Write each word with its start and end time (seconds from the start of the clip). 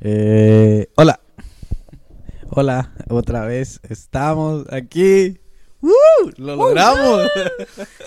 Eh, 0.00 0.88
hola. 0.96 1.20
Hola, 2.50 2.92
otra 3.08 3.46
vez 3.46 3.80
estamos 3.88 4.66
aquí. 4.70 5.40
¡Woo! 5.80 5.92
¡Lo 6.36 6.56
logramos! 6.56 7.30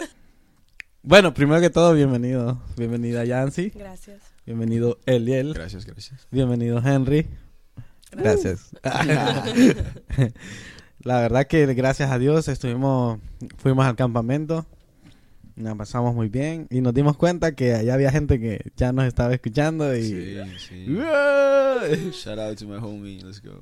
bueno, 1.02 1.33
primero 1.33 1.60
que 1.62 1.70
todo, 1.70 1.94
bienvenido. 1.94 2.62
Bienvenida 2.78 3.25
Yancy. 3.25 3.71
Gracias. 3.71 4.21
Bienvenido 4.46 4.99
Eliel. 5.05 5.54
Gracias, 5.54 5.86
gracias. 5.86 6.28
Bienvenido 6.29 6.79
Henry. 6.83 7.28
Gracias. 8.12 8.69
La 10.99 11.21
verdad 11.21 11.47
que 11.47 11.65
gracias 11.74 12.12
a 12.12 12.19
Dios 12.19 12.47
estuvimos, 12.47 13.19
fuimos 13.58 13.85
al 13.85 13.96
campamento, 13.96 14.65
nos 15.60 15.78
pasamos 15.78 16.16
muy 16.16 16.30
bien 16.30 16.67
y 16.71 16.81
nos 16.81 16.94
dimos 16.94 17.16
cuenta 17.17 17.53
que 17.53 17.73
allá 17.73 17.94
había 17.94 18.12
gente 18.12 18.39
que 18.39 18.71
ya 18.76 18.91
nos 18.91 19.05
estaba 19.05 19.34
escuchando 19.34 19.95
y 19.95 20.03
Sí, 20.03 20.38
sí. 20.58 20.85
Shout 22.13 22.39
out 22.39 22.58
to 22.58 22.66
my 22.67 22.77
homie. 22.77 23.20
Let's 23.23 23.41
go. 23.41 23.62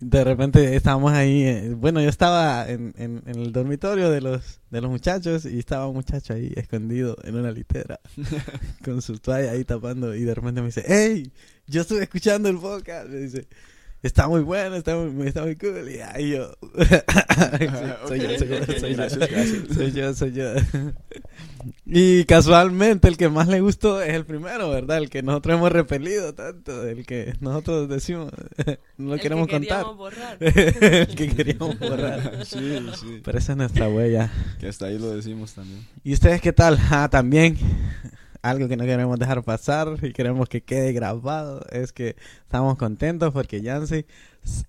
de 0.00 0.24
repente 0.24 0.76
estábamos 0.76 1.12
ahí, 1.12 1.42
eh, 1.42 1.74
bueno 1.76 2.00
yo 2.00 2.08
estaba 2.08 2.66
en, 2.70 2.94
en- 2.96 3.22
en 3.26 3.38
el 3.38 3.52
dormitorio 3.52 4.10
de 4.10 4.20
los, 4.22 4.60
de 4.70 4.80
los 4.80 4.90
muchachos 4.90 5.44
y 5.44 5.58
estaba 5.58 5.86
un 5.88 5.94
muchacho 5.96 6.32
ahí 6.32 6.52
escondido 6.56 7.16
en 7.22 7.34
una 7.36 7.50
litera 7.52 8.00
con 8.84 9.02
su 9.02 9.18
toalla 9.18 9.50
ahí 9.50 9.64
tapando 9.64 10.14
y 10.14 10.22
de 10.24 10.34
repente 10.34 10.60
me 10.62 10.68
dice, 10.68 10.84
hey, 10.86 11.30
yo 11.66 11.82
estuve 11.82 12.02
escuchando 12.04 12.48
el 12.48 12.56
podcast, 12.58 13.08
me 13.10 13.18
dice, 13.18 13.46
está 14.02 14.28
muy 14.28 14.40
bueno, 14.40 14.76
está 14.76 14.96
muy, 14.96 15.26
está 15.26 15.42
muy 15.42 15.56
cool 15.56 15.90
y 15.90 16.00
ahí 16.00 16.30
yo, 16.30 16.52
soy 18.08 18.20
yo, 18.20 18.38
soy 18.38 18.48
yo, 18.48 18.66
soy 18.78 18.94
yo, 18.94 19.08
soy 19.74 19.92
yo, 19.92 20.14
soy 20.14 20.32
yo. 20.32 20.44
Y 21.84 22.24
casualmente 22.24 23.08
el 23.08 23.16
que 23.18 23.28
más 23.28 23.48
le 23.48 23.60
gustó 23.60 24.00
es 24.00 24.14
el 24.14 24.24
primero, 24.24 24.70
¿verdad? 24.70 24.98
El 24.98 25.10
que 25.10 25.22
nosotros 25.22 25.56
hemos 25.56 25.70
repelido 25.70 26.34
tanto, 26.34 26.86
el 26.86 27.04
que 27.04 27.34
nosotros 27.40 27.88
decimos, 27.88 28.32
no 28.96 29.08
lo 29.08 29.14
El 29.14 29.20
queremos 29.20 29.46
que 29.46 29.52
contar. 29.52 29.84
queríamos 29.84 29.96
borrar. 29.96 30.36
el 30.40 31.14
que 31.14 31.28
queríamos 31.28 31.78
borrar. 31.78 32.46
Sí, 32.46 32.78
sí. 32.98 33.20
Pero 33.22 33.38
esa 33.38 33.52
es 33.52 33.58
nuestra 33.58 33.88
huella. 33.88 34.32
Que 34.58 34.68
hasta 34.68 34.86
ahí 34.86 34.98
lo 34.98 35.14
decimos 35.14 35.52
también. 35.52 35.86
¿Y 36.02 36.14
ustedes 36.14 36.40
qué 36.40 36.52
tal? 36.52 36.78
Ah, 36.90 37.08
también 37.10 37.58
algo 38.42 38.68
que 38.68 38.76
no 38.76 38.84
queremos 38.84 39.18
dejar 39.18 39.42
pasar 39.42 39.96
y 40.02 40.12
queremos 40.12 40.48
que 40.48 40.62
quede 40.62 40.92
grabado 40.92 41.64
es 41.70 41.92
que 41.92 42.16
estamos 42.42 42.76
contentos 42.78 43.32
porque 43.32 43.60
Yancy 43.60 44.06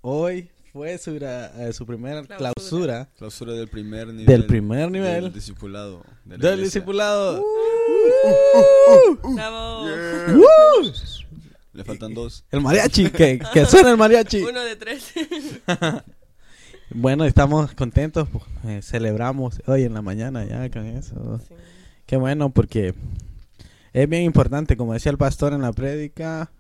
hoy 0.02 0.50
fue 0.74 0.98
su, 0.98 1.12
gra- 1.16 1.52
eh, 1.58 1.74
su 1.74 1.86
primera 1.86 2.22
Clausura. 2.24 2.38
clausura, 2.54 3.10
Clausura 3.18 3.54
del 3.54 3.68
primer 3.68 4.08
nivel. 4.08 4.26
del 4.26 4.46
primer 4.46 4.90
nivel 4.92 5.24
Del 5.26 5.34
discipulado. 5.34 6.04
de 6.26 6.38
la 6.38 6.50
del 6.52 6.64
discipulado. 6.64 7.44
Bravo. 9.24 9.86
¡Woo! 9.86 10.92
Le 11.74 11.84
faltan 11.86 12.14
dos. 12.14 12.44
El 12.52 12.62
mariachi, 12.62 13.10
que, 13.10 13.40
que 13.54 13.66
suena 13.66 13.92
el 13.92 13.98
mariachi. 13.98 14.42
Uno 14.50 14.62
de 14.64 14.76
tres. 14.76 15.12
Bueno, 16.94 17.24
estamos 17.24 17.74
contentos, 17.74 18.28
pues, 18.30 18.44
eh, 18.68 18.82
celebramos 18.82 19.62
hoy 19.66 19.84
en 19.84 19.94
la 19.94 20.02
mañana 20.02 20.44
ya 20.44 20.70
con 20.70 20.86
eso. 20.86 21.40
Sí. 21.48 21.54
Qué 22.06 22.18
bueno, 22.18 22.50
porque 22.50 22.94
es 23.94 24.10
bien 24.10 24.24
importante, 24.24 24.78
como 24.78 24.94
decía 24.94 25.12
el 25.12 25.18
pastor 25.18 25.54
en 25.54 25.62
la 25.62 25.74
prédica, 25.74 26.52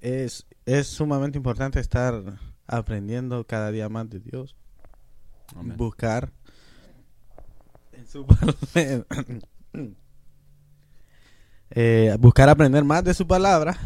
es, 0.00 0.46
es 0.66 0.86
sumamente 0.86 1.38
importante 1.38 1.80
estar 1.80 2.38
aprendiendo 2.66 3.44
cada 3.44 3.70
día 3.70 3.88
más 3.88 4.08
de 4.10 4.20
Dios, 4.20 4.54
Amén. 5.56 5.76
buscar 5.76 6.32
en 7.92 8.06
su 8.06 8.26
palabra, 8.66 9.06
eh, 11.70 12.16
buscar 12.18 12.48
aprender 12.48 12.84
más 12.84 13.04
de 13.04 13.14
su 13.14 13.26
palabra 13.26 13.76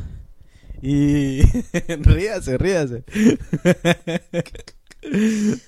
y 0.81 1.43
ríase, 1.89 2.59
ríase. 2.59 3.05
Es 5.05 5.63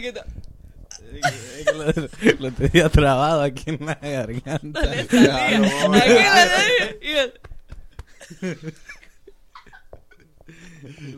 que 0.00 0.12
no, 0.12 0.20
Es 1.00 1.07
que 1.07 1.07
lo, 2.38 2.52
tenía 2.52 2.88
trabado 2.88 3.42
aquí 3.42 3.64
en 3.70 3.84
la 3.86 3.94
garganta. 3.94 4.80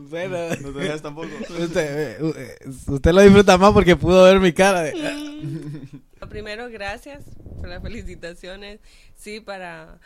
Bueno, 0.08 0.36
No 0.60 0.72
te 0.72 0.78
dejas 0.80 1.02
tampoco. 1.02 1.28
usted, 1.58 2.20
eh, 2.20 2.56
usted 2.86 3.12
lo 3.12 3.20
disfruta 3.22 3.58
más 3.58 3.72
porque 3.72 3.96
pudo 3.96 4.24
ver 4.24 4.40
mi 4.40 4.52
cara. 4.52 4.82
de- 4.82 4.94
mm. 4.94 6.28
Primero, 6.28 6.68
gracias 6.70 7.24
por 7.58 7.68
las 7.68 7.82
felicitaciones. 7.82 8.80
Sí, 9.16 9.40
para 9.40 9.98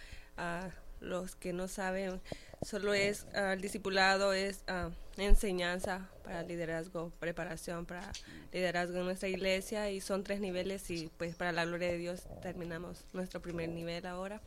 los 1.01 1.37
que 1.37 1.53
no 1.53 1.69
saben, 1.69 2.21
solo 2.65 2.95
es 2.95 3.27
ah, 3.35 3.53
el 3.53 3.61
discipulado, 3.61 4.33
es 4.33 4.63
ah, 4.67 4.91
enseñanza 5.17 6.09
para 6.25 6.43
liderazgo, 6.43 7.13
preparación 7.21 7.87
para 7.87 8.11
liderazgo 8.53 8.99
en 8.99 9.05
nuestra 9.05 9.29
iglesia 9.29 9.91
y 9.91 10.01
son 10.01 10.25
tres 10.25 10.41
niveles 10.41 10.91
y 10.91 11.11
pues 11.17 11.37
para 11.37 11.53
la 11.53 11.65
gloria 11.65 11.89
de 11.89 11.99
Dios 11.99 12.23
terminamos 12.43 13.05
nuestro 13.13 13.41
primer 13.41 13.69
nivel 13.69 14.07
ahora. 14.07 14.41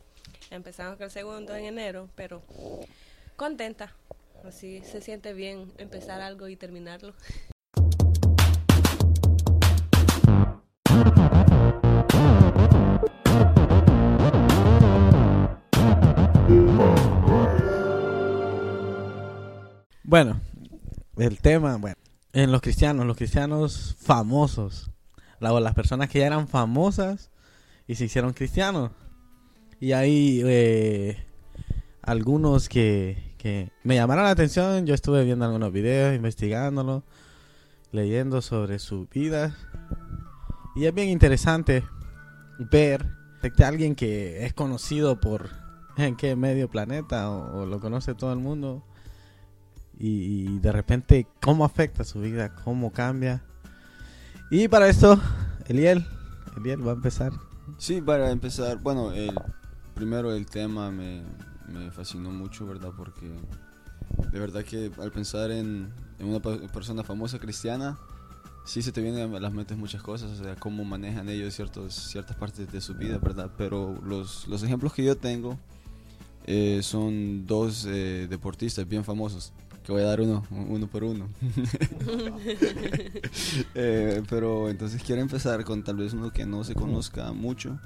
Empezamos 0.50 0.96
con 0.96 1.04
el 1.04 1.10
segundo 1.10 1.54
en 1.54 1.64
enero, 1.64 2.08
pero 2.14 2.42
contenta. 3.36 3.94
Así 4.44 4.82
se 4.84 5.00
siente 5.00 5.32
bien 5.32 5.72
empezar 5.78 6.20
algo 6.20 6.48
y 6.48 6.56
terminarlo. 6.56 7.14
Bueno, 20.08 20.40
el 21.18 21.38
tema, 21.38 21.76
bueno, 21.76 21.96
en 22.32 22.50
los 22.50 22.62
cristianos, 22.62 23.04
los 23.04 23.18
cristianos 23.18 23.94
famosos, 24.00 24.90
la- 25.38 25.60
las 25.60 25.74
personas 25.74 26.08
que 26.08 26.20
ya 26.20 26.26
eran 26.28 26.48
famosas 26.48 27.30
y 27.86 27.94
se 27.94 28.06
hicieron 28.06 28.32
cristianos. 28.32 28.90
Y 29.80 29.92
hay 29.92 30.40
eh, 30.46 31.18
algunos 32.00 32.70
que, 32.70 33.34
que 33.36 33.70
me 33.84 33.96
llamaron 33.96 34.24
la 34.24 34.30
atención, 34.30 34.86
yo 34.86 34.94
estuve 34.94 35.26
viendo 35.26 35.44
algunos 35.44 35.74
videos, 35.74 36.16
investigándolo, 36.16 37.04
leyendo 37.92 38.40
sobre 38.40 38.78
su 38.78 39.08
vida. 39.12 39.54
Y 40.74 40.86
es 40.86 40.94
bien 40.94 41.10
interesante 41.10 41.84
ver 42.70 43.04
de 43.42 43.62
alguien 43.62 43.94
que 43.94 44.46
es 44.46 44.54
conocido 44.54 45.20
por 45.20 45.50
en 45.98 46.16
qué 46.16 46.34
medio 46.34 46.70
planeta 46.70 47.30
o, 47.30 47.60
o 47.60 47.66
lo 47.66 47.78
conoce 47.78 48.14
todo 48.14 48.32
el 48.32 48.38
mundo 48.38 48.82
y, 49.98 50.58
de 50.58 50.72
repente 50.72 51.26
cómo 51.40 51.64
afecta 51.64 52.04
su 52.04 52.20
vida, 52.20 52.54
cómo 52.64 52.92
cambia. 52.92 53.42
Y 54.50 54.68
para 54.68 54.88
esto, 54.88 55.20
Eliel, 55.66 56.06
Eliel 56.56 56.86
va 56.86 56.92
a 56.92 56.94
empezar. 56.94 57.32
Sí, 57.76 58.00
para 58.00 58.30
empezar, 58.30 58.78
bueno, 58.78 59.12
el, 59.12 59.34
primero 59.94 60.32
el 60.32 60.46
tema 60.46 60.90
me, 60.90 61.22
me 61.66 61.90
fascinó 61.90 62.30
mucho, 62.30 62.66
¿verdad? 62.66 62.92
Porque 62.96 63.30
de 64.32 64.38
verdad 64.38 64.64
que 64.64 64.90
al 64.98 65.12
pensar 65.12 65.50
en, 65.50 65.92
en 66.18 66.26
una 66.26 66.40
pe- 66.40 66.68
persona 66.68 67.02
famosa 67.04 67.38
cristiana, 67.38 67.98
sí 68.64 68.82
se 68.82 68.92
te 68.92 69.00
vienen 69.00 69.34
a 69.34 69.40
las 69.40 69.52
mentes 69.52 69.76
muchas 69.76 70.02
cosas, 70.02 70.30
o 70.38 70.44
sea, 70.44 70.54
cómo 70.56 70.84
manejan 70.84 71.28
ellos 71.28 71.54
ciertos, 71.54 71.94
ciertas 71.94 72.36
partes 72.36 72.70
de 72.70 72.80
su 72.80 72.94
vida, 72.94 73.18
¿verdad? 73.18 73.50
Pero 73.56 73.98
los, 74.04 74.46
los 74.48 74.62
ejemplos 74.62 74.92
que 74.92 75.04
yo 75.04 75.16
tengo 75.16 75.58
eh, 76.46 76.80
son 76.82 77.46
dos 77.46 77.86
eh, 77.86 78.26
deportistas 78.30 78.88
bien 78.88 79.04
famosos, 79.04 79.52
que 79.88 79.92
voy 79.92 80.02
a 80.02 80.04
dar 80.04 80.20
uno, 80.20 80.44
uno 80.50 80.86
por 80.86 81.02
uno. 81.02 81.30
Eh, 83.74 84.22
pero 84.28 84.68
entonces 84.68 85.02
quiero 85.02 85.22
empezar 85.22 85.64
con 85.64 85.82
tal 85.82 85.96
vez 85.96 86.12
uno 86.12 86.30
que 86.30 86.44
no 86.44 86.62
se 86.62 86.74
conozca 86.74 87.32
mucho, 87.32 87.78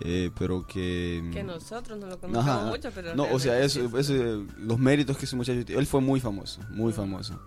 eh, 0.00 0.30
pero 0.38 0.66
que... 0.66 1.30
Que 1.32 1.42
nosotros 1.42 1.98
no 1.98 2.08
lo 2.08 2.20
conocemos 2.20 2.46
Ajá. 2.46 2.66
mucho, 2.66 2.90
pero... 2.94 3.14
No, 3.14 3.24
o 3.32 3.38
sea, 3.38 3.58
eso, 3.58 3.98
eso, 3.98 4.44
los 4.58 4.78
méritos 4.78 5.16
que 5.16 5.24
ese 5.24 5.34
muchacho 5.34 5.64
tiene. 5.64 5.80
Él 5.80 5.86
fue 5.86 6.02
muy 6.02 6.20
famoso, 6.20 6.60
muy 6.68 6.92
famoso. 6.92 7.40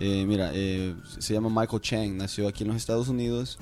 Eh, 0.00 0.24
mira, 0.26 0.50
eh, 0.52 0.96
se 1.18 1.32
llama 1.32 1.50
Michael 1.50 1.82
Chang, 1.82 2.16
nació 2.16 2.48
aquí 2.48 2.64
en 2.64 2.70
los 2.70 2.78
Estados 2.78 3.08
Unidos 3.08 3.60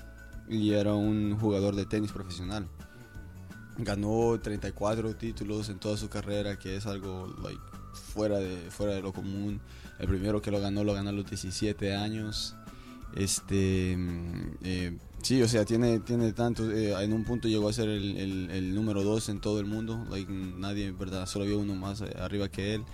y 0.48 0.72
era 0.72 0.94
un 0.94 1.38
jugador 1.38 1.76
de 1.76 1.84
tenis 1.84 2.10
profesional. 2.10 2.66
Ganó 3.76 4.40
34 4.40 5.14
títulos 5.16 5.68
en 5.68 5.78
toda 5.78 5.98
su 5.98 6.08
carrera, 6.08 6.58
que 6.58 6.76
es 6.76 6.86
algo 6.86 7.26
like, 7.42 7.60
fuera, 7.98 8.38
de, 8.38 8.70
fuera 8.70 8.94
de 8.94 9.02
lo 9.02 9.12
común. 9.12 9.60
El 9.98 10.08
primero 10.08 10.40
que 10.40 10.50
lo 10.50 10.60
ganó 10.60 10.84
lo 10.84 10.94
ganó 10.94 11.10
a 11.10 11.12
los 11.12 11.28
17 11.28 11.94
años. 11.94 12.54
Este, 13.14 13.96
mm, 13.96 14.42
eh, 14.64 14.98
sí, 15.22 15.42
o 15.42 15.48
sea, 15.48 15.64
tiene, 15.64 16.00
tiene 16.00 16.32
tanto. 16.32 16.70
eh, 16.70 16.92
en 17.02 17.12
un 17.12 17.24
punto 17.24 17.48
llegó 17.48 17.68
a 17.68 17.72
ser 17.72 17.88
el, 17.88 18.16
el- 18.16 18.50
el 18.50 18.74
número 18.74 19.02
2 19.02 19.28
en 19.30 19.40
todo 19.40 19.60
el 19.60 19.66
mundo. 19.66 20.06
Like, 20.10 20.30
nadie, 20.32 20.92
verdad, 20.92 21.26
solo 21.26 21.44
había 21.44 21.56
uno 21.56 21.74
más 21.74 22.00
eh, 22.02 22.14
arriba 22.20 22.48
que 22.48 22.74
él. 22.74 22.84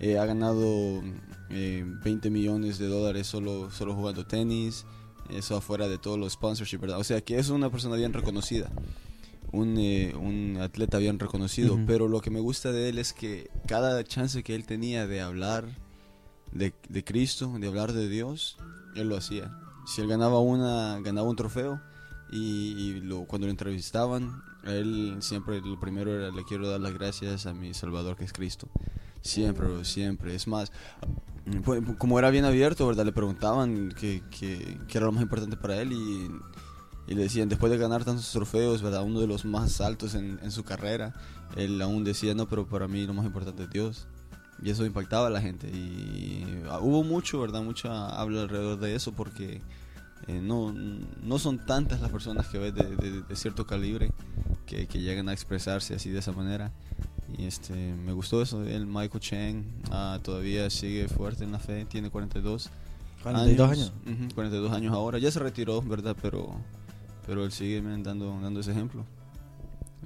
Eh, 0.00 0.18
ha 0.18 0.24
ganado 0.26 1.02
eh, 1.50 1.84
20 2.04 2.30
millones 2.30 2.78
de 2.78 2.86
dólares 2.88 3.26
solo, 3.26 3.70
solo 3.70 3.94
jugando 3.94 4.26
tenis. 4.26 4.84
Eso 5.30 5.56
afuera 5.56 5.88
de 5.88 5.98
todos 5.98 6.18
los 6.18 6.34
sponsorships, 6.34 6.80
¿verdad? 6.82 6.98
O 6.98 7.04
sea, 7.04 7.20
que 7.22 7.38
es 7.38 7.48
una 7.48 7.70
persona 7.70 7.96
bien 7.96 8.12
reconocida. 8.12 8.70
Un, 9.54 9.78
eh, 9.78 10.14
un 10.14 10.58
atleta 10.60 10.98
bien 10.98 11.18
reconocido, 11.18 11.78
pero 11.86 12.08
lo 12.08 12.20
que 12.20 12.30
me 12.30 12.40
gusta 12.40 12.72
de 12.72 12.88
él 12.88 12.98
es 12.98 13.12
que 13.12 13.50
cada 13.66 14.02
chance 14.04 14.42
que 14.42 14.54
él 14.54 14.66
tenía 14.66 15.06
de 15.06 15.20
hablar 15.20 15.64
de, 16.52 16.74
de 16.88 17.04
Cristo, 17.04 17.54
de 17.58 17.66
hablar 17.66 17.92
de 17.92 18.08
Dios, 18.08 18.56
él 18.96 19.08
lo 19.08 19.16
hacía. 19.16 19.56
Si 19.86 20.00
él 20.00 20.08
ganaba 20.08 20.40
una, 20.40 20.98
ganaba 21.00 21.28
un 21.28 21.36
trofeo 21.36 21.80
y, 22.30 22.38
y 22.38 23.00
lo, 23.00 23.24
cuando 23.24 23.46
lo 23.46 23.50
entrevistaban, 23.50 24.42
a 24.64 24.72
él 24.72 25.16
siempre 25.20 25.60
lo 25.60 25.78
primero 25.78 26.12
era 26.12 26.30
le 26.30 26.44
quiero 26.44 26.68
dar 26.68 26.80
las 26.80 26.94
gracias 26.94 27.46
a 27.46 27.54
mi 27.54 27.74
Salvador 27.74 28.16
que 28.16 28.24
es 28.24 28.32
Cristo. 28.32 28.68
Siempre, 29.20 29.84
siempre. 29.84 30.34
Es 30.34 30.46
más, 30.46 30.70
como 31.98 32.18
era 32.18 32.30
bien 32.30 32.44
abierto, 32.44 32.86
¿verdad? 32.86 33.06
Le 33.06 33.12
preguntaban 33.12 33.94
qué 33.98 34.22
qué 34.30 34.78
era 34.90 35.06
lo 35.06 35.12
más 35.12 35.22
importante 35.22 35.56
para 35.56 35.80
él 35.80 35.92
y, 35.92 36.30
y 37.06 37.14
le 37.14 37.22
decían, 37.22 37.48
después 37.48 37.70
de 37.70 37.78
ganar 37.78 38.04
tantos 38.04 38.30
trofeos, 38.30 38.82
¿verdad? 38.82 39.02
Uno 39.04 39.20
de 39.20 39.26
los 39.26 39.44
más 39.44 39.80
altos 39.80 40.14
en, 40.14 40.38
en 40.42 40.50
su 40.50 40.64
carrera, 40.64 41.12
él 41.56 41.80
aún 41.82 42.04
decía, 42.04 42.34
no, 42.34 42.48
pero 42.48 42.66
para 42.66 42.88
mí 42.88 43.06
lo 43.06 43.12
más 43.14 43.26
importante 43.26 43.64
es 43.64 43.70
Dios. 43.70 44.06
Y 44.62 44.70
eso 44.70 44.86
impactaba 44.86 45.26
a 45.26 45.30
la 45.30 45.40
gente. 45.42 45.66
Y 45.68 46.46
ah, 46.70 46.78
hubo 46.80 47.02
mucho, 47.04 47.40
¿verdad? 47.40 47.62
Mucha 47.62 48.08
habla 48.18 48.42
alrededor 48.42 48.78
de 48.78 48.94
eso 48.94 49.12
porque 49.12 49.60
eh, 50.28 50.40
no, 50.40 50.72
no 50.72 51.38
son 51.38 51.58
tantas 51.66 52.00
las 52.00 52.10
personas 52.10 52.46
que 52.46 52.58
ves 52.58 52.74
de, 52.74 52.96
de- 52.96 53.22
de 53.22 53.36
cierto 53.36 53.66
calibre 53.66 54.10
que, 54.64 54.86
que 54.86 55.00
llegan 55.00 55.28
a 55.28 55.32
expresarse 55.34 55.94
así 55.94 56.08
de 56.10 56.20
esa 56.20 56.32
manera. 56.32 56.72
Y 57.36 57.44
este, 57.46 57.74
me 57.74 58.12
gustó 58.12 58.40
eso. 58.40 58.64
El 58.64 58.86
Michael 58.86 59.20
Chang 59.20 59.64
ah, 59.90 60.18
todavía 60.22 60.70
sigue 60.70 61.08
fuerte 61.08 61.44
en 61.44 61.52
la 61.52 61.58
fe, 61.58 61.84
tiene 61.84 62.08
42 62.08 62.70
42 63.22 63.70
años. 63.70 63.92
Ujú, 64.06 64.34
42 64.34 64.72
años 64.72 64.94
ahora. 64.94 65.18
Ya 65.18 65.30
se 65.30 65.40
retiró, 65.40 65.82
¿verdad? 65.82 66.16
Pero, 66.22 66.54
pero 67.26 67.44
él 67.44 67.52
sigue 67.52 67.80
man, 67.82 68.02
dando, 68.02 68.38
dando 68.40 68.60
ese 68.60 68.72
ejemplo. 68.72 69.04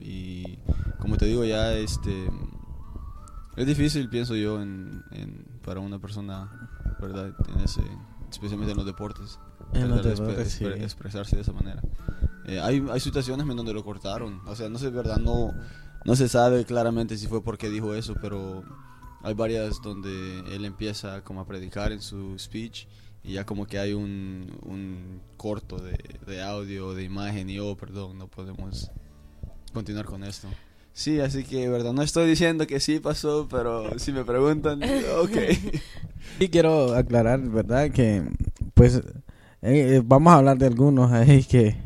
Y 0.01 0.59
como 0.99 1.17
te 1.17 1.27
digo, 1.27 1.45
ya 1.45 1.73
este 1.75 2.29
es 3.57 3.67
difícil, 3.67 4.09
pienso 4.09 4.37
yo, 4.37 4.63
en, 4.63 5.03
en- 5.11 5.45
para 5.65 5.81
una 5.81 5.99
persona, 5.99 6.49
¿verdad? 7.01 7.35
En 7.49 7.61
ese, 7.61 7.83
especialmente 8.31 8.73
en 8.73 8.77
los 8.79 8.87
deportes. 8.87 9.39
En 9.75 9.89
los 9.89 10.03
deportes, 10.03 10.53
sí. 10.53 10.65
expresarse 10.65 11.37
de 11.37 11.43
esa 11.43 11.53
manera. 11.53 11.83
Eh, 12.47 12.61
hay, 12.61 12.87
hay 12.91 13.01
situaciones 13.01 13.47
en 13.49 13.57
donde 13.57 13.75
lo 13.75 13.85
cortaron. 13.85 14.41
O 14.47 14.55
sea, 14.55 14.69
no 14.69 14.79
sé, 14.79 14.91
¿verdad? 14.91 15.19
No, 15.19 15.53
no 16.05 16.17
se 16.17 16.29
sabe 16.29 16.65
claramente 16.65 17.19
si 17.19 17.27
fue 17.27 17.43
porque 17.43 17.69
dijo 17.69 17.95
eso, 17.95 18.15
pero 18.23 18.63
hay 19.23 19.35
varias 19.35 19.83
donde 19.83 20.41
él 20.55 20.65
empieza 20.65 21.23
como 21.25 21.41
a 21.41 21.47
predicar 21.47 21.93
en 21.93 22.01
su 22.01 22.39
speech 22.39 22.87
y 23.23 23.35
ya 23.35 23.45
como 23.45 23.67
que 23.67 23.79
hay 23.79 23.93
un, 23.93 24.59
un 24.65 25.21
corto 25.37 25.79
de, 25.79 25.99
de 26.27 26.43
audio, 26.43 26.95
de 26.95 27.05
imagen 27.05 27.51
y 27.51 27.59
oh, 27.59 27.77
perdón, 27.77 28.19
no 28.19 28.29
podemos 28.29 28.91
continuar 29.73 30.07
con 30.07 30.25
esto. 30.25 30.49
Sí, 30.99 31.21
así 31.21 31.45
que, 31.45 31.69
¿verdad? 31.69 31.93
No 31.93 32.03
estoy 32.03 32.29
diciendo 32.29 32.67
que 32.67 32.81
sí 32.81 32.99
pasó, 32.99 33.47
pero 33.49 33.99
si 34.01 34.13
me 34.13 34.25
preguntan, 34.25 34.83
ok. 35.23 35.37
Y 36.41 36.49
quiero 36.49 36.93
aclarar, 36.95 37.41
¿verdad? 37.41 37.91
Que, 37.93 38.25
pues, 38.75 38.97
eh, 38.97 39.03
eh, 39.63 40.03
vamos 40.05 40.33
a 40.33 40.37
hablar 40.39 40.59
de 40.59 40.67
algunos 40.67 41.13
ahí 41.13 41.45
que 41.45 41.77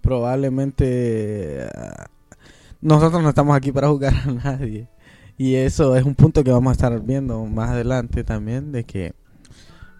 probablemente 0.00 1.66
ah, 1.74 2.06
nosotros 2.80 3.22
no 3.22 3.28
estamos 3.28 3.54
aquí 3.54 3.72
para 3.72 3.88
juzgar 3.88 4.14
a 4.14 4.32
nadie. 4.32 4.88
Y 5.36 5.56
eso 5.56 5.94
es 5.96 6.04
un 6.04 6.14
punto 6.14 6.42
que 6.42 6.50
vamos 6.50 6.70
a 6.70 6.72
estar 6.72 6.98
viendo 7.02 7.44
más 7.44 7.70
adelante 7.70 8.24
también, 8.24 8.72
de 8.72 8.84
que, 8.84 9.14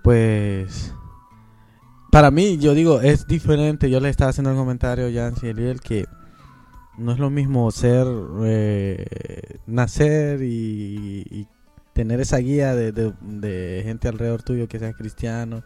pues, 0.07 0.95
para 2.13 2.31
mí, 2.31 2.59
yo 2.59 2.75
digo, 2.75 3.01
es 3.01 3.27
diferente. 3.27 3.91
Yo 3.91 3.99
le 3.99 4.09
estaba 4.09 4.31
haciendo 4.31 4.53
el 4.53 4.57
comentario 4.57 5.07
a 5.07 5.11
Yancy 5.11 5.49
Eliel 5.49 5.81
que 5.81 6.07
no 6.97 7.11
es 7.11 7.19
lo 7.19 7.29
mismo 7.29 7.69
ser, 7.73 8.07
eh, 8.45 9.59
nacer 9.67 10.43
y, 10.45 11.49
tener 11.93 12.21
esa 12.21 12.37
guía 12.37 12.77
de, 12.77 13.83
gente 13.85 14.07
alrededor 14.07 14.45
tuyo 14.45 14.69
que 14.69 14.79
sea 14.79 14.93
cristiano 14.93 15.65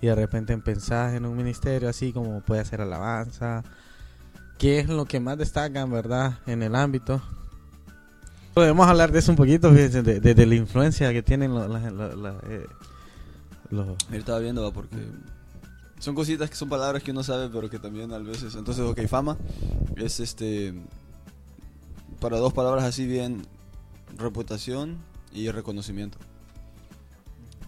y 0.00 0.06
de 0.06 0.14
repente 0.14 0.56
pensás 0.56 1.12
en 1.12 1.26
un 1.26 1.36
ministerio 1.36 1.90
así 1.90 2.14
como 2.14 2.40
puede 2.40 2.64
ser 2.64 2.80
alabanza, 2.80 3.62
que 4.58 4.78
es 4.78 4.88
lo 4.88 5.04
que 5.04 5.20
más 5.20 5.36
destacan, 5.36 5.90
¿verdad? 5.90 6.38
En 6.46 6.62
el 6.62 6.76
ámbito. 6.76 7.20
Podemos 8.54 8.88
hablar 8.88 9.12
de 9.12 9.18
eso 9.18 9.32
un 9.32 9.36
poquito, 9.36 9.70
de, 9.70 9.90
de- 9.90 10.46
la 10.46 10.54
influencia 10.54 11.12
que 11.12 11.22
tienen 11.22 11.52
los... 11.52 11.70
los- 13.72 13.96
estaba 14.12 14.38
viendo, 14.38 14.62
va, 14.62 14.72
porque 14.72 14.96
son 15.98 16.14
cositas 16.14 16.48
que 16.50 16.56
son 16.56 16.68
palabras 16.68 17.02
que 17.02 17.10
uno 17.10 17.22
sabe, 17.22 17.48
pero 17.48 17.68
que 17.70 17.78
también 17.78 18.12
a 18.12 18.18
veces. 18.18 18.54
Entonces, 18.54 18.84
ok, 18.84 19.06
fama 19.08 19.36
es 19.96 20.20
este. 20.20 20.74
Para 22.20 22.38
dos 22.38 22.52
palabras 22.52 22.84
así 22.84 23.06
bien: 23.06 23.42
reputación 24.16 24.98
y 25.32 25.50
reconocimiento. 25.50 26.18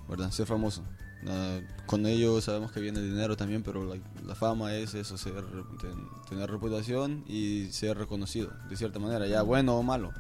¿Verdad? 0.09 0.31
Ser 0.31 0.47
famoso. 0.47 0.83
Ah, 1.27 1.59
con 1.87 2.05
ello 2.07 2.41
sabemos 2.43 2.71
que 2.71 2.81
viene 2.81 2.99
el 3.01 3.11
dinero 3.11 3.37
también, 3.37 3.63
pero 3.63 3.85
la, 3.85 3.97
la 4.27 4.35
fama 4.35 4.75
es 4.75 4.95
eso: 4.95 5.17
ser, 5.17 5.43
ten- 5.81 6.07
tener 6.29 6.51
reputación 6.51 7.25
y 7.27 7.69
ser 7.73 7.97
reconocido, 7.97 8.51
de 8.69 8.77
cierta 8.77 8.99
manera, 8.99 9.27
ya 9.27 9.43
bueno 9.43 9.77
o 9.77 9.83
malo. 9.83 10.13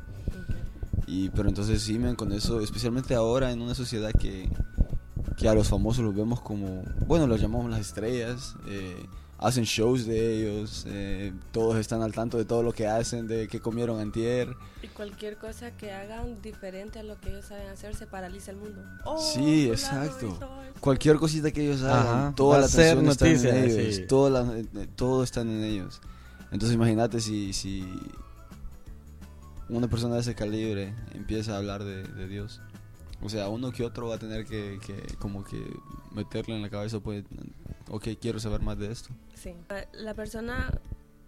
Y, 1.06 1.28
pero 1.30 1.50
entonces 1.50 1.82
sí, 1.82 1.98
men, 1.98 2.16
con 2.16 2.32
eso, 2.32 2.60
especialmente 2.62 3.14
ahora 3.14 3.52
en 3.52 3.60
una 3.60 3.74
sociedad 3.74 4.10
que, 4.12 4.48
que 5.36 5.48
a 5.48 5.54
los 5.54 5.68
famosos 5.68 6.04
los 6.04 6.14
vemos 6.14 6.40
como, 6.40 6.82
bueno, 7.06 7.26
los 7.26 7.40
llamamos 7.40 7.70
las 7.70 7.80
estrellas, 7.80 8.54
eh, 8.68 9.04
hacen 9.38 9.64
shows 9.64 10.06
de 10.06 10.38
ellos, 10.38 10.84
eh, 10.88 11.32
todos 11.50 11.76
están 11.76 12.02
al 12.02 12.12
tanto 12.12 12.38
de 12.38 12.44
todo 12.44 12.62
lo 12.62 12.72
que 12.72 12.86
hacen, 12.86 13.26
de 13.26 13.48
qué 13.48 13.60
comieron 13.60 13.98
antier. 14.00 14.54
Y 14.82 14.86
cualquier 14.88 15.36
cosa 15.36 15.72
que 15.72 15.92
hagan 15.92 16.40
diferente 16.40 17.00
a 17.00 17.02
lo 17.02 17.20
que 17.20 17.30
ellos 17.30 17.46
saben 17.46 17.68
hacer 17.68 17.94
se 17.96 18.06
paraliza 18.06 18.52
el 18.52 18.58
mundo. 18.58 18.80
Oh, 19.04 19.18
Sí, 19.18 19.70
fulano 19.74 20.04
exacto. 20.04 20.48
Cualquier 20.80 21.16
cosita 21.16 21.50
que 21.50 21.62
ellos 21.66 21.82
hagan, 21.82 22.06
Ajá, 22.06 22.32
toda 22.36 22.60
la 22.60 22.66
atención 22.66 23.08
está 23.08 23.28
en 23.28 23.46
ellos, 23.70 23.94
sí. 23.96 24.06
toda 24.06 24.30
la- 24.44 24.58
eh, 24.58 24.88
todo 24.94 25.24
está 25.24 25.40
en 25.40 25.62
ellos. 25.64 26.00
Entonces 26.52 26.74
imagínate 26.76 27.20
si, 27.20 27.52
si 27.52 27.84
una 29.68 29.88
persona 29.88 30.14
de 30.14 30.20
ese 30.20 30.34
calibre 30.34 30.94
empieza 31.12 31.54
a 31.54 31.58
hablar 31.58 31.82
de, 31.84 32.04
de 32.04 32.28
Dios. 32.28 32.60
O 33.24 33.28
sea, 33.30 33.48
uno 33.48 33.72
que 33.72 33.82
otro 33.82 34.08
va 34.08 34.16
a 34.16 34.18
tener 34.18 34.44
que, 34.44 34.78
que 34.86 35.16
como 35.16 35.44
que 35.44 35.58
meterle 36.12 36.56
en 36.56 36.60
la 36.62 36.68
cabeza, 36.68 37.00
pues, 37.00 37.24
ok, 37.88 38.08
quiero 38.20 38.38
saber 38.38 38.60
más 38.60 38.78
de 38.78 38.92
esto. 38.92 39.14
Sí. 39.34 39.54
La 39.94 40.12
persona 40.12 40.78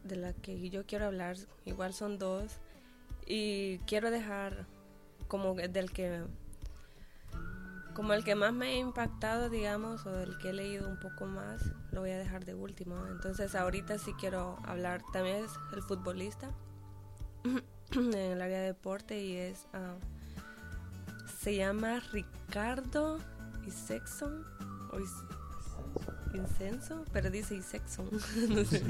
de 0.05 0.17
la 0.17 0.35
que 0.35 0.69
yo 0.69 0.85
quiero 0.85 1.07
hablar, 1.07 1.37
igual 1.65 1.95
son 1.95 2.19
dos, 2.19 2.59
y 3.27 3.79
quiero 3.87 4.11
dejar 4.11 4.67
como 5.27 5.55
del 5.55 5.91
que 5.91 6.23
como 7.95 8.13
el 8.13 8.25
que 8.25 8.35
más 8.35 8.53
me 8.53 8.67
ha 8.67 8.77
impactado, 8.77 9.49
digamos, 9.49 10.05
o 10.05 10.13
del 10.13 10.37
que 10.37 10.51
he 10.51 10.53
leído 10.53 10.87
un 10.87 11.01
poco 11.01 11.25
más, 11.25 11.63
lo 11.93 12.03
voy 12.03 12.11
a 12.11 12.19
dejar 12.19 12.45
de 12.45 12.55
último. 12.55 13.07
Entonces, 13.07 13.55
ahorita 13.55 13.97
sí 13.97 14.13
quiero 14.21 14.59
hablar, 14.67 15.01
también 15.15 15.47
es 15.47 15.53
el 15.73 15.81
futbolista 15.81 16.51
en 17.93 18.13
el 18.13 18.43
área 18.43 18.61
de 18.61 18.67
deporte 18.67 19.19
y 19.25 19.37
es 19.37 19.67
ah, 19.73 19.95
se 21.47 21.55
llama 21.55 22.03
Ricardo 22.13 23.21
Isexon 23.69 24.45
o 24.91 24.99
Is- 24.99 26.35
Incenso, 26.35 27.05
pero 27.13 27.31
dice 27.31 27.55
Isexon, 27.55 28.11
no 28.49 28.65
sé, 28.65 28.83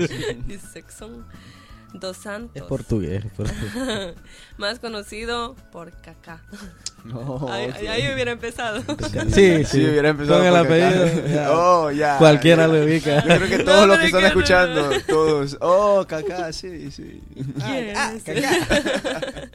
Isexon 0.49 1.27
dos 1.93 2.17
Santos, 2.17 2.57
es 2.57 2.63
portugués, 2.63 3.27
es 3.27 3.33
portugués. 3.33 4.15
más 4.57 4.79
conocido 4.79 5.55
por 5.71 5.93
Kaká. 6.01 6.43
No, 7.05 7.47
ahí, 7.53 8.11
hubiera 8.13 8.33
empezado. 8.33 8.81
Sí, 9.33 9.65
sí. 9.67 9.85
hubiera 9.87 10.09
empezado 10.09 10.39
Con 10.39 10.47
el 10.49 10.57
apellido, 10.57 11.27
ya. 11.29 11.53
Oh, 11.53 11.91
ya. 11.91 12.17
Cualquiera 12.19 12.67
ya. 12.67 12.73
lo 12.73 12.85
ubica. 12.85 13.21
Yo 13.23 13.37
creo 13.37 13.49
que 13.49 13.59
todos 13.65 13.81
No, 13.83 13.87
los 13.87 13.99
que 13.99 14.05
es 14.05 14.09
están 14.09 14.23
no. 14.23 14.29
escuchando, 14.29 14.91
todos. 15.07 15.57
Oh, 15.61 16.05
Kaká, 16.09 16.53
sí, 16.55 16.91
sí. 16.91 17.23
¿Quién 17.35 17.93
Ah, 17.97 18.13
es? 18.17 18.23
Kaká. 18.25 19.51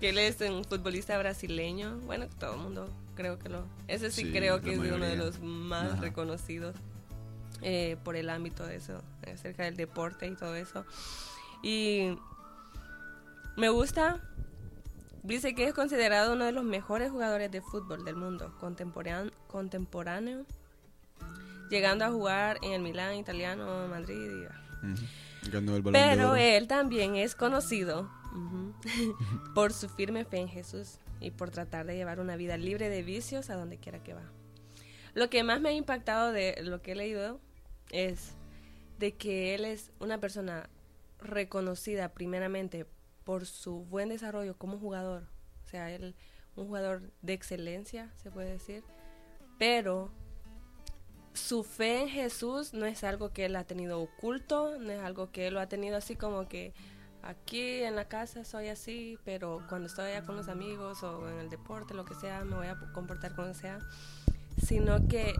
Que 0.00 0.10
él 0.10 0.18
es 0.18 0.40
un 0.40 0.64
futbolista 0.64 1.16
brasileño. 1.18 1.98
Bueno, 2.06 2.26
todo 2.38 2.54
el 2.54 2.60
mundo 2.60 2.88
creo 3.14 3.38
que 3.38 3.48
lo. 3.48 3.64
Ese 3.88 4.10
sí, 4.10 4.22
Sí, 4.26 4.32
creo 4.32 4.60
que 4.60 4.72
es 4.74 4.78
uno 4.78 5.04
de 5.06 5.16
los 5.16 5.40
más 5.40 5.92
Ajá. 5.92 6.00
reconocidos 6.00 6.74
eh, 7.62 7.96
por 8.04 8.14
el 8.16 8.30
ámbito 8.30 8.64
de 8.66 8.76
eso, 8.76 9.02
acerca 9.32 9.64
del 9.64 9.76
deporte 9.76 10.26
y 10.28 10.34
todo 10.36 10.54
eso. 10.54 10.84
Y 11.62 12.16
me 13.56 13.68
gusta. 13.68 14.20
Dice 15.24 15.54
que 15.54 15.64
es 15.64 15.74
considerado 15.74 16.32
uno 16.34 16.44
de 16.44 16.52
los 16.52 16.64
mejores 16.64 17.10
jugadores 17.10 17.50
de 17.50 17.60
fútbol 17.60 18.04
del 18.04 18.14
mundo 18.16 18.54
contemporáneo, 18.60 19.32
contemporáneo 19.48 20.46
llegando 21.68 22.04
a 22.04 22.10
jugar 22.10 22.58
en 22.62 22.72
el 22.72 22.80
Milán 22.82 23.14
italiano, 23.16 23.88
Madrid. 23.88 24.14
y- 24.16 24.86
Ujú. 24.86 25.02
Ganó 25.52 25.76
el 25.76 25.82
balón 25.82 25.92
de 26.00 26.08
pero 26.14 26.26
oro. 26.30 26.36
él 26.36 26.66
también 26.68 27.16
es 27.16 27.34
conocido 27.34 28.08
por 29.54 29.72
su 29.72 29.88
firme 29.88 30.24
fe 30.24 30.38
en 30.38 30.48
Jesús 30.48 30.98
y 31.20 31.30
por 31.30 31.50
tratar 31.50 31.86
de 31.86 31.96
llevar 31.96 32.20
una 32.20 32.36
vida 32.36 32.56
libre 32.56 32.88
de 32.88 33.02
vicios 33.02 33.50
a 33.50 33.56
donde 33.56 33.78
quiera 33.78 34.02
que 34.02 34.14
va. 34.14 34.30
Lo 35.14 35.30
que 35.30 35.42
más 35.42 35.60
me 35.60 35.70
ha 35.70 35.72
impactado 35.72 36.32
de 36.32 36.56
lo 36.62 36.80
que 36.82 36.92
he 36.92 36.96
leído 36.96 37.40
es 37.90 38.34
de 38.98 39.14
que 39.14 39.54
él 39.54 39.64
es 39.64 39.90
una 39.98 40.18
persona 40.18 40.68
reconocida 41.20 42.10
primeramente 42.10 42.86
por 43.24 43.46
su 43.46 43.84
buen 43.84 44.08
desarrollo 44.08 44.56
como 44.56 44.78
jugador, 44.78 45.24
o 45.64 45.68
sea, 45.68 45.90
él 45.90 46.14
un 46.58 46.66
jugador 46.66 47.02
de 47.22 47.32
excelencia, 47.32 48.10
se 48.16 48.30
puede 48.30 48.52
decir, 48.52 48.82
pero 49.58 50.10
su 51.32 51.62
fe 51.62 52.02
en 52.02 52.08
Jesús 52.08 52.74
no 52.74 52.84
es 52.86 53.04
algo 53.04 53.32
que 53.32 53.44
él 53.44 53.56
ha 53.56 53.64
tenido 53.64 54.00
oculto, 54.00 54.78
no 54.78 54.90
es 54.90 55.00
algo 55.00 55.30
que 55.30 55.46
él 55.46 55.54
lo 55.54 55.60
ha 55.60 55.68
tenido 55.68 55.96
así 55.96 56.16
como 56.16 56.48
que 56.48 56.72
aquí 57.22 57.82
en 57.82 57.96
la 57.96 58.06
casa 58.06 58.44
soy 58.44 58.68
así, 58.68 59.18
pero 59.24 59.62
cuando 59.68 59.86
estoy 59.86 60.10
allá 60.10 60.24
con 60.24 60.36
los 60.36 60.48
amigos 60.48 61.02
o 61.02 61.28
en 61.28 61.38
el 61.38 61.50
deporte, 61.50 61.94
lo 61.94 62.04
que 62.04 62.14
sea, 62.14 62.44
me 62.44 62.56
voy 62.56 62.66
a 62.66 62.76
comportar 62.92 63.34
como 63.34 63.54
sea, 63.54 63.78
sino 64.62 65.06
que 65.08 65.34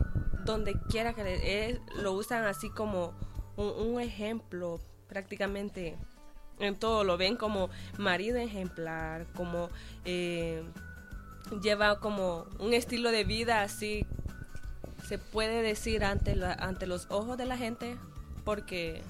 donde 0.45 0.79
quiera 0.89 1.13
que 1.13 1.23
le, 1.23 1.81
lo 2.01 2.13
usan 2.13 2.45
así 2.45 2.69
como 2.69 3.13
un, 3.57 3.99
ejemplo 3.99 4.79
prácticamente 5.07 5.97
en 6.59 6.75
todo, 6.77 7.03
lo 7.03 7.17
ven 7.17 7.35
como 7.35 7.69
marido 7.97 8.37
ejemplar, 8.37 9.25
como 9.35 9.69
eh, 10.05 10.63
lleva 11.61 11.99
como 11.99 12.45
un 12.59 12.73
estilo 12.73 13.11
de 13.11 13.23
vida 13.23 13.61
así, 13.61 14.05
se 15.07 15.17
puede 15.17 15.61
decir 15.61 16.03
ante 16.03 16.87
los 16.87 17.07
ojos 17.09 17.37
de 17.37 17.45
la 17.45 17.57
gente, 17.57 17.97
porque 18.45 19.01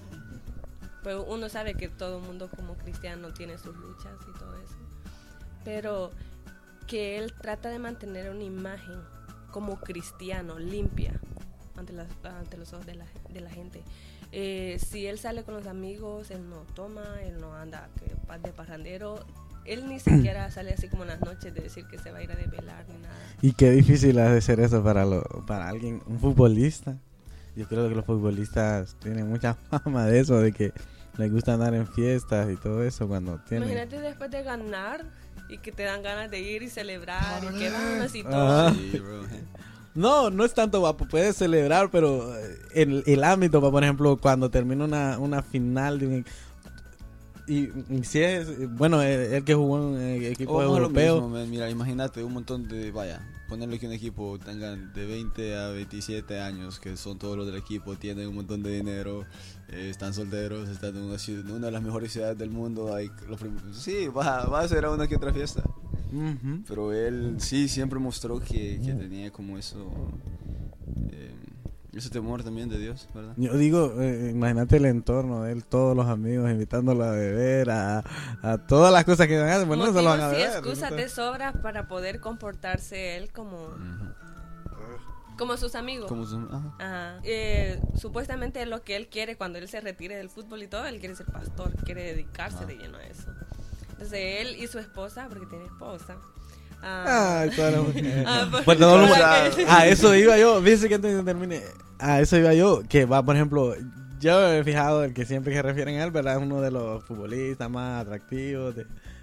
pues 1.03 1.17
uno 1.27 1.49
sabe 1.49 1.75
que 1.75 1.87
todo 1.87 2.19
mundo 2.19 2.49
como 2.55 2.75
cristiano 2.75 3.33
tiene 3.33 3.57
sus 3.57 3.75
luchas 3.75 4.13
y 4.27 4.37
todo 4.37 4.55
eso. 4.57 4.75
Pero 5.63 6.11
que 6.87 7.17
él 7.17 7.33
trata 7.41 7.69
de 7.69 7.79
mantener 7.79 8.29
una 8.31 8.43
imagen 8.43 8.99
como 9.51 9.79
cristiano, 9.79 10.59
limpia, 10.59 11.19
ante, 11.75 11.93
ante 12.23 12.57
los 12.57 12.73
ojos 12.73 12.85
de 12.85 12.95
la, 12.95 13.05
de 13.29 13.41
la 13.41 13.49
gente. 13.49 13.83
Eh, 14.31 14.79
si 14.85 15.07
él 15.07 15.17
sale 15.17 15.43
con 15.43 15.55
los 15.55 15.67
amigos, 15.67 16.29
él 16.31 16.49
no 16.49 16.57
toma, 16.75 17.03
él 17.23 17.39
no 17.39 17.55
anda 17.55 17.89
de 18.43 18.51
parrandero. 18.51 19.25
Él 19.65 19.87
ni 19.87 19.99
siquiera 19.99 20.49
sale 20.51 20.73
así 20.73 20.87
como 20.87 21.03
en 21.03 21.09
las 21.09 21.21
noches 21.21 21.53
de 21.53 21.61
decir 21.61 21.85
que 21.87 21.97
se 21.97 22.11
va 22.11 22.19
a 22.19 22.23
ir 22.23 22.31
a 22.31 22.35
desvelar 22.35 22.85
ni 22.87 22.97
nada. 22.99 23.15
Y 23.41 23.53
qué 23.53 23.71
difícil 23.71 24.19
ha 24.19 24.31
de 24.31 24.41
ser 24.41 24.59
eso 24.59 24.83
para, 24.83 25.05
lo, 25.05 25.23
para 25.45 25.67
alguien, 25.67 26.01
un 26.05 26.19
futbolista. 26.19 26.97
Yo 27.55 27.67
creo 27.67 27.89
que 27.89 27.95
los 27.95 28.05
futbolistas 28.05 28.95
tienen 28.99 29.27
mucha 29.27 29.53
fama 29.69 30.05
de 30.05 30.19
eso, 30.19 30.39
de 30.39 30.51
que 30.51 30.71
les 31.17 31.31
gusta 31.31 31.53
andar 31.53 31.73
en 31.73 31.87
fiestas 31.87 32.49
y 32.51 32.55
todo 32.55 32.83
eso 32.83 33.07
cuando 33.07 33.39
tienen... 33.47 33.69
Imagínate 33.69 33.99
después 33.99 34.31
de 34.31 34.43
ganar 34.43 35.05
y 35.49 35.57
que 35.57 35.71
te 35.71 35.83
dan 35.83 36.01
ganas 36.03 36.31
de 36.31 36.39
ir 36.39 36.63
y 36.63 36.69
celebrar 36.69 37.43
y 37.43 37.59
que 37.59 37.69
van 37.69 38.01
así 38.01 38.23
todo. 38.23 38.73
No, 39.95 40.29
no 40.29 40.45
es 40.45 40.53
tanto, 40.53 40.79
guapo. 40.79 41.07
Puedes 41.07 41.35
celebrar, 41.35 41.89
pero 41.91 42.33
en 42.73 42.99
eh, 42.99 43.03
el 43.07 43.23
ámbito, 43.23 43.59
por 43.59 43.83
ejemplo, 43.83 44.17
cuando 44.17 44.49
termina 44.49 44.85
una, 44.85 45.17
una 45.17 45.41
final 45.41 45.99
de 45.99 46.07
un, 46.07 46.25
y, 47.49 47.69
si 48.03 48.21
es, 48.21 48.69
bueno, 48.75 49.01
el, 49.01 49.43
que 49.43 49.55
jugó 49.55 49.97
en 49.97 50.23
equipo 50.23 50.61
europeo. 50.61 51.27
mira, 51.47 51.69
imagínate 51.69 52.23
un 52.23 52.33
montón 52.33 52.67
de, 52.67 52.91
vaya, 52.91 53.19
ponerle 53.49 53.79
que 53.79 53.87
un 53.87 53.93
equipo 53.93 54.37
tengan 54.39 54.93
de 54.93 55.05
20 55.05 55.57
a 55.57 55.69
27 55.69 56.39
años, 56.39 56.79
que 56.79 56.95
son 56.95 57.17
todos 57.17 57.35
los 57.35 57.47
del 57.47 57.55
equipo, 57.57 57.95
tienen 57.95 58.27
un 58.27 58.35
montón 58.35 58.61
de 58.61 58.71
dinero, 58.71 59.25
eh, 59.67 59.89
están 59.89 60.13
solteros, 60.13 60.69
están 60.69 60.95
en 60.95 61.03
una, 61.03 61.17
ciudad, 61.17 61.49
una 61.49 61.65
de 61.65 61.71
las 61.71 61.81
mejores 61.81 62.13
ciudades 62.13 62.37
del 62.37 62.51
mundo. 62.51 62.95
Hay, 62.95 63.09
sí, 63.73 64.07
va, 64.07 64.45
va 64.45 64.61
a 64.61 64.67
ser 64.67 64.85
a 64.85 64.91
una 64.91 65.07
que 65.07 65.15
otra 65.15 65.33
fiesta. 65.33 65.63
Pero 66.67 66.93
él 66.93 67.35
sí 67.39 67.67
siempre 67.67 67.99
mostró 67.99 68.39
que, 68.39 68.79
que 68.83 68.93
tenía 68.93 69.31
como 69.31 69.57
eso. 69.57 69.91
Eh, 71.11 71.33
ese 71.93 72.09
temor 72.09 72.43
también 72.43 72.69
de 72.69 72.77
Dios, 72.77 73.07
¿verdad? 73.13 73.33
Yo 73.37 73.57
digo, 73.57 73.93
eh, 73.99 74.29
imagínate 74.31 74.77
el 74.77 74.85
entorno 74.85 75.43
de 75.43 75.53
él, 75.53 75.65
todos 75.65 75.95
los 75.95 76.07
amigos 76.07 76.49
invitándolo 76.51 77.03
a 77.03 77.11
beber, 77.11 77.71
a, 77.71 78.03
a 78.43 78.57
todas 78.59 78.93
las 78.93 79.05
cosas 79.05 79.27
que 79.27 79.39
van 79.39 79.67
bueno, 79.67 79.87
se 79.87 79.93
lo 79.93 80.03
van 80.03 80.21
a 80.21 80.27
beber. 80.27 80.49
excusas 80.49 80.91
de 80.91 81.09
sobra 81.09 81.53
para 81.53 81.87
poder 81.87 82.19
comportarse 82.19 83.17
él 83.17 83.31
como... 83.31 83.75
Como 85.37 85.55
sus 85.55 85.75
amigos. 85.75 86.07
Como 86.07 86.25
eh, 87.23 87.79
supuestamente 87.95 88.65
lo 88.65 88.83
que 88.83 88.97
él 88.97 89.07
quiere 89.07 89.37
cuando 89.37 89.57
él 89.57 89.69
se 89.69 89.79
retire 89.79 90.17
del 90.17 90.29
fútbol 90.29 90.61
y 90.63 90.67
todo, 90.67 90.85
él 90.85 90.99
quiere 90.99 91.15
ser 91.15 91.27
pastor, 91.27 91.73
quiere 91.85 92.03
dedicarse 92.03 92.65
de 92.65 92.75
lleno 92.75 92.97
a 92.97 93.05
eso. 93.05 93.31
Entonces 93.91 94.41
él 94.41 94.57
y 94.61 94.67
su 94.67 94.79
esposa, 94.79 95.27
porque 95.29 95.45
tiene 95.45 95.63
esposa, 95.63 96.17
Ah, 96.81 97.45
ah, 98.25 98.61
pues, 98.63 98.79
ah, 99.67 99.87
eso 99.87 100.15
iba 100.15 100.37
yo. 100.37 100.61
Fíjese 100.61 100.87
que 100.87 100.95
antes 100.95 101.15
de 101.15 101.23
termine. 101.23 101.61
Ah, 101.99 102.21
eso 102.21 102.37
iba 102.37 102.53
yo. 102.53 102.83
Que 102.87 103.05
va, 103.05 103.23
por 103.23 103.35
ejemplo, 103.35 103.75
yo 104.19 104.53
he 104.53 104.63
fijado 104.63 105.03
el 105.03 105.13
que 105.13 105.25
siempre 105.25 105.53
que 105.53 105.61
refieren 105.61 105.99
a 105.99 106.03
él, 106.03 106.11
¿verdad? 106.11 106.37
Es 106.37 106.41
uno 106.41 106.61
de 106.61 106.71
los 106.71 107.03
futbolistas 107.03 107.69
más 107.69 108.01
atractivos. 108.01 108.75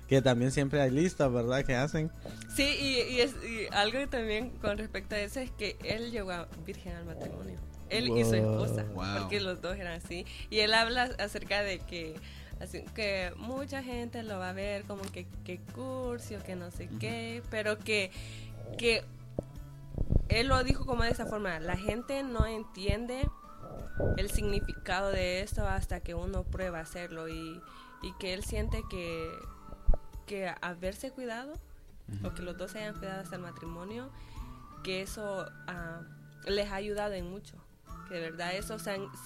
que 0.09 0.23
también 0.23 0.53
siempre 0.53 0.81
hay 0.81 0.91
listas, 0.91 1.33
¿verdad? 1.33 1.65
Que 1.65 1.75
hacen. 1.75 2.11
Sí, 2.55 2.65
y, 2.65 3.21
es, 3.21 3.35
algo 3.73 4.07
también 4.09 4.51
con 4.61 4.79
respecto 4.79 5.15
a 5.15 5.19
eso 5.19 5.41
es 5.41 5.51
que 5.51 5.77
él 5.85 6.11
llegó 6.11 6.33
a 6.33 6.49
virgen 6.67 6.95
al 6.95 7.05
matrimonio. 7.07 7.59
Él 7.89 8.09
y 8.09 8.25
su 8.25 8.35
esposa. 8.35 8.85
Porque 8.95 9.41
los 9.41 9.63
dos 9.63 9.77
eran 9.77 10.01
así. 10.03 10.27
Y 10.51 10.59
él 10.59 10.75
habla 10.75 11.11
acerca 11.19 11.63
de 11.63 11.79
que 11.79 12.17
Así 12.61 12.83
que 12.95 13.33
mucha 13.37 13.83
gente 13.83 14.23
lo 14.23 14.39
va 14.39 14.51
a 14.51 14.53
ver 14.55 14.85
como 14.85 15.03
que, 15.03 15.27
que 15.45 15.59
curso, 15.59 16.37
que 16.45 16.57
no 16.57 16.71
sé 16.71 16.89
qué, 16.99 17.43
pero 17.51 17.79
que, 17.79 18.11
que 18.79 19.05
él 20.29 20.49
lo 20.49 20.63
dijo 20.65 20.87
como 20.87 21.03
de 21.03 21.11
esa 21.11 21.27
forma, 21.27 21.61
la 21.61 21.77
gente 21.77 22.23
no 22.23 22.47
entiende 22.47 23.29
el 24.17 24.31
significado 24.31 25.11
de 25.11 25.41
esto 25.41 25.67
hasta 25.67 26.01
que 26.01 26.15
uno 26.15 26.45
prueba 26.45 26.81
hacerlo 26.81 27.29
y, 27.29 27.61
y 28.03 28.13
que 28.19 28.33
él 28.35 28.43
siente 28.43 28.83
que, 28.89 29.31
que 30.27 30.53
haberse 30.61 31.11
cuidado 31.11 31.55
o 32.25 32.33
que 32.35 32.43
los 32.43 32.57
dos 32.57 32.73
se 32.73 32.79
hayan 32.79 32.95
cuidado 32.95 33.21
hasta 33.21 33.37
el 33.37 33.43
matrimonio, 33.43 34.11
que 34.83 35.03
eso 35.03 35.47
ah, 35.67 36.03
les 36.47 36.71
ha 36.71 36.77
ayudado 36.77 37.15
en 37.15 37.29
mucho. 37.29 37.57
Que 38.09 38.15
de 38.15 38.21
verdad 38.21 38.55
eso 38.55 38.77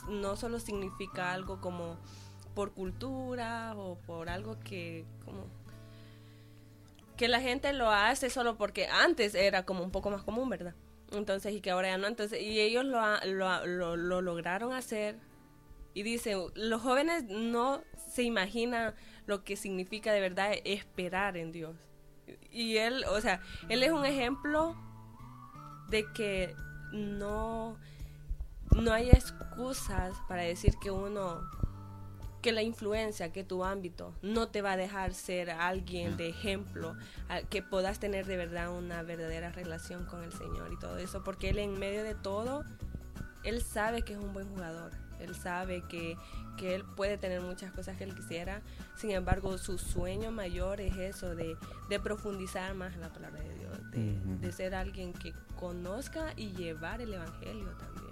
no 0.08 0.36
solo 0.36 0.58
significa 0.58 1.32
algo 1.32 1.60
como 1.60 1.98
por 2.54 2.72
cultura 2.72 3.74
o 3.76 3.96
por 4.06 4.28
algo 4.28 4.58
que 4.60 5.04
como 5.24 5.46
que 7.16 7.28
la 7.28 7.40
gente 7.40 7.72
lo 7.74 7.90
hace 7.90 8.30
solo 8.30 8.56
porque 8.56 8.86
antes 8.86 9.34
era 9.34 9.66
como 9.66 9.84
un 9.84 9.90
poco 9.90 10.10
más 10.10 10.22
común, 10.22 10.48
¿verdad? 10.48 10.74
Entonces, 11.12 11.52
y 11.52 11.60
que 11.60 11.70
ahora 11.70 11.88
ya 11.88 11.98
no. 11.98 12.06
Entonces, 12.06 12.40
y 12.40 12.60
ellos 12.60 12.84
lo, 12.84 13.02
lo, 13.26 13.96
lo, 13.96 14.22
lograron 14.22 14.72
hacer. 14.72 15.18
Y 15.92 16.02
dice, 16.02 16.34
los 16.54 16.80
jóvenes 16.80 17.24
no 17.24 17.82
se 18.10 18.22
imaginan 18.22 18.94
lo 19.26 19.44
que 19.44 19.56
significa 19.56 20.12
de 20.12 20.20
verdad 20.20 20.52
esperar 20.64 21.36
en 21.36 21.52
Dios. 21.52 21.76
Y 22.50 22.78
él, 22.78 23.04
o 23.10 23.20
sea, 23.20 23.42
él 23.68 23.82
es 23.82 23.90
un 23.90 24.06
ejemplo 24.06 24.74
de 25.88 26.06
que 26.14 26.54
no, 26.92 27.76
no 28.76 28.92
hay 28.92 29.10
excusas 29.10 30.16
para 30.26 30.42
decir 30.42 30.74
que 30.80 30.90
uno 30.90 31.42
que 32.40 32.52
la 32.52 32.62
influencia, 32.62 33.32
que 33.32 33.44
tu 33.44 33.64
ámbito 33.64 34.14
no 34.22 34.48
te 34.48 34.62
va 34.62 34.72
a 34.72 34.76
dejar 34.76 35.14
ser 35.14 35.50
alguien 35.50 36.16
de 36.16 36.28
ejemplo, 36.28 36.96
que 37.50 37.62
puedas 37.62 37.98
tener 37.98 38.26
de 38.26 38.36
verdad 38.36 38.76
una 38.76 39.02
verdadera 39.02 39.50
relación 39.50 40.04
con 40.06 40.22
el 40.24 40.32
Señor 40.32 40.72
y 40.72 40.78
todo 40.78 40.96
eso, 40.98 41.22
porque 41.22 41.50
Él 41.50 41.58
en 41.58 41.78
medio 41.78 42.02
de 42.02 42.14
todo, 42.14 42.64
Él 43.44 43.62
sabe 43.62 44.02
que 44.02 44.14
es 44.14 44.18
un 44.18 44.32
buen 44.32 44.48
jugador, 44.48 44.92
Él 45.18 45.34
sabe 45.34 45.82
que, 45.88 46.16
que 46.56 46.74
Él 46.74 46.84
puede 46.96 47.18
tener 47.18 47.42
muchas 47.42 47.72
cosas 47.72 47.98
que 47.98 48.04
Él 48.04 48.14
quisiera, 48.14 48.62
sin 48.96 49.10
embargo 49.10 49.58
su 49.58 49.78
sueño 49.78 50.30
mayor 50.30 50.80
es 50.80 50.96
eso, 50.96 51.34
de, 51.34 51.56
de 51.88 52.00
profundizar 52.00 52.74
más 52.74 52.94
en 52.94 53.02
la 53.02 53.12
palabra 53.12 53.42
de 53.42 53.54
Dios, 53.54 53.90
de, 53.90 54.18
de 54.38 54.52
ser 54.52 54.74
alguien 54.74 55.12
que 55.12 55.34
conozca 55.58 56.32
y 56.36 56.52
llevar 56.52 57.02
el 57.02 57.12
Evangelio 57.12 57.68
también. 57.76 58.09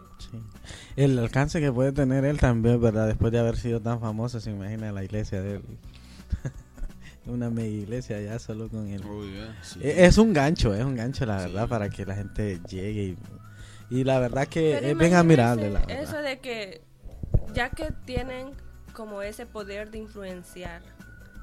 El 0.96 1.18
alcance 1.18 1.60
que 1.60 1.72
puede 1.72 1.92
tener 1.92 2.24
él 2.24 2.38
también, 2.38 2.80
¿verdad? 2.80 3.06
Después 3.06 3.32
de 3.32 3.38
haber 3.38 3.56
sido 3.56 3.80
tan 3.80 4.00
famoso, 4.00 4.40
se 4.40 4.50
imagina 4.50 4.92
la 4.92 5.04
iglesia 5.04 5.40
de 5.40 5.56
él. 5.56 5.62
Una 7.26 7.50
mega 7.50 7.68
iglesia 7.68 8.20
ya 8.20 8.38
solo 8.38 8.68
con 8.68 8.88
él. 8.88 9.02
Oh, 9.06 9.22
e-, 9.80 10.06
es 10.06 10.18
un 10.18 10.32
gancho, 10.32 10.74
es 10.74 10.84
un 10.84 10.96
gancho, 10.96 11.26
la 11.26 11.38
verdad, 11.38 11.68
para 11.68 11.90
que 11.90 12.04
la 12.04 12.14
gente 12.14 12.60
llegue. 12.68 13.16
Y, 13.90 14.04
la 14.04 14.18
verdad 14.18 14.46
que 14.48 14.90
es 14.90 14.98
bien 14.98 15.14
admirable. 15.14 15.70
La 15.70 15.80
Eso 15.82 16.16
de 16.16 16.40
que, 16.40 16.82
ya 17.54 17.70
que 17.70 17.92
tienen 18.04 18.50
como 18.92 19.22
ese 19.22 19.46
poder 19.46 19.90
de 19.90 19.98
influenciar, 19.98 20.82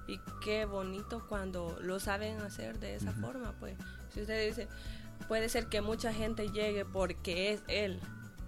y 0.08 0.20
qué 0.44 0.66
bonito 0.66 1.26
cuando 1.28 1.78
lo 1.82 2.00
saben 2.00 2.40
hacer 2.42 2.80
de 2.80 2.96
esa 2.96 3.12
forma, 3.14 3.54
pues. 3.60 3.76
Si 4.14 4.22
usted 4.22 4.48
dice, 4.48 4.68
puede 5.28 5.50
ser 5.50 5.68
que 5.68 5.82
mucha 5.82 6.14
gente 6.14 6.50
llegue 6.50 6.86
porque 6.86 7.54
es 7.54 7.64
él 7.68 8.00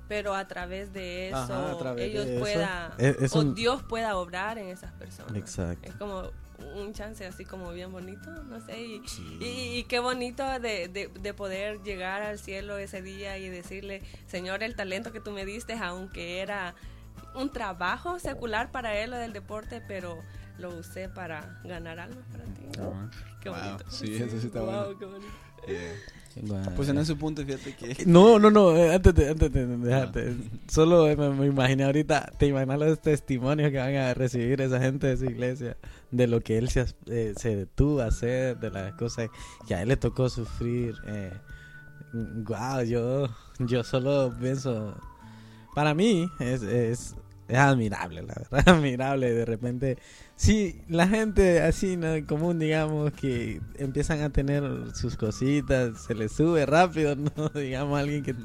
pero 0.07 0.33
a 0.35 0.47
través 0.47 0.93
de 0.93 1.29
eso 1.29 1.95
ellos 1.97 2.27
puedan 2.39 2.91
o 3.31 3.43
Dios 3.53 3.83
pueda 3.83 4.17
obrar 4.17 4.57
en 4.57 4.67
esas 4.67 4.91
personas. 4.93 5.35
Exacto. 5.35 5.89
Es 5.89 5.95
como 5.95 6.31
un 6.75 6.93
chance 6.93 7.25
así 7.25 7.45
como 7.45 7.71
bien 7.71 7.91
bonito, 7.91 8.31
no 8.43 8.59
sé, 8.61 8.81
y, 8.81 9.01
y, 9.39 9.83
qué 9.83 9.99
bonito 9.99 10.43
de, 10.59 10.87
de, 10.87 11.33
poder 11.33 11.83
llegar 11.83 12.23
al 12.23 12.39
cielo 12.39 12.77
ese 12.77 13.01
día 13.03 13.37
y 13.37 13.47
decirle, 13.47 14.01
Señor, 14.25 14.63
el 14.63 14.75
talento 14.75 15.11
que 15.11 15.19
tú 15.19 15.31
me 15.31 15.45
diste, 15.45 15.73
aunque 15.73 16.39
era 16.39 16.73
un 17.35 17.51
trabajo 17.51 18.17
secular 18.19 18.71
para 18.71 18.97
él 18.97 19.11
lo 19.11 19.17
del 19.17 19.33
deporte, 19.33 19.81
pero 19.87 20.17
lo 20.57 20.69
usé 20.69 21.09
para 21.09 21.59
ganar 21.63 21.99
almas 21.99 22.25
para 22.31 22.43
ti. 22.45 22.63
Qué 23.41 23.49
Wow, 23.49 23.59
bonito. 23.59 23.85
sí, 23.91 24.15
eso 24.15 24.39
sí 24.39 24.47
está 24.47 24.61
Wow, 24.61 24.67
bueno. 24.71 24.99
qué 24.99 25.05
bonito. 25.05 25.33
Bueno. 26.43 26.71
pues 26.75 26.89
en 26.89 26.97
ese 26.97 27.15
punto, 27.15 27.43
fíjate 27.45 27.75
que... 27.75 28.05
No, 28.05 28.39
no, 28.39 28.49
no, 28.49 28.75
eh, 28.75 28.95
antes 28.95 29.13
de, 29.15 29.29
antes 29.29 29.51
de 29.51 29.65
dejarte, 29.77 30.35
solo 30.67 31.05
me, 31.15 31.29
me 31.29 31.45
imaginé 31.47 31.83
ahorita, 31.83 32.31
te 32.37 32.47
imaginas 32.47 32.79
los 32.79 32.99
testimonios 33.01 33.71
que 33.71 33.77
van 33.77 33.95
a 33.95 34.13
recibir 34.13 34.61
esa 34.61 34.79
gente 34.79 35.07
de 35.07 35.13
esa 35.13 35.25
iglesia, 35.25 35.77
de 36.11 36.27
lo 36.27 36.41
que 36.41 36.57
él 36.57 36.69
se, 36.69 36.85
eh, 37.07 37.33
se 37.37 37.55
detuvo 37.55 38.01
a 38.01 38.07
hacer, 38.07 38.57
de 38.59 38.69
las 38.71 38.93
cosas 38.93 39.29
que 39.67 39.75
a 39.75 39.81
él 39.81 39.89
le 39.89 39.97
tocó 39.97 40.29
sufrir. 40.29 40.95
Eh, 41.07 41.31
wow, 42.13 42.81
yo, 42.83 43.27
yo 43.59 43.83
solo 43.83 44.33
pienso, 44.39 44.95
para 45.75 45.93
mí 45.93 46.29
es, 46.39 46.63
es, 46.63 47.15
es 47.47 47.57
admirable, 47.57 48.23
la 48.23 48.33
verdad, 48.35 48.69
admirable. 48.75 49.33
De 49.33 49.45
repente, 49.45 49.97
sí, 50.37 50.79
la 50.87 51.07
gente 51.09 51.61
así, 51.61 51.97
¿no? 51.97 52.07
común, 52.25 52.57
digamos, 52.59 53.11
que 53.11 53.59
empiezan 53.77 54.21
a 54.21 54.29
tener 54.29 54.63
sus 54.95 55.17
cositas, 55.17 56.03
se 56.05 56.15
les 56.15 56.31
sube 56.31 56.65
rápido, 56.65 57.15
¿no? 57.35 57.49
Digamos, 57.49 57.99
alguien 57.99 58.23
que, 58.23 58.33
que 58.33 58.39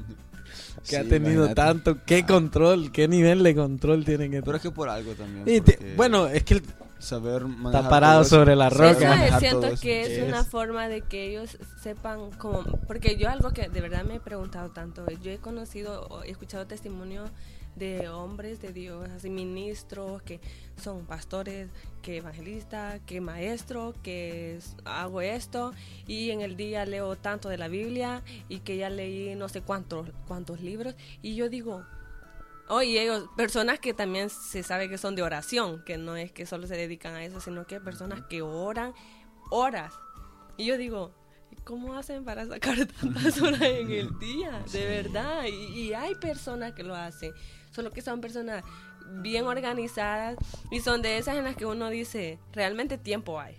Sí, 0.83 0.95
ha 0.97 1.03
tenido 1.07 1.45
imagínate. 1.45 1.55
tanto, 1.55 1.97
qué 2.05 2.17
Ah. 2.23 2.27
control, 2.27 2.91
qué 2.91 3.07
nivel 3.07 3.41
de 3.43 3.55
control 3.55 4.03
tienen 4.03 4.31
que 4.31 4.41
Pero 4.43 4.57
es 4.57 4.63
que 4.63 4.71
por 4.71 4.89
algo 4.89 5.13
también. 5.13 5.63
Te- 5.63 5.93
bueno, 5.95 6.27
es 6.27 6.43
que 6.43 6.61
saber 6.99 7.45
manejar 7.45 7.89
parado 7.89 8.13
todo 8.19 8.27
eso, 8.27 8.35
sobre 8.37 8.55
la 8.55 8.69
roca. 8.69 9.25
Eso 9.27 9.39
siento 9.39 9.67
eso. 9.67 9.81
que 9.81 10.01
es, 10.01 10.07
Es- 10.09 10.27
una 10.27 10.43
forma 10.43 10.87
de 10.87 11.01
que 11.01 11.29
ellos 11.29 11.57
sepan 11.81 12.31
cómo, 12.37 12.63
porque 12.87 13.17
yo 13.17 13.29
algo 13.29 13.51
que 13.51 13.67
de 13.69 13.81
verdad 13.81 14.03
me 14.03 14.15
he 14.15 14.19
preguntado 14.19 14.71
tanto, 14.71 15.05
yo 15.21 15.31
he 15.31 15.37
conocido, 15.37 16.23
he 16.23 16.31
escuchado 16.31 16.65
testimonios 16.67 17.29
de 17.75 18.07
hombres 18.07 18.61
de 18.61 18.71
Dios, 18.71 19.09
así 19.09 19.31
ministros, 19.31 20.21
que 20.21 20.39
son 20.81 21.05
pastores, 21.07 21.69
que 22.03 22.17
evangelistas, 22.17 23.01
que 23.07 23.19
maestros, 23.19 23.95
que 24.03 24.57
es- 24.57 24.75
hago 24.85 25.21
esto 25.21 25.73
y 26.07 26.29
en 26.29 26.41
el 26.41 26.55
día 26.55 26.85
leo 26.85 27.15
tanto 27.15 27.49
de 27.49 27.57
la 27.57 27.67
Biblia 27.67 28.21
y 28.47 28.59
que 28.59 28.77
ya 28.77 28.89
leí 28.91 29.33
no 29.35 29.49
sé 29.49 29.61
cuántos, 29.61 30.07
cuántos 30.27 30.61
libros 30.61 30.93
y 31.23 31.35
yo 31.35 31.49
digo, 31.49 31.83
Oye, 32.69 33.01
ellos, 33.01 33.29
personas 33.35 33.79
que 33.79 33.93
también 33.93 34.29
se 34.29 34.63
sabe 34.63 34.89
que 34.89 34.97
son 34.97 35.15
de 35.15 35.21
oración, 35.21 35.83
que 35.83 35.97
no 35.97 36.15
es 36.15 36.31
que 36.31 36.45
solo 36.45 36.67
se 36.67 36.75
dedican 36.75 37.13
a 37.15 37.23
eso, 37.23 37.39
sino 37.39 37.67
que 37.67 37.79
personas 37.81 38.21
que 38.29 38.41
oran 38.41 38.93
horas. 39.51 39.93
Y 40.57 40.65
yo 40.65 40.77
digo, 40.77 41.13
¿cómo 41.63 41.95
hacen 41.95 42.23
para 42.23 42.45
sacar 42.45 42.77
tantas 43.01 43.41
horas 43.41 43.61
en 43.61 43.91
el 43.91 44.17
día? 44.19 44.63
De 44.71 44.85
verdad. 44.85 45.45
Y, 45.45 45.81
y 45.81 45.93
hay 45.93 46.15
personas 46.15 46.73
que 46.73 46.83
lo 46.83 46.95
hacen, 46.95 47.33
solo 47.71 47.91
que 47.91 48.01
son 48.01 48.21
personas 48.21 48.63
bien 49.21 49.45
organizadas 49.45 50.37
y 50.71 50.79
son 50.79 51.01
de 51.01 51.17
esas 51.17 51.37
en 51.37 51.43
las 51.43 51.55
que 51.55 51.65
uno 51.65 51.89
dice, 51.89 52.39
realmente 52.51 52.97
tiempo 52.97 53.39
hay, 53.39 53.57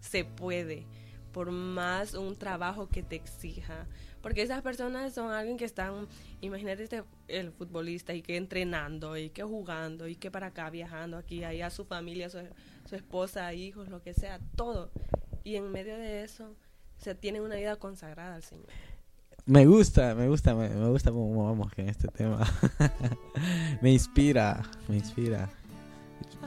se 0.00 0.24
puede, 0.24 0.86
por 1.32 1.50
más 1.50 2.14
un 2.14 2.36
trabajo 2.36 2.88
que 2.88 3.02
te 3.02 3.16
exija. 3.16 3.86
Porque 4.22 4.42
esas 4.42 4.62
personas 4.62 5.12
son 5.12 5.32
alguien 5.32 5.56
que 5.56 5.64
están, 5.64 6.06
imagínate 6.40 6.84
este, 6.84 7.02
el 7.28 7.50
futbolista 7.52 8.14
y 8.14 8.22
que 8.22 8.36
entrenando 8.36 9.16
y 9.16 9.30
que 9.30 9.42
jugando 9.42 10.06
y 10.06 10.14
que 10.14 10.30
para 10.30 10.48
acá 10.48 10.70
viajando 10.70 11.16
aquí, 11.16 11.42
allá 11.44 11.70
su 11.70 11.84
familia, 11.84 12.30
su, 12.30 12.38
su 12.88 12.94
esposa, 12.94 13.52
hijos, 13.52 13.88
lo 13.88 14.00
que 14.00 14.14
sea, 14.14 14.38
todo. 14.54 14.90
Y 15.44 15.56
en 15.56 15.72
medio 15.72 15.98
de 15.98 16.22
eso, 16.22 16.54
se 16.98 17.14
tiene 17.14 17.40
una 17.40 17.56
vida 17.56 17.76
consagrada 17.76 18.36
al 18.36 18.44
Señor. 18.44 18.68
me 19.44 19.66
gusta, 19.66 20.14
me 20.14 20.28
gusta, 20.28 20.54
me, 20.54 20.68
me 20.68 20.88
gusta 20.88 21.10
cómo 21.10 21.44
vamos 21.44 21.72
en 21.76 21.88
este 21.88 22.06
tema. 22.08 22.46
me 23.82 23.92
inspira, 23.92 24.62
me 24.88 24.96
inspira. 24.96 25.50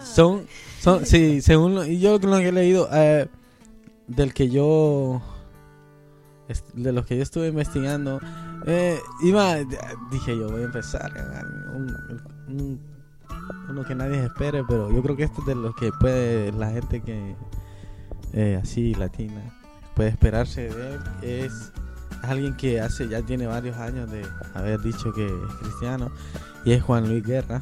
Son, 0.02 0.48
son, 0.80 1.06
sí, 1.06 1.42
según 1.42 1.76
lo, 1.76 1.86
yo 1.86 2.18
lo 2.20 2.38
que 2.38 2.50
he 2.50 2.52
leído, 2.52 2.90
eh, 2.92 3.28
del 4.08 4.34
que 4.34 4.50
yo, 4.50 5.22
de 6.74 6.92
los 6.92 7.06
que 7.06 7.18
yo 7.18 7.24
estuve 7.24 7.48
investigando, 7.48 8.20
eh, 8.66 9.00
iba, 9.24 9.56
dije 10.12 10.38
yo 10.38 10.50
voy 10.50 10.62
a 10.62 10.66
empezar 10.66 11.12
un, 11.74 11.96
un- 12.48 12.80
uno 13.70 13.84
que 13.84 13.94
nadie 13.96 14.24
espere, 14.24 14.64
pero 14.68 14.92
yo 14.92 15.02
creo 15.04 15.16
que 15.16 15.24
este 15.24 15.40
es 15.42 15.48
de 15.48 15.56
los 15.56 15.76
que 15.76 15.92
puede 16.00 16.52
la 16.52 16.70
gente 16.72 17.02
que 17.02 17.36
eh, 18.34 18.60
así 18.62 18.94
latina 18.96 19.42
puede 19.96 20.10
esperarse 20.10 20.70
de 20.70 20.96
él 20.96 21.00
es 21.22 21.72
alguien 22.24 22.56
que 22.58 22.82
hace 22.82 23.08
ya 23.08 23.22
tiene 23.22 23.46
varios 23.48 23.78
años 23.78 24.10
de 24.12 24.26
haber 24.56 24.82
dicho 24.82 25.14
que 25.14 25.26
es 25.26 25.54
cristiano 25.62 26.12
y 26.66 26.72
es 26.72 26.82
Juan 26.84 27.08
Luis 27.08 27.24
Guerra. 27.24 27.62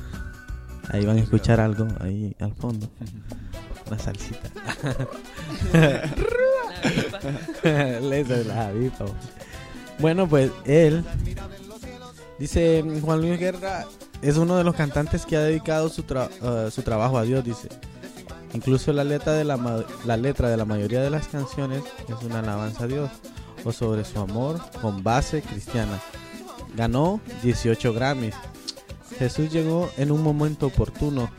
Ahí 0.89 1.05
van 1.05 1.17
a 1.17 1.21
escuchar 1.21 1.59
algo 1.59 1.87
ahí 1.99 2.35
al 2.39 2.53
fondo, 2.55 2.89
una 3.93 3.99
salsita. 4.03 4.49
La. 7.63 8.71
Bueno, 9.99 10.27
pues 10.27 10.51
él 10.65 11.03
dice 12.39 12.83
Juan 13.01 13.21
Luis 13.21 13.39
Guerra 13.39 13.85
es 14.21 14.37
uno 14.37 14.57
de 14.57 14.63
los 14.63 14.75
cantantes 14.75 15.25
que 15.25 15.35
ha 15.37 15.41
dedicado 15.41 15.89
su, 15.89 16.03
tra- 16.03 16.29
eh, 16.41 16.71
su 16.71 16.81
trabajo 16.81 17.17
a 17.17 17.23
Dios, 17.23 17.43
dice. 17.43 17.69
Incluso 18.53 18.93
la 18.93 19.03
letra 19.03 19.33
de 19.33 19.43
la, 19.43 19.57
ma- 19.57 19.83
la 20.05 20.15
letra 20.17 20.49
de 20.49 20.57
la 20.57 20.65
mayoría 20.65 21.01
de 21.01 21.09
las 21.09 21.27
canciones 21.27 21.83
es 22.07 22.23
una 22.23 22.39
alabanza 22.39 22.83
a 22.83 22.87
Dios 22.87 23.09
o 23.65 23.71
sobre 23.71 24.05
su 24.05 24.19
amor 24.19 24.59
con 24.81 25.03
base 25.03 25.41
cristiana. 25.41 25.99
Ganó 26.75 27.19
18 27.43 27.93
Grammys. 27.93 28.35
Jesús 29.19 29.51
llegó 29.51 29.89
en 29.97 30.11
un 30.11 30.21
momento 30.23 30.67
oportuno 30.67 31.29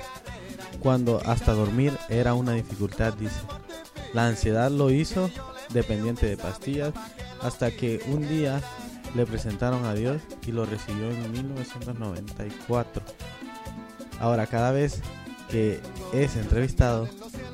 cuando 0.85 1.23
hasta 1.25 1.55
dormir 1.55 1.97
era 2.11 2.35
una 2.35 2.53
dificultad, 2.53 3.15
dice. 3.15 3.41
La 4.13 4.27
ansiedad 4.27 4.71
lo 4.71 4.91
hizo 4.91 5.31
dependiente 5.71 6.27
de 6.27 6.37
pastillas 6.37 6.93
hasta 7.41 7.71
que 7.71 8.03
un 8.09 8.29
día 8.29 8.61
le 9.15 9.25
presentaron 9.25 9.87
a 9.87 9.95
Dios 9.95 10.21
y 10.47 10.53
lo 10.53 10.67
recibió 10.67 11.11
en 11.11 11.33
1994. 11.33 13.03
Ahora, 14.21 14.47
cada 14.47 14.73
vez 14.73 15.01
que 15.51 15.81
es 16.13 16.37
entrevistado, 16.37 17.09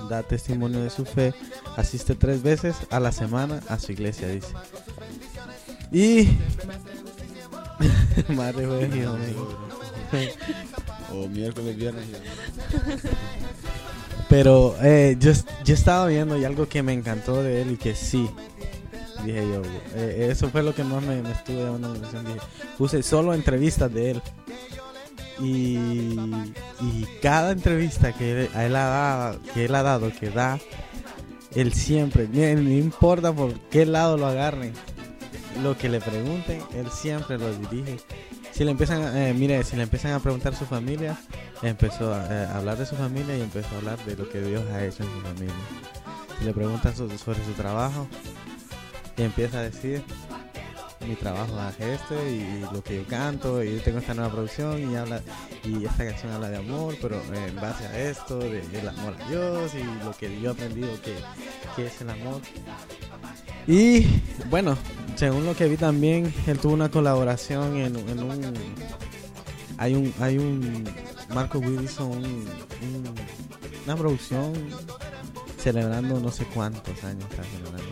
da 0.09 0.25
testimonio 0.25 0.83
de 0.83 0.91
su 0.91 1.05
fe, 1.05 1.33
asiste 1.77 2.17
tres 2.17 2.43
veces 2.43 2.77
a 2.91 2.99
la 2.99 3.13
semana 3.13 3.61
a 3.69 3.79
su 3.79 3.93
iglesia, 3.93 4.27
dice. 4.27 4.53
Y... 5.93 6.29
Madre. 8.35 8.67
O 11.13 11.29
miércoles, 11.29 11.77
viernes. 11.77 12.05
Pero 14.29 14.77
eh, 14.83 15.17
yo, 15.19 15.33
yo 15.65 15.75
estaba 15.75 16.07
viendo 16.07 16.39
y 16.39 16.45
algo 16.45 16.69
que 16.69 16.83
me 16.83 16.93
encantó 16.93 17.43
de 17.43 17.63
él 17.63 17.73
y 17.73 17.77
que 17.77 17.95
sí, 17.97 18.31
dije 19.25 19.41
yo, 19.49 19.63
eh, 19.97 20.29
eso 20.31 20.51
fue 20.51 20.63
lo 20.63 20.73
que 20.75 20.85
más 20.85 21.03
me, 21.03 21.21
me 21.21 21.33
estuvo 21.33 21.59
llamando 21.65 21.89
la 21.89 21.99
atención. 21.99 22.25
Dije, 22.27 22.39
puse 22.79 23.03
solo 23.03 23.35
entrevistas 23.35 23.93
de 23.93 24.13
él. 24.13 24.23
Y, 25.41 25.79
y 26.81 27.07
cada 27.23 27.53
entrevista 27.53 28.13
que 28.13 28.43
él, 28.43 28.51
a 28.55 28.67
él 28.67 28.77
ha 28.77 28.85
dado, 28.85 29.41
que 29.55 29.65
él 29.65 29.75
ha 29.75 29.83
dado, 29.83 30.13
que 30.13 30.29
da, 30.29 30.61
él 31.55 31.73
siempre, 31.73 32.29
no 32.29 32.71
importa 32.71 33.33
por 33.33 33.59
qué 33.71 33.87
lado 33.87 34.17
lo 34.17 34.27
agarren, 34.27 34.73
lo 35.63 35.77
que 35.77 35.89
le 35.89 36.01
pregunten, 36.01 36.61
él 36.75 36.87
siempre 36.93 37.39
lo 37.39 37.53
dirige. 37.55 37.99
Si 38.53 38.65
le 38.65 38.73
empiezan, 38.73 39.03
a- 39.03 39.29
eh, 39.29 39.33
mire, 39.35 39.63
si 39.65 39.77
le 39.77 39.85
empiezan 39.85 40.13
a 40.13 40.21
preguntar 40.21 40.55
su 40.55 40.67
familia, 40.67 41.17
empezó 41.63 42.13
a, 42.13 42.27
eh, 42.29 42.47
hablar 42.53 42.77
de 42.77 42.87
su 42.87 42.95
familia 42.97 43.37
y 43.37 43.41
empezó 43.43 43.75
a 43.75 43.79
hablar 43.79 43.99
de 44.05 44.17
lo 44.17 44.29
que 44.29 44.41
Dios 44.43 44.63
ha 44.71 44.85
hecho 44.85 45.03
en 45.03 45.11
su 45.13 45.21
familia. 45.21 45.55
Si 46.39 46.45
le 46.45 46.53
preguntan 46.53 46.95
so- 46.95 47.09
sobre 47.19 47.45
su 47.45 47.53
trabajo, 47.53 48.07
y 49.17 49.23
empieza 49.23 49.59
a 49.61 49.63
decir, 49.63 50.03
mi 51.07 51.15
trabajo 51.15 51.59
es 51.79 52.01
esto 52.01 52.15
y, 52.29 52.61
lo 52.73 52.83
que 52.83 52.97
yo 52.97 53.07
canto 53.07 53.63
y 53.65 53.79
tengo 53.81 53.99
esta 53.99 54.13
nueva 54.15 54.31
producción 54.31 54.91
y 54.91 54.97
habla 54.97 55.23
y 55.65 55.85
esta 55.87 56.05
canción 56.05 56.33
habla 56.33 56.51
de 56.51 56.59
amor, 56.59 56.95
pero 57.01 57.17
eh, 57.17 57.47
en 57.49 57.57
base 57.57 57.87
a 57.87 57.99
esto, 58.11 58.39
de, 58.39 58.61
del 58.69 58.89
amor 58.89 59.15
a 59.21 59.29
Dios 59.29 59.73
y 59.75 60.05
lo 60.05 60.13
que 60.17 60.41
yo 60.41 60.51
he 60.51 60.53
aprendido 60.53 60.89
que, 61.03 61.15
que 61.77 61.87
es 61.87 62.01
el 62.03 62.11
amor. 62.11 62.41
Y 63.67 64.07
bueno, 64.49 64.77
según 65.17 65.45
lo 65.47 65.55
que 65.55 65.69
vi 65.69 65.77
también, 65.77 66.33
él 66.47 66.59
tuvo 66.59 66.75
una 66.75 66.91
colaboración 66.91 67.77
en, 67.77 67.97
en 67.97 68.19
un 68.23 68.55
hay 69.79 69.95
un 69.95 70.13
hay 70.21 70.37
un 70.39 70.85
Marco 71.35 71.59
hizo 71.83 72.07
un, 72.07 72.25
un- 72.25 73.15
una 73.87 73.97
producción 73.97 74.53
celebrando 75.59 76.21
no 76.21 76.31
sé 76.31 76.45
cuántos 76.47 77.03
años 77.05 77.25
está 77.31 77.43
celebrando. 77.45 77.91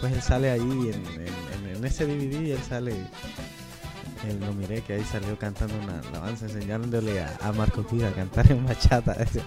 Pues 0.00 0.12
él 0.12 0.22
sale 0.22 0.50
ahí 0.50 0.60
en, 0.60 1.04
en- 1.20 1.76
en- 1.76 1.84
ese 1.84 2.06
DVD 2.06 2.52
él 2.52 2.58
sale 2.68 2.92
eh, 2.92 4.36
lo 4.40 4.52
miré 4.54 4.80
que 4.82 4.94
ahí 4.94 5.04
salió 5.04 5.38
cantando 5.38 5.74
una 5.82 6.00
alabanza 6.00 6.46
enseñándole 6.46 7.20
a, 7.22 7.36
a 7.42 7.52
Marco 7.52 7.84
Will 7.90 8.04
a 8.06 8.12
cantar 8.12 8.50
en 8.50 8.64
bachata. 8.66 9.12
Eso, 9.22 9.40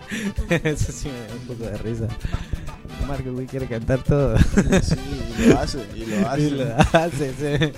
eso 0.49 0.91
sí 0.91 1.09
me 1.09 1.25
dio 1.25 1.35
un 1.41 1.47
poco 1.47 1.63
de 1.69 1.77
risa. 1.79 2.07
Marco 3.07 3.29
Will 3.31 3.47
quiere 3.47 3.67
cantar 3.67 4.03
todo. 4.03 4.37
Sí, 4.81 4.95
y 5.37 5.45
lo 5.45 5.59
hace, 5.59 5.79
y 5.95 6.05
lo 6.05 6.29
hace. 6.29 6.41
y 6.41 6.49
lo 6.51 6.75
hace, 6.93 7.33
sí. 7.33 7.71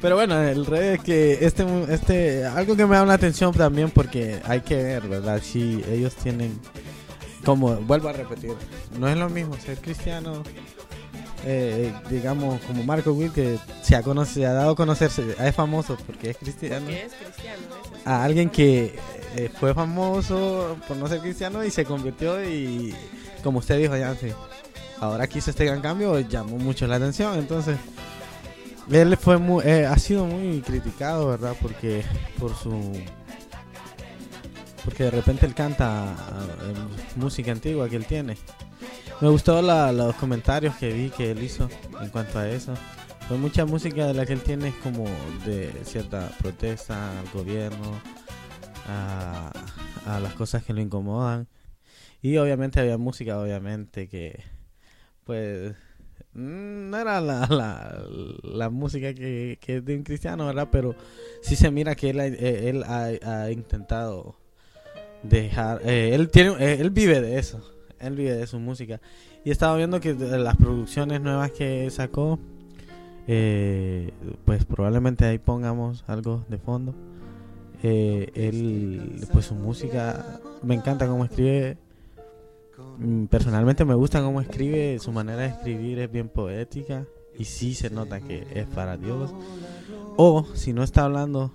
Pero 0.00 0.16
bueno, 0.16 0.40
el 0.40 0.64
rey 0.64 0.94
es 0.94 1.00
que 1.00 1.44
este, 1.44 1.64
este, 1.92 2.46
algo 2.46 2.74
que 2.74 2.86
me 2.86 2.94
llama 2.94 3.08
la 3.08 3.14
atención 3.14 3.52
también 3.52 3.90
porque 3.90 4.40
hay 4.44 4.60
que 4.62 4.76
ver, 4.76 5.08
¿verdad? 5.08 5.40
Si 5.42 5.84
ellos 5.90 6.14
tienen, 6.14 6.58
como, 7.44 7.76
vuelvo 7.76 8.08
a 8.08 8.12
repetir, 8.12 8.54
no 8.98 9.08
es 9.08 9.16
lo 9.18 9.28
mismo 9.28 9.56
ser 9.58 9.76
cristiano, 9.78 10.42
eh, 11.44 11.92
digamos, 12.08 12.60
como 12.62 12.82
Marco 12.84 13.12
Will, 13.12 13.32
que 13.32 13.58
se 13.82 13.94
ha, 13.94 14.02
conocido, 14.02 14.42
se 14.42 14.46
ha 14.46 14.52
dado 14.54 14.70
a 14.72 14.76
conocerse, 14.76 15.36
es 15.38 15.54
famoso 15.54 15.98
porque 16.06 16.30
es 16.30 16.36
cristiano, 16.38 16.86
Que 16.86 17.02
es 17.04 17.12
cristiano. 17.12 17.60
eso 17.82 18.00
a 18.04 18.24
alguien 18.24 18.48
que 18.48 18.98
eh, 19.36 19.50
fue 19.58 19.74
famoso 19.74 20.78
por 20.88 20.96
no 20.96 21.08
ser 21.08 21.20
cristiano 21.20 21.62
y 21.62 21.70
se 21.70 21.84
convirtió 21.84 22.42
y, 22.42 22.94
como 23.42 23.58
usted 23.58 23.78
dijo, 23.78 23.96
ya, 23.96 24.14
sí, 24.14 24.28
ahora 25.00 25.26
quiso 25.26 25.50
este 25.50 25.64
gran 25.64 25.80
cambio, 25.80 26.20
llamó 26.20 26.58
mucho 26.58 26.86
la 26.86 26.96
atención, 26.96 27.38
entonces 27.38 27.78
él 28.90 29.16
fue 29.16 29.38
muy, 29.38 29.64
eh, 29.64 29.86
ha 29.86 29.98
sido 29.98 30.26
muy 30.26 30.60
criticado, 30.60 31.28
¿verdad? 31.28 31.56
Porque 31.60 32.04
por 32.38 32.54
su 32.54 32.92
porque 34.84 35.04
de 35.04 35.10
repente 35.10 35.46
él 35.46 35.54
canta 35.54 36.16
en 36.68 37.20
música 37.20 37.52
antigua 37.52 37.88
que 37.88 37.96
él 37.96 38.06
tiene. 38.06 38.36
Me 39.20 39.28
gustó 39.28 39.60
los 39.60 40.14
comentarios 40.16 40.74
que 40.76 40.92
vi 40.92 41.10
que 41.10 41.32
él 41.32 41.42
hizo 41.42 41.68
en 42.00 42.08
cuanto 42.08 42.38
a 42.38 42.48
eso. 42.48 42.72
Pues 43.28 43.38
mucha 43.38 43.66
música 43.66 44.06
de 44.06 44.14
la 44.14 44.24
que 44.24 44.32
él 44.32 44.42
tiene 44.42 44.68
es 44.68 44.74
como 44.76 45.04
de 45.44 45.70
cierta 45.84 46.30
protesta 46.38 47.20
al 47.20 47.28
gobierno, 47.28 48.00
a 48.88 50.18
las 50.20 50.32
cosas 50.32 50.64
que 50.64 50.72
lo 50.72 50.80
incomodan. 50.80 51.46
Y 52.22 52.38
obviamente 52.38 52.80
había 52.80 52.98
música, 52.98 53.38
obviamente, 53.38 54.08
que 54.08 54.42
pues 55.30 55.76
mm, 56.34 56.90
no 56.90 56.98
era 56.98 57.20
la, 57.20 57.46
la, 58.42 58.68
música 58.68 59.14
que, 59.14 59.58
que 59.60 59.76
es 59.76 59.84
de 59.84 59.94
un 59.94 60.02
cristiano, 60.02 60.44
¿verdad? 60.46 60.66
Pero 60.72 60.96
sí 61.40 61.54
se 61.54 61.70
mira 61.70 61.94
que 61.94 62.10
él, 62.10 62.82
ha- 62.84 63.12
eh, 63.12 63.52
intentado 63.52 64.34
dejar... 65.22 65.82
eh, 65.84 66.16
él, 66.16 66.30
tiene, 66.30 66.56
eh, 66.58 66.78
él 66.80 66.90
vive 66.90 67.20
de 67.20 67.38
eso, 67.38 67.62
él 68.00 68.16
vive 68.16 68.32
de 68.34 68.48
su 68.48 68.58
música. 68.58 69.00
Y 69.44 69.52
estaba 69.52 69.76
viendo 69.76 70.00
que 70.00 70.14
las 70.14 70.56
producciones 70.56 71.20
nuevas 71.20 71.52
que 71.52 71.88
sacó, 71.90 72.40
pues 74.44 74.64
probablemente 74.64 75.26
ahí 75.26 75.38
pongamos 75.38 76.02
algo 76.08 76.44
de 76.48 76.58
fondo. 76.58 76.92
Él, 77.84 79.24
pues 79.32 79.44
su 79.46 79.54
música, 79.54 80.40
me 80.64 80.74
encanta 80.74 81.06
cómo 81.06 81.24
escribe. 81.24 81.78
Mm, 82.98 83.26
Personalmente 83.26 83.84
me 83.84 83.94
gusta 83.94 84.22
cómo 84.22 84.40
escribe, 84.40 84.98
su 84.98 85.12
manera 85.12 85.42
de 85.42 85.48
escribir 85.48 85.98
es 85.98 86.10
bien 86.10 86.28
poética 86.28 87.06
y 87.38 87.44
sí 87.44 87.74
se 87.74 87.90
nota 87.90 88.20
que 88.20 88.46
es 88.54 88.66
para 88.66 88.96
Dios. 88.96 89.32
O 90.16 90.46
si 90.54 90.72
no 90.72 90.82
está 90.82 91.04
hablando 91.04 91.52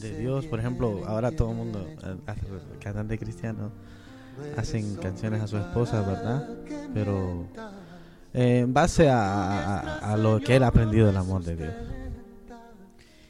de 0.00 0.18
Dios, 0.18 0.46
por 0.46 0.58
ejemplo, 0.60 1.02
ahora 1.06 1.32
todo 1.32 1.50
el 1.50 1.56
mundo, 1.56 1.86
eh, 1.86 2.16
cantante 2.80 3.18
cristiano, 3.18 3.70
hacen 4.56 4.96
canciones 4.96 5.42
a 5.42 5.46
su 5.46 5.56
esposa, 5.56 6.02
¿verdad? 6.02 6.48
Pero 6.94 7.46
eh, 8.32 8.60
en 8.60 8.72
base 8.72 9.08
a 9.10 10.16
lo 10.18 10.40
que 10.40 10.56
él 10.56 10.62
ha 10.62 10.68
aprendido 10.68 11.06
del 11.06 11.16
amor 11.16 11.44
de 11.44 11.56
Dios. 11.56 11.74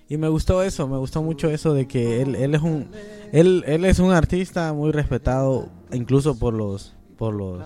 Y 0.09 0.17
me 0.17 0.29
gustó 0.29 0.63
eso, 0.63 0.89
me 0.89 0.97
gustó 0.97 1.23
mucho 1.23 1.51
eso 1.51 1.75
de 1.75 1.87
que 1.87 2.23
él, 2.23 2.35
él 2.35 2.55
es 2.55 2.63
un 2.63 2.89
él, 3.33 3.63
él 3.67 3.85
es 3.85 3.99
un 3.99 4.11
artista 4.11 4.73
muy 4.73 4.91
respetado 4.91 5.69
incluso 5.93 6.39
por 6.39 6.55
los 6.55 6.95
por 7.19 7.35
los 7.35 7.63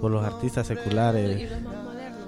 por 0.00 0.10
los 0.10 0.22
artistas 0.24 0.68
Y 0.70 0.74
seculares, 0.74 1.50
los 1.50 1.62
más 1.62 1.84
modernos. 1.84 2.20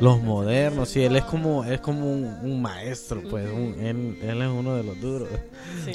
los 0.00 0.22
modernos, 0.22 0.88
sí, 0.88 1.02
él 1.02 1.16
es 1.16 1.24
como 1.24 1.64
es 1.64 1.80
como 1.80 2.08
un, 2.12 2.24
un 2.42 2.62
maestro, 2.62 3.20
pues, 3.28 3.50
un- 3.50 3.74
él, 3.84 4.18
él 4.22 4.42
es 4.42 4.48
uno 4.48 4.76
de 4.76 4.84
los 4.84 5.00
duros. 5.00 5.28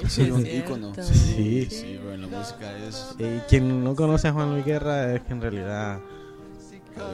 Sí, 0.09 0.29
un 0.29 0.43
cierto. 0.43 0.71
ícono. 0.71 0.93
Sí. 1.01 1.67
Sí, 1.69 1.97
bro, 2.01 2.13
en 2.13 2.21
la 2.21 2.27
música 2.27 2.77
es... 2.85 3.15
Y 3.19 3.39
quien 3.47 3.83
no 3.83 3.95
conoce 3.95 4.27
a 4.27 4.33
Juan 4.33 4.51
Luis 4.51 4.65
Guerra 4.65 5.13
es 5.13 5.21
que 5.21 5.31
en 5.33 5.41
realidad 5.41 5.99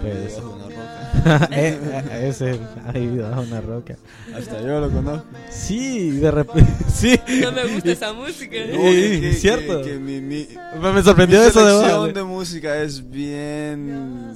Pues- 0.02 0.36
bajo 0.36 0.56
una 0.56 0.66
roca. 0.66 1.50
eh, 1.52 1.80
eh, 2.12 2.28
es 2.30 2.42
el 2.42 2.60
ha 2.86 2.92
vivido 2.92 3.30
bajo 3.30 3.42
una 3.42 3.62
roca. 3.62 3.96
Hasta 4.36 4.62
yo 4.62 4.80
lo 4.80 4.90
conozco. 4.90 5.26
Sí, 5.50 6.12
de 6.12 6.32
repente, 6.32 6.72
sí. 6.94 7.20
No 7.42 7.52
me 7.52 7.66
gusta 7.68 7.92
esa 7.92 8.14
música. 8.14 8.56
No, 8.72 8.80
Sí, 8.92 9.34
cierto. 9.34 9.82
Que, 9.82 9.98
mi, 9.98 10.22
mi, 10.22 10.48
Me 10.82 10.92
me 10.94 11.04
sorprendió 11.04 11.42
mi 11.42 11.48
eso 11.48 11.66
de 11.66 11.74
vos. 11.98 12.14
de 12.14 12.24
música 12.24 12.78
es 12.82 13.10
bien... 13.10 14.34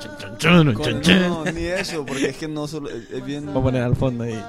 Chun, 0.00 0.38
chun, 0.38 0.74
Con- 0.74 0.84
chun, 0.84 1.00
chun. 1.00 1.20
no, 1.22 1.44
ni 1.46 1.64
eso, 1.64 2.04
porque 2.06 2.30
es 2.30 2.36
que 2.36 2.48
no 2.48 2.66
solo... 2.68 2.88
Es 2.88 3.10
es 3.10 3.24
bien... 3.24 3.46
Voy 3.46 3.58
a 3.58 3.62
poner 3.62 3.82
al 3.82 3.96
fondo 3.96 4.24
ahí. 4.24 4.40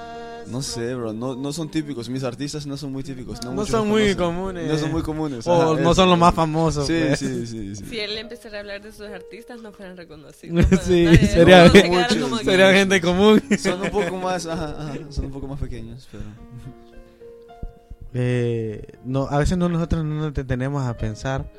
No 0.50 0.62
sé, 0.62 0.96
bro, 0.96 1.14
no, 1.14 1.36
no 1.36 1.52
son 1.52 1.70
típicos. 1.70 2.10
Mis 2.10 2.24
artistas 2.24 2.66
no 2.66 2.78
son 2.78 2.92
muy 2.92 3.04
típicos. 3.04 3.44
No, 3.44 3.66
son 3.66 3.88
muy 3.88 4.14
conocen. 4.14 4.18
comunes. 4.18 4.68
No 4.72 4.78
son 4.78 4.92
muy 4.92 5.02
comunes. 5.02 5.46
O 5.48 5.54
ajá, 5.74 5.82
no 5.82 5.94
son 5.94 6.10
los 6.10 6.18
más 6.18 6.34
famosos. 6.34 6.88
Sí, 6.88 7.00
pues. 7.08 7.20
sí, 7.20 7.46
sí, 7.46 7.76
sí. 7.76 7.86
Si 7.86 8.00
él 8.00 8.18
empezara 8.18 8.58
a 8.58 8.60
hablar 8.62 8.82
de 8.82 8.92
sus 8.92 9.08
artistas, 9.08 9.62
no 9.62 9.72
fueran 9.72 9.98
reconocidos. 9.98 10.66
Sí, 10.84 11.04
Nadie- 11.06 11.28
sería- 11.28 11.72
muchos, 11.90 12.42
Sería 12.44 12.72
gente 12.74 13.02
común. 13.02 13.42
Son 13.60 13.82
un 13.82 13.90
poco 13.90 14.18
más, 14.18 14.46
ajá, 14.46 14.76
ajá, 14.80 14.94
son 15.10 15.26
un 15.26 15.32
poco 15.32 15.48
más 15.48 15.60
pequeños, 15.60 16.08
pero... 16.12 16.24
Eh, 18.14 18.94
no, 19.04 19.28
a 19.30 19.38
veces 19.38 19.58
no, 19.58 19.70
nosotros 19.70 20.04
no 20.04 20.16
nos 20.16 20.34
detenemos 20.34 20.84
a 20.84 20.98
pensar 20.98 21.52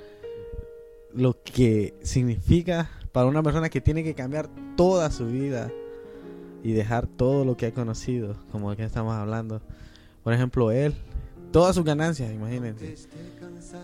lo 1.14 1.40
que 1.42 1.94
significa 2.02 2.90
para 3.12 3.26
una 3.26 3.42
persona 3.42 3.68
que 3.68 3.80
tiene 3.80 4.02
que 4.02 4.14
cambiar 4.14 4.48
toda 4.76 5.10
su 5.10 5.26
vida 5.26 5.70
y 6.62 6.72
dejar 6.72 7.06
todo 7.06 7.44
lo 7.44 7.56
que 7.56 7.66
ha 7.66 7.72
conocido, 7.72 8.36
como 8.50 8.74
que 8.76 8.84
estamos 8.84 9.14
hablando. 9.14 9.60
Por 10.24 10.32
ejemplo, 10.32 10.70
él, 10.70 10.94
todas 11.52 11.74
sus 11.74 11.84
ganancias, 11.84 12.32
imagínense. 12.32 12.96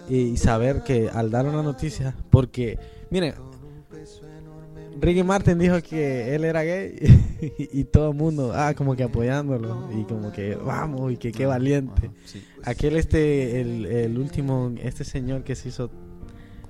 Y 0.09 0.37
saber 0.37 0.83
que 0.83 1.09
al 1.09 1.31
dar 1.31 1.47
una 1.47 1.63
noticia, 1.63 2.15
porque, 2.31 2.79
miren, 3.11 3.35
Ricky 5.01 5.23
Martin 5.23 5.59
dijo 5.59 5.81
que 5.83 6.35
él 6.35 6.45
era 6.45 6.63
gay 6.63 6.97
y, 7.59 7.81
y 7.81 7.85
todo 7.85 8.11
el 8.11 8.17
mundo, 8.17 8.53
ah, 8.55 8.75
como 8.75 8.95
que 8.95 9.03
apoyándolo 9.03 9.91
y 9.93 10.05
como 10.05 10.33
que 10.33 10.55
vamos 10.55 11.13
y 11.13 11.17
que 11.17 11.33
qué 11.33 11.47
valiente. 11.47 12.07
Ajá, 12.07 12.15
sí. 12.25 12.45
Aquel 12.63 12.97
este, 12.97 13.61
el, 13.61 13.87
el 13.87 14.19
último, 14.19 14.73
este 14.83 15.05
señor 15.05 15.45
que 15.45 15.55
se 15.55 15.69
hizo, 15.69 15.91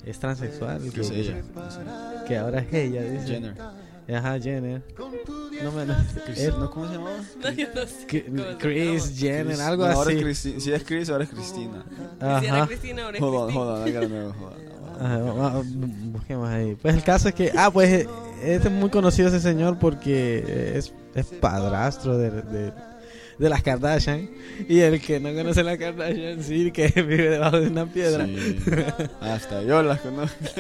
es 0.05 0.19
transexual, 0.19 0.83
Que 0.83 1.01
que, 1.01 1.43
que 2.27 2.37
ahora 2.37 2.61
es 2.61 2.73
ella, 2.73 3.03
dice. 3.03 3.27
Jenner. 3.27 3.55
Ajá, 4.13 4.39
Jenner. 4.41 4.83
No 5.63 5.73
me 5.73 5.87
no, 5.87 5.95
Chris- 6.27 6.49
¿no? 6.59 6.71
¿Cómo 6.71 6.87
se 6.89 6.95
llamaba? 6.95 7.17
No, 7.43 7.51
yo 7.53 7.67
no 7.75 7.87
sé 7.87 8.07
Chris. 8.07 8.25
Jenner, 9.17 9.47
Chris- 9.57 9.61
algo 9.61 9.87
no, 9.87 9.93
ahora 9.93 10.11
así. 10.11 10.19
es 10.19 10.25
Cristi- 10.25 10.61
si 10.61 10.73
es 10.73 10.85
Chris, 10.85 11.09
ahora 11.11 11.25
es 11.25 11.31
Cristina. 11.31 11.85
Si 12.19 12.25
era 12.25 12.39
Ajá. 12.57 12.67
Cristina, 12.67 13.05
ahora 13.05 13.17
es 13.17 13.23
Hold 13.23 13.35
on, 13.35 13.43
Cristina. 13.47 13.65
hold 13.65 13.81
on, 13.81 13.89
I 13.89 13.93
gotta 13.93 14.07
know, 14.09 14.33
hold 14.41 14.53
on. 14.53 15.07
Ajá, 15.07 15.19
va- 15.19 15.33
va- 15.55 15.63
busquemos 16.13 16.49
ahí. 16.49 16.77
Pues 16.81 16.95
el 16.95 17.03
caso 17.03 17.29
es 17.29 17.35
que, 17.35 17.51
ah, 17.57 17.71
pues 17.73 18.07
este 18.43 18.69
es 18.69 18.71
muy 18.75 18.91
conocido 18.91 19.29
ese 19.29 19.41
señor 19.41 19.79
porque 19.79 20.73
es, 20.77 20.93
es 21.15 21.27
padrastro 21.27 22.19
de, 22.19 22.31
de, 22.31 22.73
de 23.39 23.49
las 23.49 23.63
Kardashian. 23.63 24.29
Y 24.69 24.81
el 24.81 25.01
que 25.01 25.19
no 25.21 25.33
conoce 25.35 25.63
las 25.63 25.77
Kardashian, 25.79 26.43
sí, 26.43 26.71
que 26.71 26.89
vive 26.97 27.31
debajo 27.31 27.61
de 27.61 27.69
una 27.69 27.87
piedra. 27.87 28.27
Sí. 28.27 28.59
Hasta 29.21 29.63
yo 29.63 29.83
las 29.83 30.01
conozco. 30.01 30.37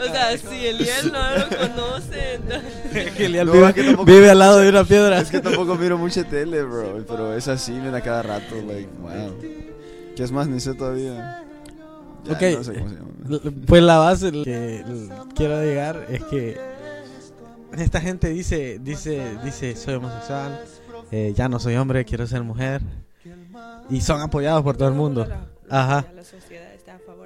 o 0.00 0.12
sea, 0.12 0.36
si 0.38 0.66
el 0.66 0.80
él 0.80 1.12
no 1.12 1.36
lo 1.38 1.48
conoce, 1.48 2.34
entonces... 2.34 3.12
que 3.12 3.26
Eliel 3.26 3.46
No, 3.46 3.52
vive, 3.52 3.68
es 3.68 3.74
que 3.74 3.82
tampoco- 3.84 4.04
vive 4.04 4.30
al 4.30 4.38
lado 4.38 4.58
de 4.58 4.68
una 4.68 4.84
piedra. 4.84 5.18
Es 5.20 5.30
que 5.30 5.40
tampoco 5.40 5.74
miro 5.76 5.98
mucha 5.98 6.24
tele, 6.24 6.62
bro. 6.62 7.04
Pero 7.06 7.34
es 7.36 7.48
así, 7.48 7.72
mira 7.72 8.00
cada 8.00 8.22
rato, 8.22 8.54
like, 8.66 8.88
wow. 9.00 9.36
¿Qué 10.16 10.22
es 10.22 10.32
más? 10.32 10.46
Ni 10.48 10.60
sé 10.60 10.74
todavía. 10.74 11.42
Ya, 12.24 12.32
Ok. 12.34 12.42
No 12.56 12.64
sé 12.64 12.72
cómo 12.74 12.88
se 12.88 12.94
llama. 12.96 13.08
Pues 13.66 13.82
la 13.82 13.98
base 13.98 14.30
que 14.30 14.84
quiero 15.34 15.62
llegar 15.62 16.06
es 16.10 16.22
que 16.24 16.58
esta 17.78 18.00
gente 18.00 18.28
dice, 18.28 18.78
dice, 18.80 19.38
dice, 19.44 19.76
soy 19.76 19.94
homosexual, 19.94 20.64
eh, 21.10 21.32
ya 21.36 21.48
no 21.48 21.58
soy 21.58 21.76
hombre, 21.76 22.04
quiero 22.04 22.26
ser 22.26 22.42
mujer. 22.42 22.82
Y 23.90 24.00
son 24.00 24.20
apoyados 24.20 24.62
por 24.62 24.76
todo 24.76 24.88
el 24.88 24.94
mundo. 24.94 25.26
Ajá. 25.68 26.06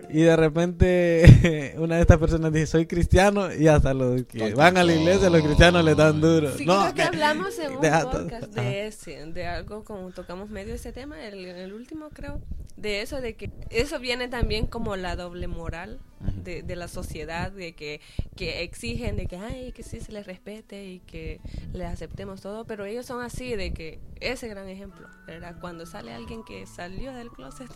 Y 0.08 0.22
de 0.22 0.36
repente 0.36 1.74
una 1.78 1.96
de 1.96 2.02
estas 2.02 2.18
personas 2.18 2.52
dice, 2.52 2.66
soy 2.66 2.86
cristiano 2.86 3.52
y 3.52 3.66
hasta 3.66 3.92
los 3.92 4.22
que 4.24 4.54
van 4.54 4.76
a 4.76 4.84
la 4.84 4.94
iglesia, 4.94 5.30
los 5.30 5.42
cristianos 5.42 5.84
le 5.84 5.94
dan 5.94 6.20
duro. 6.20 6.52
Sí, 6.56 6.64
no, 6.64 6.80
creo 6.82 6.94
que 6.94 7.02
hablamos 7.02 7.58
en 7.58 7.72
un 7.72 7.80
podcast 7.80 8.54
de 8.54 8.86
ese, 8.86 9.26
de 9.26 9.46
algo 9.46 9.84
como 9.84 10.10
tocamos 10.10 10.48
medio 10.48 10.74
ese 10.74 10.92
tema, 10.92 11.24
el, 11.24 11.44
el 11.44 11.72
último 11.72 12.08
creo, 12.10 12.40
de 12.76 13.00
eso, 13.02 13.20
de 13.20 13.34
que 13.36 13.50
eso 13.70 13.98
viene 13.98 14.28
también 14.28 14.66
como 14.66 14.96
la 14.96 15.16
doble 15.16 15.46
moral 15.48 15.98
de, 16.44 16.62
de 16.62 16.76
la 16.76 16.88
sociedad, 16.88 17.50
de 17.50 17.74
que, 17.74 18.00
que 18.36 18.62
exigen 18.62 19.16
de 19.16 19.26
que, 19.26 19.36
ay, 19.36 19.72
que 19.72 19.82
sí 19.82 20.00
se 20.00 20.12
les 20.12 20.26
respete 20.26 20.86
y 20.86 21.00
que 21.00 21.40
les 21.72 21.86
aceptemos 21.88 22.40
todo, 22.42 22.64
pero 22.66 22.84
ellos 22.84 23.06
son 23.06 23.22
así, 23.22 23.54
de 23.56 23.72
que 23.72 23.98
ese 24.20 24.48
gran 24.48 24.68
ejemplo, 24.68 25.08
¿verdad? 25.26 25.56
Cuando 25.60 25.86
sale 25.86 26.12
alguien 26.12 26.44
que 26.44 26.66
salió 26.66 27.12
del 27.14 27.30
closet 27.30 27.70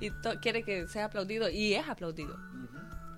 y 0.00 0.10
to- 0.10 0.40
quiere 0.40 0.62
que 0.64 0.88
sea 0.88 1.04
aplaudido, 1.06 1.48
y 1.48 1.74
es 1.74 1.88
aplaudido. 1.88 2.36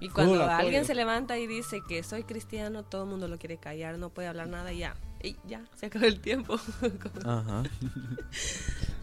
Y 0.00 0.08
cuando 0.10 0.34
alguien 0.58 0.84
se 0.84 0.94
levanta 0.94 1.38
y 1.38 1.46
dice 1.46 1.80
que 1.88 2.02
soy 2.02 2.24
cristiano, 2.24 2.82
todo 2.82 3.04
el 3.04 3.08
mundo 3.10 3.28
lo 3.28 3.38
quiere 3.38 3.56
callar, 3.56 3.96
no 3.98 4.10
puede 4.10 4.28
hablar 4.28 4.48
nada 4.48 4.72
y 4.72 4.78
ya. 4.78 4.94
Y 5.22 5.36
ya, 5.46 5.64
se 5.76 5.86
acabó 5.86 6.04
el 6.04 6.20
tiempo. 6.20 6.56
Ajá. 7.24 7.62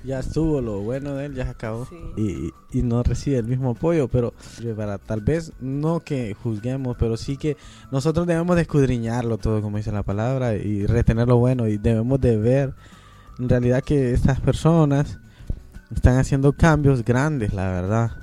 ya 0.03 0.19
estuvo 0.19 0.61
lo 0.61 0.79
bueno 0.79 1.15
de 1.15 1.25
él, 1.25 1.35
ya 1.35 1.45
se 1.45 1.51
acabó. 1.51 1.85
Sí. 1.85 1.95
Y, 2.17 2.79
y 2.79 2.81
no 2.83 3.03
recibe 3.03 3.37
el 3.37 3.45
mismo 3.45 3.71
apoyo, 3.71 4.07
pero 4.07 4.33
para 4.75 4.97
tal 4.97 5.21
vez 5.21 5.53
no 5.59 5.99
que 5.99 6.33
juzguemos, 6.33 6.97
pero 6.97 7.17
sí 7.17 7.37
que 7.37 7.57
nosotros 7.91 8.27
debemos 8.27 8.55
de 8.55 8.63
escudriñarlo 8.63 9.37
todo, 9.37 9.61
como 9.61 9.77
dice 9.77 9.91
la 9.91 10.03
palabra, 10.03 10.55
y 10.55 10.85
retener 10.85 11.27
lo 11.27 11.37
bueno, 11.37 11.67
y 11.67 11.77
debemos 11.77 12.19
de 12.19 12.37
ver 12.37 12.73
en 13.39 13.49
realidad 13.49 13.83
que 13.83 14.13
estas 14.13 14.39
personas 14.39 15.19
están 15.93 16.17
haciendo 16.17 16.53
cambios 16.53 17.03
grandes, 17.03 17.53
la 17.53 17.69
verdad. 17.71 18.20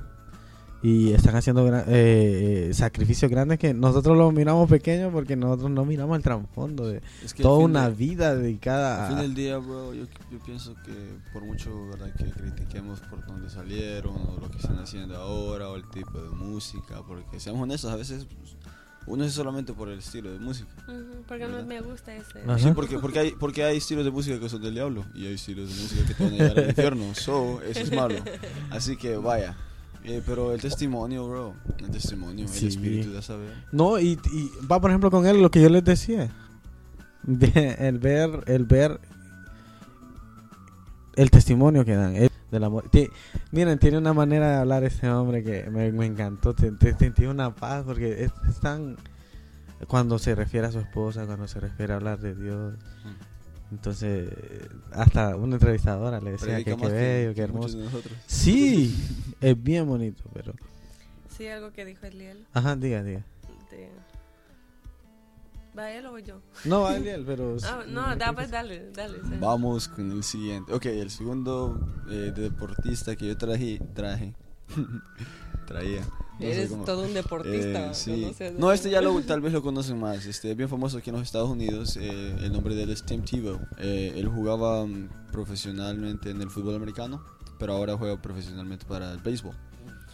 Y 0.81 1.13
están 1.13 1.35
haciendo 1.35 1.67
gra- 1.67 1.85
eh, 1.89 2.69
eh, 2.69 2.75
sacrificios 2.75 3.29
grandes 3.29 3.59
que 3.59 3.75
nosotros 3.75 4.17
los 4.17 4.33
miramos 4.33 4.71
pequeños 4.71 5.13
porque 5.13 5.35
nosotros 5.35 5.71
no 5.73 5.85
miramos 5.85 6.17
el 6.17 6.23
trasfondo 6.23 6.87
de 6.87 7.03
Es 7.25 7.35
que 7.35 7.43
toda 7.43 7.59
una 7.59 7.89
de- 7.91 7.97
vida 7.97 8.37
dedicada 8.37 9.07
Al 9.09 9.13
fin 9.15 9.23
del 9.23 9.35
día, 9.35 9.59
bro, 9.59 9.93
yo, 9.93 10.05
yo 10.31 10.39
pienso 10.47 10.75
que 10.87 10.93
por 11.33 11.45
mucho 11.45 11.89
¿verdad? 11.89 12.13
que 12.15 12.27
critiquemos 12.31 13.01
por 13.01 13.27
dónde 13.27 13.51
salieron 13.51 14.15
o 14.15 14.39
lo 14.41 14.49
que 14.51 14.59
están 14.59 14.79
haciendo 14.79 15.17
ahora 15.17 15.69
o 15.69 15.75
el 15.75 15.89
tipo 15.91 16.17
de 16.23 16.31
música, 16.31 17.03
porque 17.09 17.41
seamos 17.41 17.63
honestos, 17.63 17.91
a 17.93 17.97
veces 17.97 18.25
pues, 18.27 18.57
uno 19.09 19.25
es 19.25 19.33
solamente 19.33 19.73
por 19.73 19.89
el 19.89 19.99
estilo 19.99 20.31
de 20.31 20.39
música. 20.39 20.69
Ujú, 20.87 21.25
Porque 21.27 21.45
no 21.47 21.55
¿Verdad? 21.55 21.67
me 21.67 21.81
gusta 21.81 22.15
ese. 22.15 22.41
Ajá. 22.47 22.57
Sí, 22.59 22.69
porque, 22.73 22.99
porque, 23.01 23.19
hay, 23.19 23.31
porque 23.33 23.65
hay 23.65 23.79
estilos 23.79 24.05
de 24.05 24.13
música 24.13 24.39
que 24.39 24.49
son 24.49 24.63
del 24.63 24.75
diablo 24.75 25.05
y 25.15 25.27
hay 25.27 25.35
estilos 25.35 25.75
de 25.75 25.83
música 25.83 26.07
que 26.07 26.15
te 26.15 26.23
van 26.25 26.35
a 26.35 26.37
llevar 26.37 26.59
al 26.61 26.69
infierno. 26.69 27.15
So, 27.17 27.61
eso 27.63 27.81
es 27.81 27.93
malo. 27.93 28.15
Así 28.71 28.97
que 28.97 29.17
vaya. 29.17 29.57
Eh, 30.05 30.23
pero 30.25 30.53
el 30.53 30.61
testimonio, 30.61 31.29
bro, 31.29 31.55
el 31.79 31.91
testimonio, 31.91 32.47
Sí. 32.49 32.67
el 32.67 32.69
espíritu 32.69 33.13
de 33.13 33.23
saber. 33.23 33.53
No, 33.73 33.99
y, 33.99 34.13
y 34.33 34.51
va 34.71 34.81
por 34.81 34.91
ejemplo 34.91 35.11
con 35.11 35.27
él 35.27 35.43
lo 35.43 35.51
que 35.51 35.61
yo 35.61 35.69
les 35.69 35.85
decía. 35.85 36.31
De- 37.25 37.77
el 37.81 37.99
ver, 37.99 38.43
el 38.47 38.65
ver 38.65 39.01
el 41.17 41.31
testimonio 41.31 41.85
que 41.85 41.95
dan. 41.97 42.17
el- 42.17 42.31
del 42.51 42.65
amor. 42.65 42.85
Miren, 43.53 43.79
tiene 43.79 43.99
una 43.99 44.15
manera 44.15 44.49
de 44.53 44.57
hablar 44.57 44.83
este 44.83 45.07
hombre 45.11 45.45
que 45.45 45.69
me, 45.69 45.93
me 45.93 46.07
encantó. 46.07 46.55
Te, 46.55 46.73
te- 46.73 46.97
sentí 46.97 47.27
una 47.27 47.55
paz 47.55 47.85
porque 47.85 48.25
es, 48.25 48.33
es 48.49 48.59
tan... 48.61 48.97
Cuando 49.87 50.19
se 50.19 50.35
refiere 50.35 50.67
a 50.67 50.73
su 50.73 50.79
esposa, 50.79 51.27
cuando 51.27 51.47
se 51.47 51.61
refiere 51.61 51.93
a 51.93 51.97
hablar 51.97 52.19
de 52.21 52.35
Dios. 52.35 52.75
Entonces, 53.71 54.31
hasta 54.93 55.37
una 55.37 55.57
entrevistadora 55.57 56.21
le 56.21 56.33
decía 56.33 56.57
que 56.59 56.77
qué 56.77 56.89
bello, 56.89 57.35
qué 57.35 57.47
muchos 57.47 57.75
hermoso. 57.75 58.09
Sí, 58.27 58.97
es 59.41 59.63
bien 59.63 59.87
bonito, 59.87 60.25
pero... 60.33 60.55
Sí, 61.37 61.47
algo 61.47 61.73
que 61.73 61.85
dijo 61.85 62.07
Eliel. 62.07 62.47
Ajá, 62.53 62.77
diga, 62.77 63.03
diga. 63.03 63.25
De... 63.71 63.91
¿Va 65.79 65.93
él 65.93 66.07
o 66.07 66.19
yo? 66.19 66.41
No, 66.65 66.83
va 66.83 66.97
Eliel, 66.97 67.25
pero... 67.27 67.57
Ah, 67.65 67.85
no, 67.87 68.17
da, 68.17 68.29
que 68.29 68.33
pues 68.33 68.51
dale, 68.51 68.91
dale. 68.93 69.19
sí. 69.19 69.37
Vamos 69.39 69.89
con 69.89 70.11
el 70.11 70.25
siguiente. 70.25 70.73
Ok, 70.73 70.87
el 70.87 71.11
segundo 71.11 71.79
eh, 72.11 72.33
deportista 72.35 73.15
que 73.17 73.29
yo 73.29 73.37
traje, 73.37 73.81
traje, 73.95 74.35
traía. 75.67 76.03
No 76.39 76.47
Eres 76.47 76.71
cómo. 76.71 76.85
todo 76.85 77.03
un 77.03 77.15
deportista. 77.15 77.91
Eh, 77.91 77.95
sí. 77.95 78.31
No, 78.59 78.71
este 78.73 78.91
ya 78.91 79.01
lo, 79.01 79.21
tal 79.23 79.41
vez 79.41 79.53
lo 79.53 79.61
conocen 79.63 79.99
más. 79.99 80.25
Este 80.27 80.51
es 80.53 80.57
bien 80.57 80.69
famoso 80.69 80.99
aquí 80.99 81.11
en 81.11 81.17
los 81.17 81.25
Estados 81.25 81.51
Unidos. 81.51 81.97
eh, 81.97 82.37
el 82.43 82.53
nombre 82.53 82.75
de 82.75 82.85
él 82.85 82.91
es 82.91 83.05
Tim 83.05 83.23
Tebow. 83.25 83.59
Eh, 83.79 84.13
él 84.17 84.29
jugaba 84.29 84.87
mm, 84.87 85.09
profesionalmente 85.33 86.31
en 86.31 86.41
el 86.41 86.51
fútbol 86.51 86.77
americano, 86.77 87.25
pero 87.59 87.73
ahora 87.75 87.97
juega 87.97 88.21
profesionalmente 88.23 88.87
para 88.87 89.13
el 89.13 89.19
béisbol. 89.19 89.55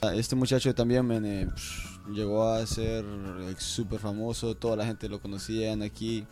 Ah, 0.02 0.14
Este 0.14 0.34
muchacho 0.36 0.74
también 0.74 1.06
men, 1.06 1.24
eh, 1.24 1.48
psh, 1.54 2.10
llegó 2.12 2.48
a 2.48 2.66
ser 2.66 3.04
eh, 3.04 3.54
súper 3.58 3.98
famoso. 4.00 4.54
Toda 4.54 4.76
la 4.76 4.86
gente 4.86 5.08
lo 5.08 5.20
conocían 5.20 5.82
aquí. 5.82 6.26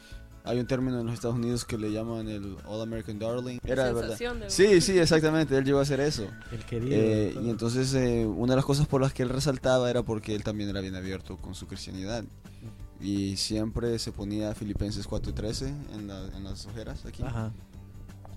Hay 0.44 0.59
un 0.59 0.66
término 0.66 0.98
en 0.98 1.07
los 1.07 1.14
Estados 1.14 1.37
Unidos 1.37 1.64
que 1.64 1.78
le 1.78 1.92
llaman 1.92 2.28
el 2.28 2.57
All 2.66 2.83
American 2.83 3.18
Darling. 3.18 3.59
Era 3.64 3.85
de 3.87 3.92
verdad. 3.92 4.18
Del 4.18 4.50
Sí, 4.50 4.81
sí, 4.81 4.98
exactamente. 4.98 5.57
Él 5.57 5.64
llegó 5.64 5.78
a 5.78 5.83
hacer 5.83 6.00
eso. 6.00 6.26
El 6.50 6.64
querido. 6.66 6.92
Eh, 6.96 7.35
y 7.42 7.48
entonces 7.50 7.94
eh, 7.94 8.26
una 8.26 8.52
de 8.55 8.57
las 8.57 8.64
cosas 8.64 8.87
por 8.88 9.00
las 9.00 9.12
que 9.12 9.22
él 9.22 9.28
resaltaba 9.28 9.88
era 9.88 10.02
porque 10.02 10.35
él 10.35 10.42
también 10.42 10.68
era 10.70 10.81
bien 10.81 10.96
abierto 10.96 11.37
con 11.37 11.55
su 11.55 11.66
cristianidad. 11.68 12.24
Y 13.00 13.37
siempre 13.37 13.98
se 13.98 14.12
ponía 14.12 14.55
Filipenses 14.55 15.09
4.13 15.09 15.74
en, 15.94 16.07
la- 16.09 16.26
en 16.37 16.44
las 16.44 16.66
ojeras 16.66 17.05
aquí. 17.07 17.22
Ajá. 17.22 17.52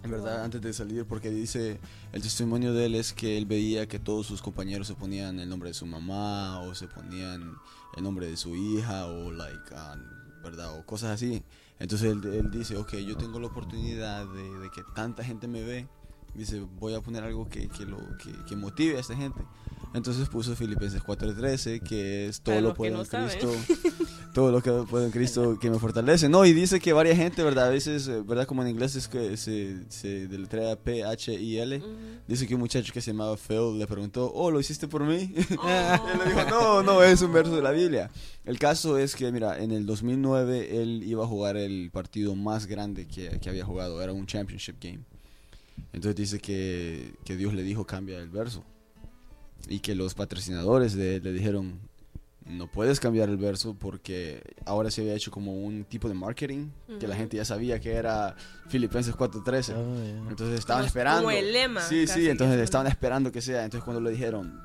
En 0.04 0.12
verdad, 0.12 0.44
antes 0.44 0.62
de 0.62 0.72
salir, 0.72 1.06
porque 1.06 1.32
dice, 1.32 1.80
el 2.14 2.22
testimonio 2.22 2.74
de 2.74 2.86
él 2.86 2.94
es 2.94 3.12
que 3.14 3.40
él 3.40 3.48
veía 3.48 3.88
que 3.88 3.98
todos 3.98 4.28
sus 4.28 4.40
compañeros 4.44 4.86
se 4.86 4.94
ponían 4.94 5.40
el 5.40 5.50
nombre 5.50 5.70
de 5.70 5.74
su 5.74 5.88
mamá 5.88 6.60
o 6.62 6.76
se 6.76 6.88
ponían 6.88 7.56
el 7.98 8.04
nombre 8.04 8.28
de 8.28 8.38
su 8.38 8.56
hija 8.56 9.08
o 9.08 9.32
like, 9.32 9.58
ah, 9.76 9.96
¿verdad? 10.44 10.78
O 10.78 10.86
cosas 10.86 11.10
así. 11.10 11.42
Entonces 11.80 12.12
él, 12.12 12.24
él 12.34 12.52
dice, 12.52 12.78
ok, 12.78 12.96
yo 12.96 13.18
tengo 13.18 13.40
la 13.40 13.48
oportunidad 13.48 14.26
de, 14.26 14.70
que 14.74 14.82
tanta 14.96 15.24
gente 15.24 15.48
me 15.48 15.64
ve. 15.64 15.88
Dice, 16.34 16.60
voy 16.80 16.94
a 16.94 17.02
poner 17.02 17.24
algo 17.24 17.48
que, 17.48 17.68
que, 17.70 17.86
lo, 17.86 17.98
que, 18.18 18.32
que 18.48 18.56
motive 18.56 18.98
a 18.98 19.00
esta 19.00 19.16
gente. 19.16 19.42
Entonces 19.94 20.28
puso 20.28 20.56
Filipenses 20.58 21.02
4.13, 21.02 21.82
que 21.82 22.28
es 22.28 22.42
todo 22.42 22.56
Para 22.56 22.62
lo 22.68 22.74
puedo 22.74 22.96
no 22.96 23.00
en 23.02 23.06
saben. 23.06 23.30
Cristo. 23.30 23.54
todo 24.34 24.52
lo 24.52 24.62
que 24.62 24.70
puedo 24.90 25.06
en 25.06 25.12
Cristo 25.12 25.58
que 25.58 25.70
me 25.70 25.80
fortalece. 25.80 26.28
No, 26.28 26.46
y 26.46 26.52
dice 26.52 26.82
que 26.82 26.92
varias 26.92 27.16
gente, 27.18 27.42
¿verdad? 27.44 27.68
A 27.68 27.70
veces, 27.70 28.06
eh, 28.10 28.22
¿verdad? 28.22 28.46
Como 28.46 28.62
en 28.62 28.68
inglés 28.68 28.96
es 28.98 29.08
que 29.08 29.38
se, 29.38 29.90
se 29.90 30.28
deletrea 30.28 30.76
P-H-I-L. 30.76 31.78
Ujú. 31.78 31.88
Dice 32.28 32.46
que 32.46 32.56
un 32.56 32.60
muchacho 32.60 32.92
que 32.92 33.00
se 33.00 33.12
llamaba 33.12 33.38
Phil 33.38 33.80
le 33.80 33.88
preguntó, 33.88 34.34
oh, 34.34 34.52
¿lo 34.52 34.60
hiciste 34.60 34.88
por 34.88 35.04
mí? 35.04 35.34
Oh. 35.58 36.08
Él 36.12 36.20
le 36.20 36.26
dijo, 36.26 36.50
no, 36.50 36.84
no, 36.84 37.02
es 37.02 37.22
un 37.22 37.32
verso 37.32 37.56
de 37.56 37.62
la 37.62 37.72
Biblia. 37.72 38.12
El 38.44 38.60
caso 38.60 38.98
es 38.98 39.16
que, 39.16 39.32
mira, 39.32 39.58
en 39.64 39.72
el 39.72 39.86
2009 39.86 40.82
él 40.82 41.04
iba 41.06 41.24
a 41.24 41.28
jugar 41.28 41.56
el 41.56 41.90
partido 41.92 42.36
más 42.36 42.66
grande 42.66 43.08
que, 43.08 43.40
que 43.40 43.50
había 43.50 43.64
jugado, 43.64 44.02
era 44.02 44.12
un 44.12 44.26
championship 44.28 44.76
game. 44.82 45.00
Entonces 45.94 46.16
dice 46.18 46.40
que, 46.40 47.14
que 47.24 47.38
Dios 47.38 47.54
le 47.54 47.64
dijo, 47.64 47.86
cambia 47.86 48.20
el 48.20 48.30
verso. 48.30 48.64
Y 49.68 49.80
que 49.80 49.96
los 49.96 50.14
patrocinadores 50.14 50.96
de 50.96 51.20
le 51.20 51.32
dijeron, 51.32 51.80
no 52.46 52.68
puedes 52.68 53.00
cambiar 53.00 53.30
el 53.30 53.38
verso 53.38 53.74
porque 53.74 54.44
ahora 54.66 54.92
se 54.92 55.02
había 55.02 55.16
hecho 55.16 55.32
como 55.32 55.54
un 55.64 55.84
tipo 55.86 56.08
de 56.08 56.14
marketing, 56.14 56.68
que 57.00 57.08
la 57.08 57.16
gente 57.16 57.38
ya 57.38 57.46
sabía 57.46 57.80
que 57.80 57.94
era 57.94 58.36
Filipenses 58.68 59.16
4.13. 59.16 59.74
Oh, 59.76 59.96
ya. 60.04 60.30
Entonces 60.30 60.60
estaban 60.60 60.82
Como- 60.84 60.88
esperando. 60.88 61.22
como 61.24 61.32
el 61.32 61.52
lema, 61.52 61.82
Sí, 61.82 62.06
sí, 62.06 62.30
entonces 62.30 62.54
es 62.56 62.60
un- 62.60 62.64
estaban 62.64 62.88
esperando 62.88 63.32
que 63.32 63.42
sea. 63.42 63.64
Entonces 63.64 63.84
cuando 63.84 64.00
le 64.02 64.12
dijeron, 64.12 64.60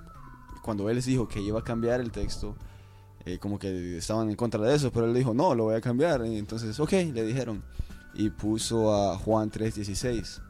cuando 0.63 0.91
él 0.91 0.97
les 0.97 1.07
dijo 1.07 1.27
que 1.27 1.41
iba 1.41 1.59
a 1.61 1.65
cambiar 1.65 2.01
el 2.03 2.11
texto, 2.11 2.55
eh, 3.25 3.39
como 3.39 3.59
que 3.59 3.97
estaban 3.97 4.29
en 4.29 4.37
contra 4.37 4.61
de 4.63 4.75
eso, 4.75 4.93
pero 4.93 5.07
él 5.07 5.15
dijo, 5.15 5.33
no, 5.33 5.55
lo 5.55 5.65
voy 5.65 5.75
a 5.77 5.81
cambiar. 5.81 6.25
Y 6.27 6.37
entonces, 6.37 6.79
ok, 6.79 6.93
le 6.93 7.25
dijeron. 7.25 7.63
Y 8.13 8.29
puso 8.29 8.93
a 8.95 9.17
Juan 9.17 9.51
3.16. 9.51 10.43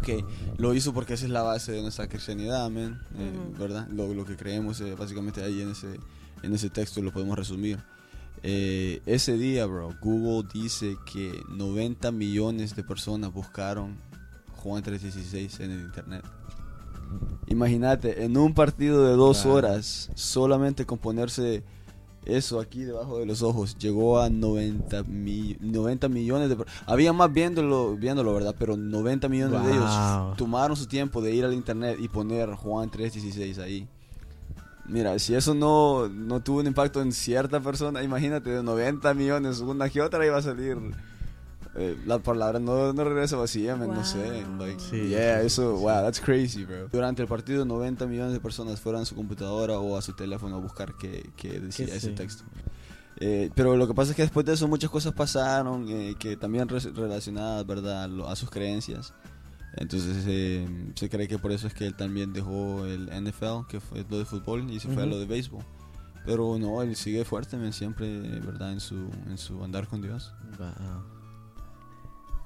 Ok, 0.00 0.24
lo 0.58 0.72
hizo 0.74 0.94
porque 0.94 1.12
esa 1.14 1.26
es 1.26 1.30
la 1.30 1.42
base 1.42 1.72
de 1.72 1.82
nuestra 1.82 2.08
cristianidad, 2.08 2.64
amén, 2.64 2.98
eh. 3.18 3.32
¿verdad? 3.58 3.86
Lo, 3.88 4.12
lo 4.14 4.24
que 4.24 4.34
creemos 4.36 4.80
eh, 4.80 4.94
básicamente 4.98 5.42
ahí 5.42 5.60
en 5.60 5.70
ese, 5.72 6.00
en 6.42 6.54
ese 6.54 6.70
texto 6.70 7.02
lo 7.02 7.12
podemos 7.12 7.36
resumir. 7.36 7.78
Eh, 8.42 9.02
ese 9.04 9.36
día, 9.36 9.66
bro, 9.66 9.94
Google 10.00 10.48
dice 10.54 10.96
que 11.12 11.42
90 11.50 12.10
millones 12.12 12.74
de 12.74 12.82
personas 12.82 13.30
buscaron 13.32 13.98
Juan 14.56 14.82
3.16 14.82 15.60
en 15.60 15.70
el 15.72 15.80
internet. 15.80 16.24
Imagínate, 17.48 18.24
en 18.24 18.36
un 18.36 18.54
partido 18.54 19.04
de 19.06 19.16
dos 19.16 19.44
Wow. 19.44 19.54
horas, 19.54 20.10
solamente 20.14 20.86
con 20.86 20.98
ponerse 20.98 21.64
eso 22.26 22.60
aquí 22.60 22.82
debajo 22.84 23.18
de 23.18 23.26
los 23.26 23.42
ojos, 23.42 23.76
llegó 23.78 24.20
a 24.20 24.28
90, 24.30 25.02
mi- 25.04 25.56
90 25.60 26.08
millones 26.08 26.48
de 26.48 26.56
personas. 26.56 26.82
Había 26.86 27.12
más 27.12 27.32
viéndolo, 27.32 27.96
viéndolo, 27.96 28.34
¿verdad? 28.34 28.54
Pero 28.58 28.76
90 28.76 29.28
millones 29.28 29.62
de 29.64 29.70
ellos 29.72 29.90
tomaron 30.36 30.76
su 30.76 30.86
tiempo 30.86 31.20
de 31.22 31.34
ir 31.34 31.44
al 31.44 31.54
internet 31.54 31.96
y 32.00 32.08
poner 32.08 32.50
Juan 32.54 32.90
3.16 32.90 33.58
ahí. 33.58 33.88
Mira, 34.86 35.18
si 35.20 35.34
eso 35.34 35.54
no, 35.54 36.08
no 36.08 36.40
tuvo 36.40 36.58
un 36.60 36.66
impacto 36.66 37.00
en 37.00 37.12
cierta 37.12 37.60
persona, 37.60 38.02
imagínate, 38.02 38.50
de 38.50 38.62
90 38.62 39.14
millones, 39.14 39.60
una 39.60 39.88
que 39.88 40.00
otra 40.02 40.26
iba 40.26 40.36
a 40.36 40.42
salir. 40.42 40.76
Eh, 41.76 41.96
la 42.06 42.18
palabra 42.18 42.58
no, 42.58 42.92
no 42.92 43.04
regresa 43.04 43.36
vacía, 43.36 43.76
man, 43.76 43.88
no 43.94 44.04
sé. 44.04 44.44
Like, 44.58 44.80
Sí, 44.80 45.08
yeah, 45.08 45.40
sí, 45.40 45.46
eso, 45.46 45.76
sí, 45.76 45.82
wow, 45.82 46.02
that's 46.02 46.20
crazy, 46.20 46.64
bro. 46.64 46.88
Durante 46.88 47.22
el 47.22 47.28
partido, 47.28 47.64
90 47.64 48.06
millones 48.06 48.32
de 48.32 48.40
personas 48.40 48.80
fueron 48.80 49.02
a 49.02 49.04
su 49.04 49.14
computadora 49.14 49.78
o 49.78 49.96
a 49.96 50.02
su 50.02 50.12
teléfono 50.14 50.56
a 50.56 50.58
buscar 50.58 50.94
qué, 50.98 51.30
qué 51.36 51.60
decía 51.60 51.86
Que 51.86 51.96
ese 51.96 52.08
sí. 52.10 52.14
texto. 52.14 52.44
Eh, 53.22 53.50
pero 53.54 53.76
lo 53.76 53.86
que 53.86 53.92
pasa 53.94 54.10
es 54.12 54.16
que 54.16 54.22
después 54.22 54.46
de 54.46 54.54
eso 54.54 54.66
muchas 54.66 54.88
cosas 54.90 55.12
pasaron 55.12 55.86
eh, 55.88 56.14
que 56.18 56.36
también 56.36 56.68
re- 56.68 56.78
relacionadas, 56.80 57.66
¿verdad?, 57.66 58.04
a, 58.04 58.08
lo- 58.08 58.28
a 58.28 58.34
sus 58.36 58.50
creencias. 58.50 59.12
Entonces 59.76 60.24
eh, 60.26 60.66
se 60.96 61.08
cree 61.08 61.28
que 61.28 61.38
por 61.38 61.52
eso 61.52 61.66
es 61.68 61.74
que 61.74 61.86
él 61.86 61.94
también 61.94 62.32
dejó 62.32 62.84
el 62.86 63.08
NFL, 63.22 63.66
que 63.68 63.78
fue 63.78 64.04
lo 64.08 64.18
de 64.18 64.24
fútbol, 64.24 64.68
y 64.70 64.80
se 64.80 64.88
fue 64.88 65.04
a 65.04 65.06
lo 65.06 65.18
de 65.18 65.26
béisbol. 65.26 65.62
Pero 66.26 66.58
no, 66.58 66.82
él 66.82 66.96
sigue 66.96 67.24
fuerte, 67.24 67.56
siempre, 67.72 68.20
¿verdad?, 68.40 68.72
en 68.72 68.80
su, 68.80 68.96
en 69.28 69.38
su 69.38 69.62
andar 69.62 69.86
con 69.86 70.02
Dios. 70.02 70.32
Wow. 70.58 71.19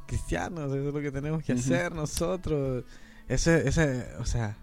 Cristianos, 0.07 0.73
eso 0.73 0.89
es 0.89 0.95
lo 0.95 1.01
que 1.01 1.11
tenemos 1.11 1.43
que 1.43 1.53
hacer 1.53 1.95
nosotros. 1.95 2.85
Ese, 3.29 3.69
ese, 3.69 4.09
o 4.19 4.25
sea, 4.25 4.57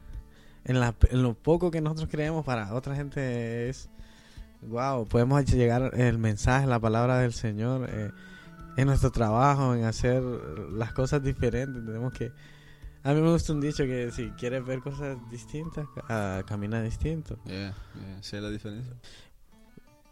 en, 0.66 0.80
la, 0.80 0.96
en 1.10 1.24
lo 1.24 1.34
poco 1.34 1.72
que 1.72 1.82
nosotros 1.82 2.10
creemos 2.10 2.46
para 2.46 2.74
otra 2.74 2.96
gente 2.96 3.70
es, 3.70 3.90
wow, 4.62 5.08
podemos 5.08 5.46
llegar 5.46 5.92
el 5.96 6.18
mensaje, 6.18 6.68
la 6.68 6.80
palabra 6.80 7.20
del 7.20 7.34
Señor. 7.34 7.90
eh, 7.90 8.12
en 8.78 8.88
nuestro 8.88 9.12
trabajo, 9.12 9.76
en 9.76 9.86
hacer 9.86 10.22
las 10.24 10.94
cosas 10.94 11.24
diferentes. 11.24 11.86
Tenemos 11.86 12.14
que... 12.14 12.32
A 13.04 13.14
mí 13.14 13.22
me 13.22 13.32
gusta 13.32 13.54
un 13.54 13.62
dicho 13.62 13.84
que 13.84 14.12
si 14.12 14.30
quieres 14.32 14.64
ver 14.64 14.80
cosas 14.80 15.18
distintas, 15.30 15.88
ah, 16.08 16.44
camina 16.46 16.82
distinto. 16.82 17.40
Yeah, 17.46 17.74
yeah, 17.96 18.22
sé 18.22 18.40
la 18.40 18.50
diferencia. 18.50 18.94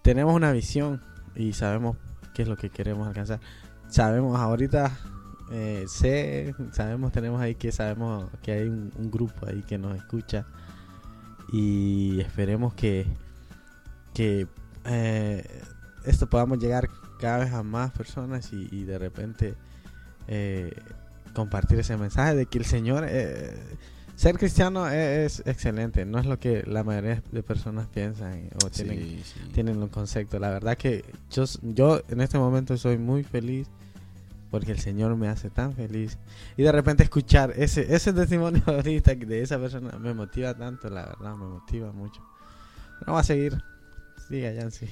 Tenemos 0.01 0.33
una 0.33 0.51
visión 0.51 1.01
y 1.35 1.53
sabemos 1.53 1.97
qué 2.33 2.41
es 2.41 2.47
lo 2.47 2.57
que 2.57 2.71
queremos 2.71 3.07
alcanzar. 3.07 3.39
Sabemos 3.87 4.39
ahorita, 4.39 4.97
eh, 5.51 5.85
sé, 5.87 6.53
sabemos, 6.71 7.11
tenemos 7.11 7.41
ahí 7.41 7.55
que 7.55 7.71
sabemos 7.71 8.29
que 8.43 8.51
hay 8.51 8.67
un, 8.67 8.91
un 8.97 9.09
grupo 9.11 9.47
ahí 9.47 9.63
que 9.63 9.77
nos 9.77 9.95
escucha 9.97 10.45
y 11.51 12.19
esperemos 12.21 12.73
que, 12.73 13.05
que 14.13 14.47
eh, 14.85 15.43
esto 16.05 16.27
podamos 16.29 16.59
llegar 16.59 16.89
cada 17.19 17.39
vez 17.39 17.53
a 17.53 17.63
más 17.63 17.91
personas 17.91 18.51
y, 18.53 18.67
y 18.71 18.83
de 18.83 18.97
repente 18.99 19.55
eh, 20.27 20.71
compartir 21.33 21.79
ese 21.79 21.97
mensaje 21.97 22.35
de 22.35 22.45
que 22.45 22.59
el 22.59 22.65
Señor, 22.65 23.05
eh, 23.07 23.57
ser 24.15 24.37
cristiano 24.37 24.87
es, 24.87 25.39
es 25.39 25.47
excelente, 25.47 26.05
no 26.05 26.19
es 26.19 26.25
lo 26.25 26.39
que 26.39 26.63
la 26.67 26.83
mayoría 26.83 27.21
de 27.31 27.43
personas 27.43 27.87
piensan 27.87 28.49
o 28.63 28.69
tienen, 28.69 28.99
Sí, 28.99 29.21
sí. 29.23 29.39
tienen 29.53 29.81
un 29.81 29.89
concepto. 29.89 30.37
La 30.39 30.49
verdad 30.49 30.77
que 30.77 31.03
yo, 31.31 31.45
yo 31.61 32.01
en 32.09 32.21
este 32.21 32.37
momento 32.37 32.77
soy 32.77 32.97
muy 32.97 33.23
feliz 33.23 33.67
porque 34.49 34.71
el 34.71 34.79
Señor 34.79 35.15
me 35.15 35.27
hace 35.27 35.49
tan 35.49 35.73
feliz. 35.73 36.17
Y 36.57 36.63
de 36.63 36.71
repente 36.71 37.03
escuchar 37.03 37.53
ese, 37.55 37.93
ese 37.93 38.13
testimonio 38.13 38.61
ahorita 38.65 39.15
de 39.15 39.41
esa 39.41 39.59
persona 39.59 39.97
me 39.99 40.13
motiva 40.13 40.53
tanto, 40.53 40.89
la 40.89 41.05
verdad, 41.05 41.35
me 41.35 41.45
motiva 41.47 41.91
mucho. 41.91 42.21
No 43.05 43.13
va 43.13 43.19
a 43.21 43.23
seguir. 43.23 43.57
Siga, 44.27 44.51
Yancy. 44.51 44.87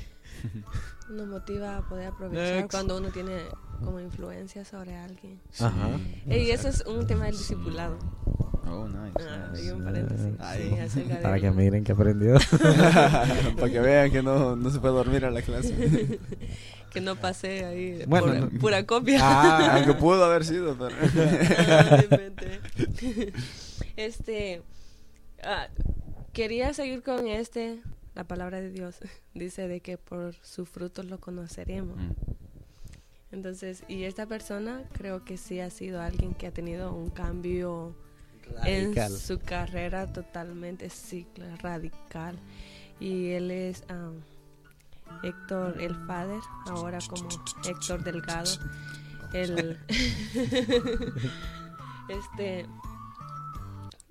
Nos 1.10 1.28
motiva 1.28 1.78
a 1.78 1.82
poder 1.88 2.08
aprovechar 2.08 2.56
Next. 2.56 2.72
cuando 2.72 2.98
uno 2.98 3.10
tiene 3.10 3.38
como 3.84 4.00
influencia 4.00 4.66
sobre 4.66 4.96
alguien. 4.96 5.40
Ajá. 5.60 5.90
Y 6.26 6.50
eso 6.52 6.68
es 6.68 6.84
un 6.86 7.06
tema 7.08 7.26
del 7.26 7.38
discipulado. 7.38 7.98
Oh, 8.70 8.86
nice. 8.88 9.14
Ah, 9.20 9.50
nice. 9.54 9.72
un 9.74 9.84
paréntesis. 9.84 10.34
Ay. 10.40 10.70
Sí, 10.74 10.80
acerca 10.80 11.16
de- 11.16 11.22
Para 11.22 11.40
que 11.40 11.52
miren 11.52 11.84
que 11.86 11.92
aprendió. 11.94 12.36
Para 13.56 13.70
que 13.72 13.80
vean 13.80 14.12
que 14.12 14.22
no, 14.22 14.56
no 14.58 14.70
se 14.70 14.80
puede 14.80 14.94
dormir 14.96 15.24
a 15.26 15.32
la 15.32 15.42
clase. 15.42 16.20
que 16.92 17.02
no 17.02 17.16
pasé 17.16 17.66
ahí 17.66 18.04
Bueno, 18.08 18.28
pura, 18.28 18.40
no- 18.40 18.50
pura 18.60 18.86
copia. 18.86 19.20
Ah, 19.22 19.76
Aunque 19.76 19.94
pudo 19.94 20.24
haber 20.26 20.44
sido, 20.46 20.78
pero. 20.78 20.96
Ah, 21.68 22.02
este, 23.96 24.62
ah, 25.44 25.68
quería 26.34 26.74
seguir 26.74 27.04
con 27.04 27.28
este, 27.28 27.82
la 28.16 28.24
palabra 28.24 28.62
de 28.62 28.70
Dios 28.72 28.98
dice 29.34 29.68
de 29.68 29.80
que 29.82 29.98
por 29.98 30.36
sus 30.42 30.68
frutos 30.70 31.06
lo 31.06 31.20
conoceremos. 31.20 31.98
Mm. 31.98 32.12
Entonces, 33.32 33.84
y 33.90 34.04
esta 34.04 34.26
persona 34.26 34.84
creo 34.94 35.26
que 35.26 35.38
sí 35.38 35.60
ha 35.60 35.70
sido 35.70 36.02
alguien 36.02 36.34
que 36.34 36.48
ha 36.48 36.52
tenido 36.52 36.94
un 36.94 37.10
cambio 37.10 37.94
Radical. 38.56 39.12
en 39.12 39.18
su 39.18 39.40
carrera 39.40 40.12
totalmente 40.14 40.90
sí, 40.90 41.28
radical. 41.62 42.38
Y 43.02 43.32
él 43.32 43.52
es 43.52 43.84
ah, 43.90 44.12
Héctor 45.24 45.82
el 45.82 45.96
Father, 46.06 46.40
ahora 46.68 47.00
como 47.10 47.28
Héctor 47.66 48.04
Delgado. 48.04 48.50
El 49.34 49.78
este 52.10 52.66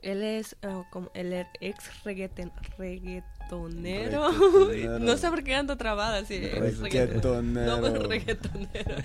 él 0.03 0.23
es 0.23 0.57
ah, 0.63 0.85
como 0.91 1.11
el 1.15 1.33
er- 1.33 1.49
ex 1.61 1.91
reggaeton- 2.05 2.53
reggaetonero. 2.79 4.31
Reggaetonero. 4.69 4.99
no 5.01 5.17
sé 5.17 5.29
por 5.31 5.43
qué 5.43 5.55
ando 5.55 5.77
trabada 5.77 6.19
así. 6.19 6.35
ex 6.37 6.79
Reggaetonero. 6.79 7.81
No, 7.81 8.03
reggaetonero. 8.09 8.97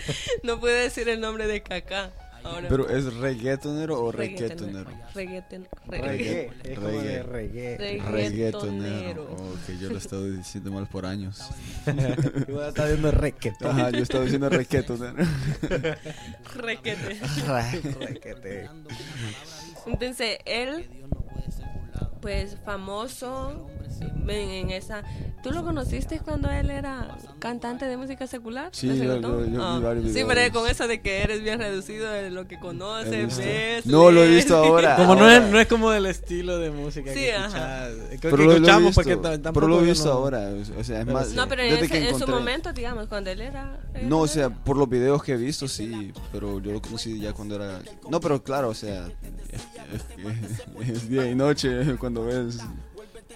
No 0.43 0.59
puede 0.59 0.83
decir 0.83 1.09
el 1.09 1.19
nombre 1.21 1.47
de 1.47 1.63
Kaká. 1.63 2.11
Ahora. 2.43 2.67
Pero 2.69 2.89
es 2.89 3.13
reggaetonero 3.15 4.01
o 4.03 4.11
Reggaetonero. 4.11 4.89
reggaetonero. 5.13 5.13
Reggaeton- 5.13 5.67
Reggae. 5.87 6.49
reggae- 6.49 6.71
Es 6.71 6.79
como 6.79 6.89
de 7.01 7.23
reggae. 7.23 7.77
Reggaetonero. 7.77 8.11
Reggaetonero. 8.11 9.35
Oh, 9.37 9.53
que 9.67 9.77
yo 9.77 9.89
lo 9.89 9.95
he 9.95 9.97
estado 9.99 10.25
diciendo 10.31 10.71
mal 10.71 10.87
por 10.87 11.05
años. 11.05 11.39
Igual 12.47 12.69
está 12.69 12.85
viendo 12.85 13.11
reggaetón. 13.11 13.71
Ajá, 13.71 13.89
yo 13.91 13.99
he 13.99 14.01
estado 14.01 14.23
diciendo 14.23 14.49
reggaetonero. 14.49 15.15
requete. 16.55 17.19
Entonces, 19.85 20.39
él, 20.45 20.89
pues 22.21 22.57
famoso 22.65 23.67
en, 23.99 24.29
en 24.29 24.69
esa... 24.71 25.03
¿Tú 25.43 25.51
lo 25.51 25.63
conociste 25.63 26.19
cuando 26.19 26.49
él 26.51 26.69
era 26.69 27.17
cantante 27.39 27.85
de 27.85 27.97
música 27.97 28.27
secular? 28.27 28.69
Sí, 28.71 28.87
¿De 28.89 28.97
yo- 29.05 29.19
yo- 29.19 29.21
yo 29.21 29.37
vi 29.51 29.57
Ah, 29.59 29.79
varios 29.81 30.13
Sí, 30.13 30.21
pero 30.27 30.53
con 30.53 30.69
eso 30.69 30.87
de 30.87 31.01
que 31.01 31.23
eres 31.23 31.41
bien 31.41 31.59
reducido 31.59 32.09
de 32.11 32.29
lo 32.29 32.47
que 32.47 32.59
conoces, 32.59 33.37
ves... 33.37 33.85
No, 33.85 34.11
lo 34.11 34.23
he 34.23 34.29
visto 34.29 34.55
ahora. 34.55 34.95
Como 35.01 35.15
no 35.15 35.29
es, 35.29 35.41
no 35.49 35.59
es 35.59 35.67
como 35.67 35.89
del 35.91 36.05
estilo 36.05 36.59
de 36.59 36.69
música 36.71 37.11
Sí, 37.13 37.19
que 37.21 37.33
ajá. 37.33 37.87
escuchas. 37.89 38.19
Pero 38.21 38.37
que 38.37 38.37
lo, 38.37 38.45
lo 38.45 38.51
he 38.51 38.55
escuchamos 38.55 38.83
visto, 38.95 39.01
porque 39.01 39.51
pero 39.53 39.67
lo 39.67 39.81
he 39.81 39.85
visto 39.85 40.05
no- 40.05 40.11
ahora. 40.13 40.49
O 40.79 40.83
sea, 40.83 40.99
es 40.99 41.05
Pero 41.05 41.17
más. 41.17 41.27
sí. 41.29 41.35
No, 41.35 41.47
pero 41.47 41.63
en, 41.63 41.73
ese- 41.75 41.87
que 41.89 42.09
en 42.09 42.19
su 42.19 42.27
momento, 42.27 42.71
digamos, 42.73 43.07
cuando 43.07 43.29
él 43.31 43.41
era... 43.41 43.79
No, 44.03 44.19
o 44.19 44.27
sea, 44.27 44.49
por 44.49 44.77
los 44.77 44.87
videos 44.87 45.23
que 45.23 45.33
he 45.33 45.37
visto, 45.37 45.67
sí, 45.67 46.13
pero 46.31 46.59
yo 46.59 46.71
lo 46.71 46.81
conocí 46.81 47.19
ya 47.19 47.33
cuando 47.33 47.55
era... 47.55 47.81
No, 48.09 48.19
pero 48.19 48.43
claro, 48.43 48.69
o 48.69 48.73
sea, 48.75 49.07
es, 49.51 49.61
es- 50.87 50.89
es 50.89 51.09
día 51.09 51.29
y 51.29 51.35
noche 51.35 51.95
cuando 51.99 52.25
ves 52.25 52.59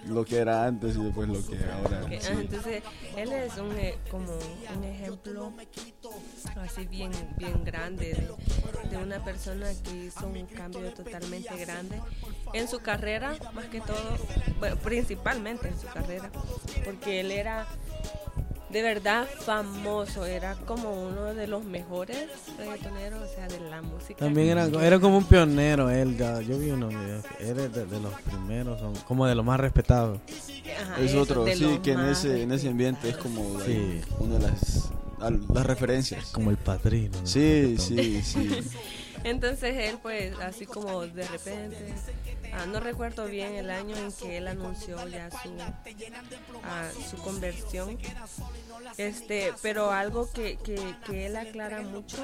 lo 0.06 0.24
que 0.26 0.38
era 0.38 0.66
antes 0.66 0.96
y 0.96 1.04
después 1.04 1.28
lo 1.28 1.46
que 1.46 1.58
ahora. 1.72 2.02
Ok, 2.04 2.12
sí. 2.20 2.28
ah, 2.32 2.38
Entonces, 2.40 2.84
él 3.18 3.32
es 3.32 3.58
un, 3.58 3.72
eh, 3.78 3.98
como 4.12 4.32
un 4.34 4.84
ejemplo 4.84 5.52
así 6.62 6.86
bien, 6.86 7.12
bien 7.38 7.64
grande 7.64 8.14
de, 8.14 8.90
de 8.90 8.98
una 8.98 9.24
persona 9.24 9.68
que 9.84 10.06
hizo 10.06 10.28
un 10.28 10.46
cambio 10.46 10.94
totalmente 10.94 11.56
grande 11.58 12.02
en 12.54 12.68
su 12.68 12.80
carrera, 12.80 13.36
más 13.54 13.66
que 13.66 13.82
todo, 13.82 14.18
bueno, 14.60 14.76
principalmente 14.78 15.68
en 15.68 15.80
su 15.80 15.88
carrera, 15.88 16.30
porque 16.84 17.22
él 17.22 17.32
era 17.32 17.66
de 18.76 18.82
verdad 18.82 19.26
famoso, 19.40 20.26
era 20.26 20.56
como 20.66 20.92
uno 20.92 21.34
de 21.34 21.48
los 21.48 21.64
mejores 21.64 22.28
reggaetoneros, 22.58 23.24
o 23.24 23.34
sea, 23.34 23.48
de 23.48 23.58
la 23.70 23.82
música. 23.82 24.20
También 24.20 24.50
era, 24.50 24.66
era 24.86 25.00
como 25.00 25.18
un 25.20 25.24
pionero 25.24 25.90
él. 25.90 26.18
ya- 26.18 26.42
yo 26.42 26.60
vi 26.60 26.72
unos 26.72 26.90
videos. 26.90 27.24
Era 27.40 27.70
de, 27.70 27.86
de 27.86 28.00
los 28.02 28.14
primeros, 28.24 28.82
como 29.06 29.28
de 29.28 29.34
los 29.36 29.46
más 29.46 29.62
respetados. 29.62 30.20
Ajá, 30.82 31.02
Es 31.02 31.16
otro, 31.16 31.46
sí, 31.48 31.80
que 31.82 31.94
en 31.94 32.02
ese, 32.02 32.42
en 32.44 32.52
ese 32.52 32.68
ambiente 32.68 33.08
es 33.08 33.16
como 33.16 33.62
Sí. 33.62 34.02
una 34.20 34.40
de 34.40 34.42
las, 34.42 34.90
las 35.54 35.66
referencias. 35.66 36.32
Como 36.34 36.52
el 36.52 36.58
padrino. 36.58 37.18
Sí, 37.24 37.78
sí, 37.80 38.22
sí. 38.24 38.50
Entonces 39.24 39.74
él 39.90 40.00
pues 40.02 40.38
así 40.40 40.66
como 40.66 41.02
de 41.08 41.26
repente, 41.26 41.94
ah, 42.56 42.66
no 42.66 42.80
recuerdo 42.80 43.26
bien 43.26 43.56
el 43.56 43.70
año 43.70 43.96
en 43.96 44.12
que 44.12 44.38
él 44.38 44.48
anunció 44.48 45.06
ya 45.08 45.30
su, 45.32 45.50
ah, 46.64 46.90
su 47.10 47.18
conversión, 47.18 47.98
este, 48.98 49.54
pero 49.62 49.92
algo 49.92 50.30
que, 50.32 50.58
que, 50.58 50.96
que 51.06 51.28
él 51.28 51.36
aclara 51.36 51.82
mucho 51.82 52.18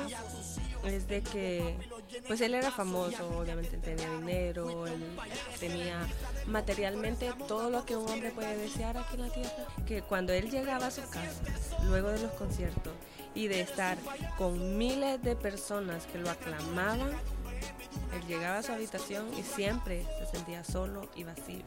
es 0.84 1.08
de 1.08 1.22
que 1.22 1.78
pues 2.28 2.42
él 2.42 2.54
era 2.54 2.72
famoso, 2.72 3.28
obviamente 3.38 3.76
él 3.76 3.82
tenía 3.82 4.10
dinero, 4.18 4.88
él 4.88 5.04
tenía 5.60 6.06
materialmente 6.48 7.32
todo 7.48 7.70
lo 7.70 7.86
que 7.86 7.96
un 7.96 8.10
hombre 8.10 8.32
puede 8.32 8.58
desear 8.58 8.98
aquí 8.98 9.16
en 9.16 9.22
la 9.22 9.30
tierra, 9.30 9.66
que 9.86 10.02
cuando 10.02 10.34
él 10.34 10.50
llegaba 10.50 10.88
a 10.88 10.92
su 10.92 11.02
casa, 11.02 11.42
luego 11.86 12.10
de 12.10 12.22
los 12.22 12.32
conciertos, 12.32 12.94
y 13.34 13.48
de 13.48 13.62
estar 13.62 13.98
con 14.38 14.78
miles 14.78 15.22
de 15.24 15.36
personas 15.36 16.06
que 16.08 16.18
lo 16.18 16.30
aclamaban, 16.30 17.12
él 18.14 18.28
llegaba 18.28 18.60
a 18.60 18.64
su 18.64 18.72
habitación 18.72 19.28
y 19.38 19.44
siempre 19.44 20.06
se 20.20 20.38
sentía 20.38 20.64
solo 20.64 21.10
y 21.16 21.24
vacío. 21.24 21.64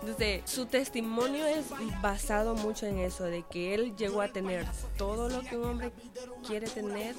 Entonces, 0.00 0.42
su 0.44 0.66
testimonio 0.66 1.46
es 1.46 1.66
basado 2.00 2.54
mucho 2.54 2.86
en 2.86 2.98
eso, 2.98 3.24
de 3.24 3.44
que 3.50 3.74
él 3.74 3.96
llegó 3.96 4.20
a 4.20 4.28
tener 4.28 4.66
todo 4.96 5.28
lo 5.28 5.40
que 5.42 5.56
un 5.56 5.64
hombre 5.64 5.92
quiere 6.46 6.68
tener, 6.68 7.14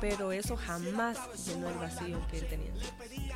pero 0.00 0.32
eso 0.32 0.56
jamás 0.56 1.18
llenó 1.46 1.68
el 1.68 1.76
vacío 1.78 2.20
que 2.30 2.38
él 2.38 2.46
tenía 2.48 2.70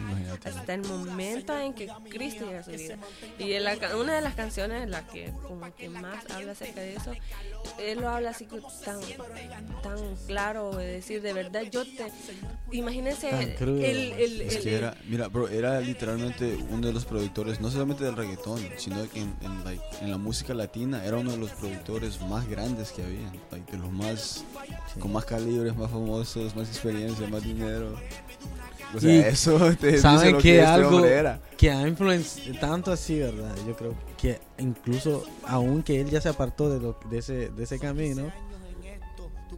Imagínate. 0.00 0.48
hasta 0.48 0.74
el 0.74 0.82
momento 0.86 1.58
en 1.58 1.74
que 1.74 1.88
Cristo 2.10 2.46
llega 2.46 2.60
a 2.60 2.62
su 2.62 2.70
vida. 2.72 2.96
Y 3.38 3.52
en 3.52 3.64
la 3.64 3.76
una 3.96 4.14
de 4.14 4.20
las 4.20 4.34
canciones 4.34 4.82
en 4.82 4.90
la 4.90 5.06
que 5.06 5.32
como 5.46 5.72
que 5.74 5.88
más 5.88 6.28
habla 6.30 6.52
acerca 6.52 6.80
de 6.80 6.96
eso, 6.96 7.12
él 7.78 8.00
lo 8.00 8.08
habla 8.08 8.30
así 8.30 8.46
tan, 8.84 9.00
tan 9.82 9.98
claro, 10.26 10.76
de 10.76 10.86
decir, 10.86 11.22
de 11.22 11.32
verdad, 11.32 11.62
yo 11.70 11.84
te... 11.84 12.10
Imagínense 12.72 13.28
el, 13.30 13.50
el, 13.82 14.12
el- 14.12 14.40
Es 14.42 14.56
el- 14.56 14.62
que 14.62 14.74
era, 14.76 14.96
mira, 15.08 15.28
bro, 15.28 15.48
era 15.48 15.80
literalmente 15.80 16.56
uno 16.70 16.86
de 16.86 16.92
los 16.92 17.04
productores, 17.04 17.60
no 17.60 17.70
solamente 17.70 18.04
del 18.04 18.16
reggaetón, 18.16 18.60
sino 18.76 19.08
que 19.10 19.20
en, 19.20 19.34
en, 19.40 19.64
like, 19.64 19.82
en 20.00 20.10
la 20.10 20.18
música 20.18 20.54
latina 20.54 21.04
era 21.04 21.16
uno 21.16 21.32
de 21.32 21.38
los 21.38 21.50
productores 21.52 22.20
más 22.22 22.48
grandes 22.48 22.92
que 22.92 23.02
había, 23.02 23.32
like, 23.50 23.70
de 23.72 23.78
los 23.78 23.90
más, 23.90 24.44
con 25.00 25.12
más 25.12 25.24
calibres, 25.24 25.74
más 25.76 25.90
famosos, 25.90 26.49
más 26.56 26.68
experiencia, 26.68 27.26
más 27.28 27.42
dinero. 27.42 27.94
O 28.94 29.00
sea, 29.00 29.10
Y 29.12 29.18
eso 29.20 29.58
te 29.80 29.86
dice 29.88 29.98
¿Saben 30.02 30.32
lo 30.32 30.38
que 30.38 30.42
que 30.54 30.62
algo 30.62 31.04
era. 31.04 31.40
que 31.56 31.70
ha 31.70 31.86
influenciado 31.86 32.58
tanto 32.58 32.90
así, 32.92 33.18
verdad? 33.20 33.54
Yo 33.66 33.76
creo 33.76 33.94
que 34.18 34.40
incluso, 34.58 35.24
aunque 35.46 36.00
él 36.00 36.10
ya 36.10 36.20
se 36.20 36.28
apartó 36.28 36.68
de, 36.68 36.80
lo, 36.80 36.98
de, 37.08 37.18
ese, 37.18 37.50
de 37.50 37.62
ese 37.64 37.78
camino, 37.78 38.30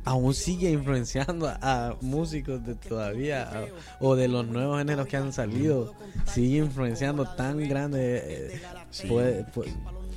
aún 0.04 0.34
sigue 0.34 0.70
influenciando 0.70 1.48
a 1.48 1.96
músicos 2.00 2.64
de 2.66 2.74
todavía 2.74 3.42
a- 3.44 3.66
o 4.00 4.16
de 4.16 4.26
los 4.28 4.46
nuevos 4.46 4.78
géneros 4.78 5.06
que 5.06 5.16
han 5.16 5.32
salido. 5.32 5.94
Sigue 6.26 6.58
influenciando 6.58 7.24
tan 7.34 7.58
grande. 7.68 8.22
eh, 8.24 8.62
Sí. 8.90 9.06
puede- 9.06 9.44
puede- 9.44 9.72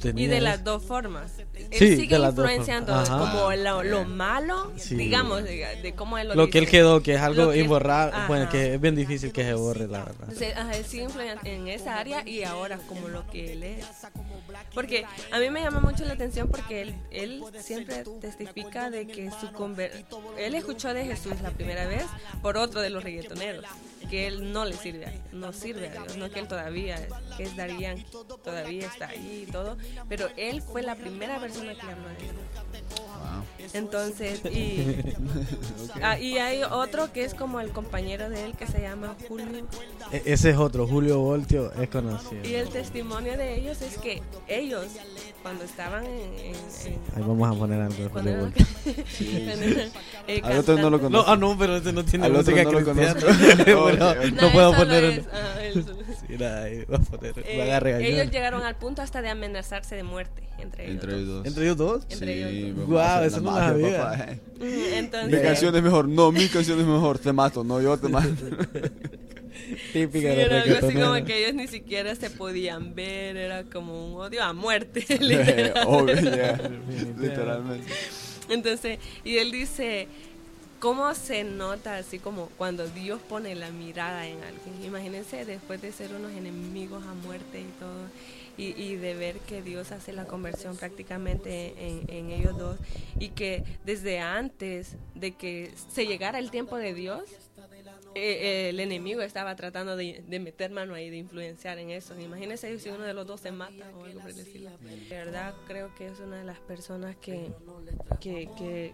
Y 0.09 0.13
tenía 0.13 0.29
de 0.35 0.41
las 0.41 0.63
dos 0.63 0.83
formas. 0.83 1.31
Él 1.53 1.67
Sí, 1.71 1.95
sigue 1.95 2.15
de 2.15 2.19
las 2.19 2.35
dos 2.35 2.45
influenciando 2.45 3.03
como 3.07 3.51
lo, 3.53 3.83
lo 3.83 4.05
malo, 4.05 4.71
Sí. 4.77 4.95
digamos, 4.95 5.43
de, 5.43 5.65
de 5.81 5.93
cómo 5.95 6.17
él 6.17 6.27
lo, 6.29 6.35
Lo 6.35 6.49
que 6.49 6.59
él 6.59 6.65
dice. 6.65 6.77
quedó, 6.77 7.01
que 7.01 7.15
es 7.15 7.21
algo 7.21 7.53
imborrable, 7.53 8.15
bueno, 8.27 8.49
que 8.49 8.75
es 8.75 8.81
bien 8.81 8.95
difícil 8.95 9.31
que 9.31 9.43
se 9.43 9.53
borre, 9.53 9.87
la 9.87 9.99
verdad. 10.05 10.15
Entonces, 10.29 10.55
ajá, 10.57 10.71
él 10.75 10.85
sigue 10.85 11.03
influyendo 11.03 11.41
en 11.45 11.67
esa 11.67 11.97
área 11.97 12.27
y 12.27 12.43
ahora 12.43 12.77
como 12.87 13.07
lo 13.07 13.25
que 13.29 13.53
él 13.53 13.63
es. 13.63 13.85
Porque 14.73 15.05
a 15.31 15.39
mí 15.39 15.49
me 15.49 15.61
llama 15.61 15.79
mucho 15.79 16.05
la 16.05 16.13
atención 16.13 16.47
porque 16.49 16.81
él, 16.81 16.95
él 17.11 17.43
siempre 17.61 18.03
testifica 18.21 18.89
de 18.89 19.07
que 19.07 19.29
su 19.39 19.51
conver 19.51 20.05
él 20.37 20.55
escuchó 20.55 20.93
de 20.93 21.05
Jesús 21.05 21.33
la 21.41 21.51
primera 21.51 21.87
vez 21.87 22.03
por 22.41 22.57
otro 22.57 22.81
de 22.81 22.89
los 22.89 23.03
reggaetoneros, 23.03 23.65
que 24.07 24.27
él 24.27 24.51
no 24.51 24.65
le 24.65 24.73
sirve, 24.75 25.05
a, 25.05 25.13
no 25.33 25.53
sirve 25.53 25.89
a 25.89 25.91
Dios, 26.03 26.17
no 26.17 26.29
que 26.29 26.39
él 26.39 26.47
todavía, 26.47 27.07
que 27.37 27.43
es 27.43 27.55
Daddy 27.55 27.79
Yankee, 27.79 28.05
todavía 28.43 28.87
está 28.87 29.07
ahí 29.07 29.45
y 29.47 29.51
todo, 29.51 29.77
pero 30.09 30.27
él 30.37 30.61
fue 30.61 30.81
la 30.81 30.95
primera 30.95 31.39
persona 31.39 31.73
que 31.75 31.85
le 31.85 31.91
habló 31.91 32.07
a 32.07 32.13
Dios. 32.13 32.33
Wow. 32.97 33.69
Entonces, 33.73 34.41
y, 34.45 34.97
ah, 36.01 36.19
y 36.19 36.37
hay 36.37 36.63
otro 36.63 37.11
que 37.11 37.23
es 37.23 37.33
como 37.33 37.59
el 37.59 37.71
compañero 37.71 38.29
de 38.29 38.45
él 38.45 38.55
que 38.55 38.67
se 38.67 38.81
llama 38.81 39.15
Julio. 39.27 39.65
E- 40.11 40.23
ese 40.25 40.51
es 40.51 40.57
otro, 40.57 40.87
Julio 40.87 41.19
Voltio 41.19 41.71
es 41.73 41.89
conocido. 41.89 42.45
Y 42.45 42.55
el 42.55 42.69
testimonio 42.69 43.37
de 43.37 43.55
ellos 43.55 43.81
es 43.81 43.97
que 43.97 44.21
ellos, 44.47 44.87
cuando 45.45 45.63
estaban 45.63 46.03
en... 46.07 46.11
en- 46.39 46.55
en- 46.55 46.99
Ahí 47.15 47.21
vamos 47.21 47.55
a 47.55 47.59
poner 47.59 47.79
algo 47.79 48.21
de 48.21 48.35
Voltio. 48.35 48.65
eh, 50.27 50.41
Al 50.43 50.57
otro 50.57 50.75
no 50.77 50.89
lo 50.89 50.99
cantando- 50.99 51.19
No, 51.19 51.25
conozco. 51.25 51.31
ah, 51.31 51.37
no, 51.37 51.55
pero 51.59 51.77
este 51.77 51.93
no 51.93 52.03
tiene 52.03 52.25
Al 52.25 52.35
otro 52.35 52.51
música 52.55 52.63
no 52.63 52.71
lo 52.71 52.83
cristiana. 52.83 53.13
conozco. 53.13 53.81
Bueno, 53.83 54.09
Ok, 54.09 54.17
ok. 54.17 54.41
no 54.41 54.51
puedo 54.51 54.73
poner... 54.75 55.03
es, 55.03 55.25
ah, 55.31 55.55
Sí, 56.27 56.33
nada, 56.39 56.65
a 56.65 56.97
poner... 56.99 57.33
Eh, 57.45 57.71
a 57.71 57.99
ellos 57.99 58.31
llegaron 58.31 58.63
al 58.63 58.75
punto 58.75 59.03
hasta 59.03 59.21
de 59.21 59.29
amenazarse 59.29 59.95
de 59.95 60.01
muerte 60.01 60.41
entre 60.57 60.85
ellos. 60.85 60.95
Entre 60.95 61.15
ellos 61.15 61.27
dos. 61.27 61.45
¿Entre 61.45 61.63
ellos 61.63 61.77
dos? 61.77 62.03
Entre 62.09 62.33
ellos 62.37 62.49
Sí, 62.49 62.73
dos. 62.87 62.99
a 62.99 63.15
hacer 63.17 63.27
eso 63.27 63.41
no 63.41 63.51
lo 63.51 63.91
papá, 63.91 64.15
eh. 64.23 64.39
Mm, 64.59 64.63
Mi 64.63 64.95
Entonces, 64.97 65.41
canción 65.41 65.75
es 65.75 65.83
mejor. 65.83 66.07
No, 66.07 66.31
mi 66.31 66.47
canción 66.47 66.79
es 66.79 66.87
mejor. 66.87 67.19
Te 67.19 67.31
mato. 67.33 67.63
No, 67.63 67.79
yo 67.79 67.95
te 67.99 68.07
mato. 68.07 68.29
sí, 69.93 69.93
Típica 69.93 70.29
de 70.29 70.41
era 70.41 70.61
algo 70.61 70.87
así 70.87 70.93
como 70.95 71.25
que 71.25 71.39
ellos 71.39 71.53
ni 71.53 71.67
siquiera 71.67 72.15
se 72.15 72.29
podían 72.29 72.95
ver, 72.95 73.37
era 73.37 73.63
como 73.63 74.07
un 74.07 74.21
odio 74.21 74.43
a 74.43 74.53
muerte. 74.53 75.05
literal. 75.19 75.83
Obvio, 75.87 76.15
yeah. 76.15 76.59
Literalmente. 77.17 77.91
Entonces, 78.49 78.99
y 79.23 79.37
él 79.37 79.51
dice, 79.51 80.07
¿cómo 80.79 81.13
se 81.15 81.43
nota 81.43 81.97
así 81.97 82.19
como 82.19 82.47
cuando 82.57 82.87
Dios 82.87 83.19
pone 83.27 83.55
la 83.55 83.71
mirada 83.71 84.27
en 84.27 84.37
alguien? 84.43 84.83
Imagínense 84.85 85.45
después 85.45 85.81
de 85.81 85.91
ser 85.91 86.13
unos 86.13 86.31
enemigos 86.31 87.03
a 87.05 87.13
muerte 87.13 87.61
y 87.61 87.79
todo, 87.79 88.09
y, 88.57 88.81
y 88.81 88.95
de 88.95 89.15
ver 89.15 89.37
que 89.39 89.61
Dios 89.61 89.91
hace 89.91 90.13
la 90.13 90.25
conversión 90.25 90.77
prácticamente 90.77 91.73
en, 91.79 92.03
en 92.07 92.29
ellos 92.31 92.57
dos, 92.57 92.77
y 93.19 93.29
que 93.29 93.63
desde 93.83 94.19
antes 94.19 94.95
de 95.15 95.31
que 95.31 95.71
se 95.91 96.05
llegara 96.05 96.37
el 96.37 96.51
tiempo 96.51 96.77
de 96.77 96.93
Dios, 96.93 97.23
eh, 98.15 98.69
el 98.69 98.79
enemigo 98.79 99.21
estaba 99.21 99.55
tratando 99.55 99.95
de, 99.97 100.23
meter 100.39 100.71
mano 100.71 100.93
ahí, 100.93 101.09
de 101.09 101.17
influenciar 101.17 101.77
en 101.79 101.91
eso. 101.91 102.19
Imagínense 102.19 102.79
si 102.79 102.89
uno 102.89 103.03
de 103.03 103.13
los 103.13 103.27
dos 103.27 103.41
se 103.41 103.51
mata 103.51 103.91
o 103.95 104.05
algo 104.05 104.21
por 104.21 104.29
el. 104.29 104.35
De 104.35 105.15
verdad, 105.15 105.53
creo 105.67 105.93
que 105.95 106.07
es 106.07 106.19
una 106.19 106.37
de 106.37 106.45
las 106.45 106.59
personas 106.59 107.15
que, 107.17 107.51
que, 108.21 108.49
que 108.57 108.93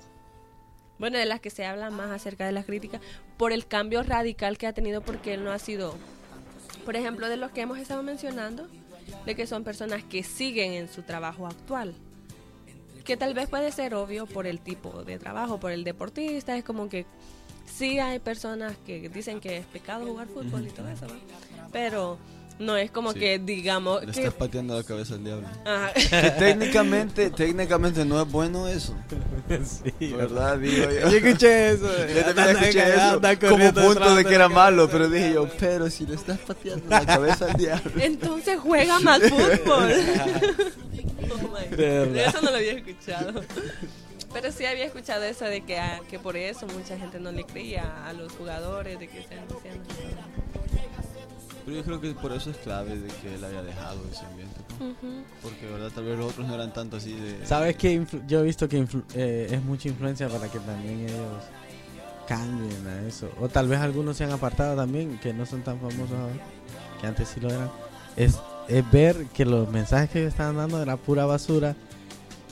bueno, 1.01 1.17
de 1.17 1.25
las 1.25 1.39
que 1.39 1.49
se 1.49 1.65
habla 1.65 1.89
más 1.89 2.11
acerca 2.11 2.45
de 2.45 2.51
las 2.51 2.65
críticas, 2.65 3.01
por 3.37 3.51
el 3.51 3.65
cambio 3.65 4.03
radical 4.03 4.59
que 4.59 4.67
ha 4.67 4.73
tenido, 4.73 5.01
porque 5.01 5.33
él 5.33 5.43
no 5.43 5.51
ha 5.51 5.57
sido, 5.57 5.95
por 6.85 6.95
ejemplo, 6.95 7.27
de 7.27 7.37
los 7.37 7.51
que 7.51 7.61
hemos 7.61 7.79
estado 7.79 8.03
mencionando, 8.03 8.67
de 9.25 9.35
que 9.35 9.47
son 9.47 9.63
personas 9.63 10.03
que 10.03 10.21
siguen 10.21 10.73
en 10.73 10.87
su 10.89 11.01
trabajo 11.01 11.47
actual. 11.47 11.95
Que 13.03 13.17
tal 13.17 13.33
vez 13.33 13.49
puede 13.49 13.71
ser 13.71 13.95
obvio 13.95 14.27
por 14.27 14.45
el 14.45 14.61
tipo 14.61 15.03
de 15.03 15.17
trabajo, 15.17 15.59
por 15.59 15.71
el 15.71 15.83
deportista, 15.83 16.55
es 16.55 16.63
como 16.63 16.87
que 16.87 17.07
sí 17.77 17.99
hay 17.99 18.19
personas 18.19 18.73
que 18.85 19.09
dicen 19.09 19.39
que 19.39 19.57
es 19.57 19.65
pecado 19.65 20.05
jugar 20.05 20.27
fútbol 20.27 20.67
y 20.67 20.71
todo 20.71 20.87
eso, 20.89 21.05
¿no? 21.07 21.13
pero 21.71 22.17
no 22.59 22.77
es 22.77 22.91
como 22.91 23.13
Sí. 23.13 23.19
que 23.19 23.39
digamos 23.39 24.01
Le 24.05 24.11
que 24.11 24.19
estás 24.19 24.33
pateando 24.35 24.75
la 24.77 24.83
cabeza 24.83 25.15
al 25.15 25.23
diablo. 25.23 25.47
Ajá. 25.65 25.91
Que 25.95 26.31
técnicamente, 26.37 27.31
técnicamente 27.31 28.05
no 28.05 28.21
es 28.21 28.29
bueno 28.31 28.67
eso. 28.67 28.93
Sí, 29.99 30.13
¿Verdad? 30.13 30.57
Digo 30.59 30.83
yo. 30.85 31.09
Yo 31.09 31.17
escuché 31.17 31.71
eso. 31.71 31.87
Yo 32.07 32.33
también 32.33 32.57
escuché 32.57 32.93
eso 32.93 33.21
como 33.49 33.73
punto 33.73 34.15
de 34.15 34.23
que 34.25 34.35
era 34.35 34.47
malo, 34.47 34.87
pero 34.89 35.09
dije 35.09 35.33
yo, 35.33 35.49
pero 35.59 35.89
si 35.89 36.05
le 36.05 36.15
estás 36.15 36.37
pateando 36.39 36.85
la 36.87 37.05
cabeza 37.05 37.45
al 37.51 37.53
diablo. 37.57 37.91
Entonces 37.99 38.59
juega 38.59 38.99
más 38.99 39.21
fútbol. 39.21 39.91
Oh 41.33 41.35
my 41.47 41.75
God. 41.75 42.15
Eso 42.17 42.41
no 42.41 42.51
lo 42.51 42.57
había 42.57 42.73
escuchado. 42.73 43.41
Pero 44.33 44.51
sí 44.51 44.65
había 44.65 44.85
escuchado 44.85 45.23
eso 45.23 45.45
de 45.45 45.61
que, 45.61 45.77
ah, 45.79 45.99
que 46.09 46.17
por 46.19 46.37
eso 46.37 46.65
mucha 46.67 46.97
gente 46.97 47.19
no 47.19 47.31
le 47.31 47.43
creía 47.43 48.05
a 48.07 48.13
los 48.13 48.31
jugadores, 48.33 48.97
de 48.99 49.07
que 49.07 49.19
están 49.19 49.39
diciendo. 49.47 49.89
Pero 51.65 51.77
yo 51.77 51.83
creo 51.83 52.01
que 52.01 52.11
por 52.13 52.31
eso 52.31 52.49
es 52.49 52.57
clave 52.57 52.97
de 52.97 53.07
que 53.07 53.35
él 53.35 53.43
haya 53.43 53.61
dejado 53.61 53.99
ese 54.11 54.25
ambiente. 54.25 54.59
¿no? 54.79 54.85
Ujú. 54.87 55.23
Porque, 55.43 55.67
¿verdad? 55.67 55.91
Tal 55.93 56.05
vez 56.05 56.17
los 56.17 56.31
otros 56.31 56.47
no 56.47 56.55
eran 56.55 56.73
tanto 56.73 56.97
así 56.97 57.13
de... 57.13 57.45
¿Sabes 57.45 57.75
qué? 57.77 57.93
influ- 57.99 58.25
Yo 58.25 58.39
he 58.39 58.43
visto 58.43 58.67
que 58.67 58.81
influ- 58.83 59.03
eh, 59.13 59.47
es 59.51 59.61
mucha 59.63 59.87
influencia 59.89 60.27
para 60.27 60.47
que 60.49 60.59
también 60.59 61.01
ellos 61.01 61.43
cambien 62.27 62.87
a 62.87 63.07
eso. 63.07 63.29
O 63.39 63.47
tal 63.47 63.67
vez 63.67 63.79
algunos 63.79 64.17
se 64.17 64.23
han 64.23 64.31
apartado 64.31 64.75
también, 64.75 65.19
que 65.19 65.33
no 65.33 65.45
son 65.45 65.61
tan 65.61 65.77
famosos 65.79 66.11
ahora, 66.17 66.33
que 66.99 67.05
antes 67.07 67.27
sí 67.29 67.39
lo 67.39 67.49
eran. 67.49 67.69
Es, 68.15 68.39
es 68.67 68.89
ver 68.91 69.25
que 69.27 69.45
los 69.45 69.69
mensajes 69.69 70.09
que 70.09 70.25
estaban 70.25 70.57
dando 70.57 70.81
era 70.81 70.97
pura 70.97 71.25
basura 71.25 71.75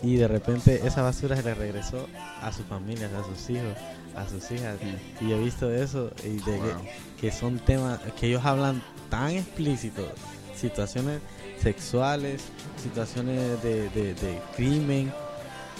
y 0.01 0.15
de 0.15 0.27
repente 0.27 0.81
esa 0.85 1.01
basura 1.01 1.35
se 1.35 1.43
le 1.43 1.53
regresó 1.53 2.07
a 2.41 2.51
sus 2.53 2.65
familias, 2.65 3.11
a 3.13 3.23
sus 3.23 3.49
hijos, 3.49 3.75
a 4.15 4.27
sus 4.27 4.49
hijas. 4.51 4.77
Y 5.21 5.31
he 5.31 5.39
visto 5.39 5.71
eso 5.71 6.11
y 6.23 6.37
de 6.37 6.43
que- 6.43 6.51
Wow. 6.57 6.85
que 7.19 7.31
son 7.31 7.59
temas 7.59 7.99
que 8.19 8.27
ellos 8.27 8.45
hablan 8.45 8.81
tan 9.09 9.31
explícitos, 9.31 10.07
situaciones 10.55 11.19
sexuales, 11.61 12.43
situaciones 12.81 13.61
de, 13.61 13.89
de- 13.89 14.13
de 14.13 14.39
crimen, 14.55 15.11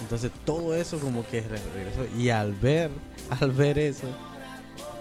entonces 0.02 0.32
todo 0.46 0.76
eso 0.76 1.00
como 1.00 1.26
que 1.28 1.42
re- 1.42 1.60
regresó 1.74 2.06
y 2.18 2.30
al 2.30 2.54
ver, 2.54 2.90
al 3.42 3.52
ver 3.52 3.80
eso, 3.80 4.08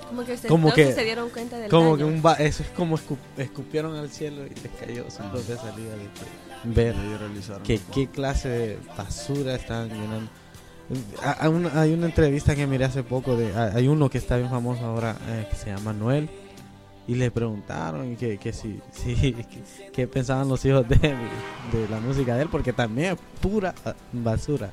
Como 0.09 0.25
que, 0.25 0.37
se, 0.39 0.49
Como 0.49 0.69
entonces 0.69 0.95
que- 0.95 1.01
se 1.01 1.05
dieron 1.05 1.29
cuenta 1.31 1.59
del 1.59 1.71
como 1.71 1.97
que 1.97 2.03
daño. 2.05 2.15
un 2.17 2.23
va- 2.25 2.35
eso 2.35 2.63
es 2.63 2.69
como 2.71 2.97
escu- 2.97 3.19
escupieron 3.37 3.95
al 3.97 4.09
cielo 4.11 4.47
y 4.47 4.51
les 4.51 4.73
cayó 4.81 5.11
su 5.11 5.19
propia 5.19 5.57
salida 5.59 5.91
de 5.97 6.05
que 6.05 6.48
ver 6.65 6.95
que 7.65 7.81
qué 7.93 8.09
clase 8.09 8.49
de 8.49 8.79
basura 8.97 9.55
están 9.55 9.89
llenando. 9.89 10.31
Ha- 11.23 11.37
Hay 11.45 11.49
una, 11.51 11.81
hay 11.81 11.93
una 11.93 12.07
entrevista 12.07 12.55
que 12.57 12.67
miré 12.67 12.85
hace 12.87 13.03
poco 13.03 13.37
de 13.37 13.55
hay 13.55 13.89
uno 13.89 14.09
que 14.09 14.19
está 14.19 14.37
bien 14.37 14.49
famoso 14.49 14.85
ahora 14.85 15.17
eh, 15.29 15.47
que 15.51 15.57
se 15.57 15.67
llama 15.71 15.93
Noel 15.93 16.29
y 17.07 17.15
le 17.15 17.31
preguntaron 17.31 18.17
que, 18.17 18.39
que 18.39 18.53
si, 18.53 18.81
si 18.93 19.35
que, 19.93 20.07
pensaban 20.07 20.49
los 20.49 20.65
hijos 20.65 20.89
de 20.89 20.95
él, 20.97 21.17
de 21.73 21.89
la 21.91 22.01
música 22.01 22.37
de 22.37 22.43
él 22.43 22.49
porque 22.51 22.73
también 22.73 23.13
es 23.13 23.19
pura 23.41 23.75
ah, 23.85 23.95
basura 24.13 24.71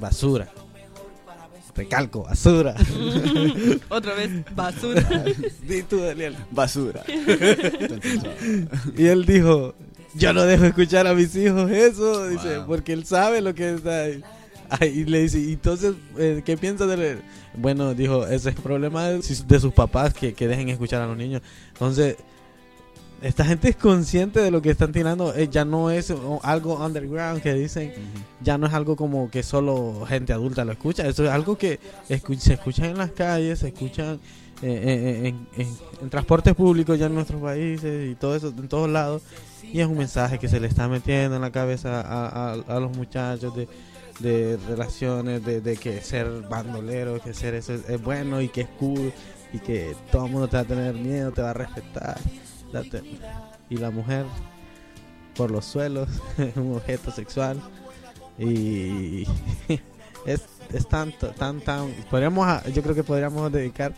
basura 0.00 0.48
recalco 1.74 2.22
basura 2.24 2.74
Otra 3.88 4.14
vez, 4.14 4.30
basura. 4.54 5.02
Di 5.62 5.82
tú, 5.82 5.98
Daniel. 6.00 6.36
Basura. 6.50 7.02
y 8.96 9.06
él 9.06 9.24
dijo 9.24 9.74
yo 10.14 10.32
no 10.32 10.42
dejo 10.44 10.64
escuchar 10.64 11.06
a 11.06 11.14
mis 11.14 11.34
hijos 11.36 11.70
eso 11.70 12.28
dice 12.28 12.60
porque 12.66 12.92
él 12.92 13.04
sabe 13.04 13.40
lo 13.40 13.54
que 13.54 13.74
está 13.74 14.04
ahí 14.70 14.88
y 15.00 15.04
le 15.04 15.22
dice, 15.22 15.38
¿y 15.40 15.52
entonces, 15.54 15.94
eh, 16.18 16.42
¿qué 16.44 16.56
piensa 16.56 16.86
de 16.86 17.12
él? 17.12 17.22
Bueno, 17.54 17.94
dijo, 17.94 18.24
ese 18.26 18.50
es 18.50 18.56
el 18.56 18.62
problema 18.62 19.08
de, 19.08 19.22
sus- 19.22 19.46
de 19.48 19.58
sus 19.60 19.72
papás 19.72 20.12
que, 20.12 20.34
que 20.34 20.46
dejen 20.46 20.68
escuchar 20.68 21.00
a 21.02 21.06
los 21.06 21.16
niños. 21.16 21.40
Entonces, 21.72 22.16
esta 23.22 23.44
gente 23.44 23.68
es 23.70 23.76
consciente 23.76 24.40
de 24.40 24.50
lo 24.50 24.62
que 24.62 24.70
están 24.70 24.92
tirando. 24.92 25.34
eh, 25.34 25.48
ya 25.50 25.64
no 25.64 25.90
es 25.90 26.12
algo 26.42 26.74
underground 26.84 27.42
que 27.42 27.52
dicen, 27.54 27.92
ya 28.42 28.58
no 28.58 28.66
es 28.68 28.74
algo 28.74 28.94
como 28.94 29.28
que 29.30 29.42
solo 29.42 30.04
gente 30.06 30.32
adulta 30.32 30.64
lo 30.64 30.72
escucha. 30.72 31.06
Eso 31.08 31.24
es 31.24 31.30
algo 31.30 31.56
que 31.58 31.80
escu- 32.08 32.38
se 32.38 32.52
escucha 32.54 32.86
en 32.86 32.98
las 32.98 33.10
calles, 33.12 33.58
se 33.60 33.68
escuchan 33.68 34.20
en, 34.62 35.26
en- 35.56 35.78
en 36.00 36.10
transportes 36.10 36.54
públicos 36.54 36.98
ya 36.98 37.06
en 37.06 37.14
nuestros 37.14 37.40
países 37.40 38.10
y 38.10 38.14
todo 38.14 38.36
eso, 38.36 38.48
en 38.48 38.68
todos 38.68 38.88
lados. 38.88 39.22
Y 39.62 39.80
es 39.80 39.86
un 39.86 39.98
mensaje 39.98 40.38
que 40.38 40.48
se 40.48 40.60
le 40.60 40.68
está 40.68 40.88
metiendo 40.88 41.36
en 41.36 41.42
la 41.42 41.50
cabeza 41.50 42.00
a, 42.00 42.80
los 42.80 42.96
muchachos 42.96 43.52
de, 44.20 44.58
relaciones, 44.68 45.44
de, 45.44 45.76
que 45.76 46.00
ser 46.00 46.26
bandolero, 46.48 47.20
que 47.20 47.34
ser 47.34 47.54
eso 47.54 47.74
es, 47.74 47.88
es 47.88 48.02
bueno 48.02 48.40
y 48.40 48.48
que 48.48 48.62
es 48.62 48.68
cool 48.78 49.12
y 49.52 49.58
que 49.58 49.94
todo 50.10 50.26
el 50.26 50.32
mundo 50.32 50.48
te 50.48 50.56
va 50.56 50.62
a 50.62 50.66
tener 50.66 50.94
miedo, 50.94 51.32
te 51.32 51.42
va 51.42 51.50
a 51.50 51.54
respetar. 51.54 52.18
Y 53.70 53.76
la 53.76 53.90
mujer 53.90 54.24
por 55.36 55.50
los 55.50 55.64
suelos, 55.64 56.08
un 56.56 56.76
objeto 56.76 57.10
sexual. 57.10 57.60
Y 58.38 59.24
es 60.26 60.42
es 60.72 60.86
tanto, 60.88 61.28
tan, 61.28 61.60
tan. 61.60 61.90
Podríamos, 62.10 62.64
yo 62.72 62.82
creo 62.82 62.94
que 62.94 63.04
podríamos 63.04 63.50
dedicar 63.50 63.94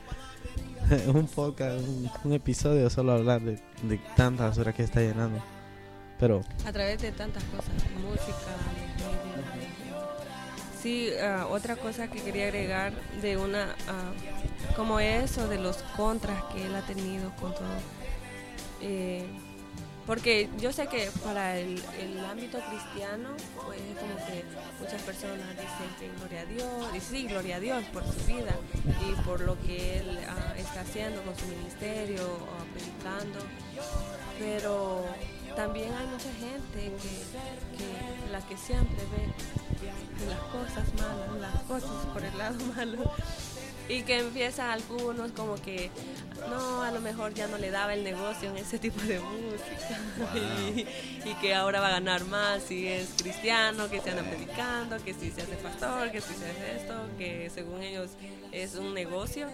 un 1.06 1.26
podcast, 1.26 1.84
un, 2.24 2.32
episodio 2.32 2.90
solo 2.90 3.12
hablar 3.12 3.40
de, 3.42 3.60
de 3.82 3.98
tanta 4.16 4.48
basura 4.48 4.72
que 4.72 4.82
está 4.82 5.00
llenando. 5.00 5.40
Pero, 6.18 6.42
A 6.66 6.72
través 6.72 7.00
de 7.00 7.12
tantas 7.12 7.42
cosas, 7.44 7.72
música. 8.02 8.34
Sí, 10.82 11.10
ah, 11.22 11.46
otra 11.50 11.76
cosa 11.76 12.08
que 12.08 12.20
quería 12.20 12.46
agregar 12.46 12.92
de 13.22 13.36
una, 13.36 13.76
ah, 13.88 14.74
como 14.76 14.98
eso, 15.00 15.48
de 15.48 15.58
los 15.58 15.76
contras 15.96 16.42
que 16.52 16.66
él 16.66 16.74
ha 16.74 16.82
tenido 16.82 17.30
con 17.36 17.54
todo. 17.54 17.66
Eh, 18.80 19.24
porque 20.10 20.50
yo 20.58 20.72
sé 20.72 20.88
que 20.88 21.08
para 21.22 21.56
el, 21.56 21.80
ámbito 22.28 22.58
cristiano, 22.58 23.28
pues 23.64 23.78
es 23.80 23.96
como 23.96 24.16
que 24.26 24.44
muchas 24.80 25.02
personas 25.02 25.48
dicen 25.50 25.88
que 26.00 26.10
gloria 26.18 26.40
a 26.40 26.44
Dios, 26.46 26.96
y 26.96 27.00
sí, 27.00 27.28
gloria 27.28 27.56
a 27.56 27.60
Dios 27.60 27.84
por 27.92 28.02
su 28.02 28.26
vida 28.26 28.56
y 29.08 29.22
por 29.22 29.40
lo 29.40 29.56
que 29.60 29.98
él 29.98 30.18
ah, 30.28 30.52
está 30.58 30.80
haciendo 30.80 31.22
con 31.22 31.38
su 31.38 31.46
ministerio, 31.46 32.38
predicando. 32.74 33.38
Pero 34.36 35.04
también 35.54 35.94
hay 35.94 36.06
mucha 36.08 36.32
gente 36.32 36.92
que, 37.00 37.78
que 37.78 38.32
la 38.32 38.40
que 38.40 38.56
siempre 38.56 38.98
ve 39.12 39.32
las 40.28 40.40
cosas 40.40 40.92
malas, 40.94 41.40
las 41.40 41.62
cosas 41.62 42.06
por 42.12 42.24
el 42.24 42.36
lado 42.36 42.58
malo. 42.76 43.12
Y 43.88 44.02
que 44.02 44.18
empieza 44.18 44.72
algunos 44.72 45.32
como 45.32 45.54
que, 45.54 45.90
no, 46.48 46.82
a 46.82 46.90
lo 46.90 47.00
mejor 47.00 47.34
ya 47.34 47.46
no 47.48 47.58
le 47.58 47.70
daba 47.70 47.94
el 47.94 48.02
negocio 48.04 48.50
en 48.50 48.56
ese 48.56 48.78
tipo 48.78 49.00
de 49.02 49.20
música. 49.20 49.98
y, 50.34 50.80
y 51.28 51.34
que 51.40 51.54
ahora 51.54 51.80
va 51.80 51.88
a 51.88 51.92
ganar 51.92 52.24
más 52.24 52.62
si 52.62 52.86
es 52.88 53.14
cristiano, 53.20 53.88
que 53.90 54.00
se 54.00 54.10
anda 54.10 54.22
predicando, 54.22 54.96
que 55.04 55.12
si 55.14 55.30
se 55.30 55.42
hace 55.42 55.56
pastor, 55.56 56.10
que 56.10 56.20
si 56.20 56.34
se 56.34 56.46
hace 56.50 56.76
esto, 56.76 56.94
que 57.18 57.50
según 57.50 57.82
ellos 57.82 58.10
es 58.52 58.74
un 58.76 58.94
negocio. 58.94 59.48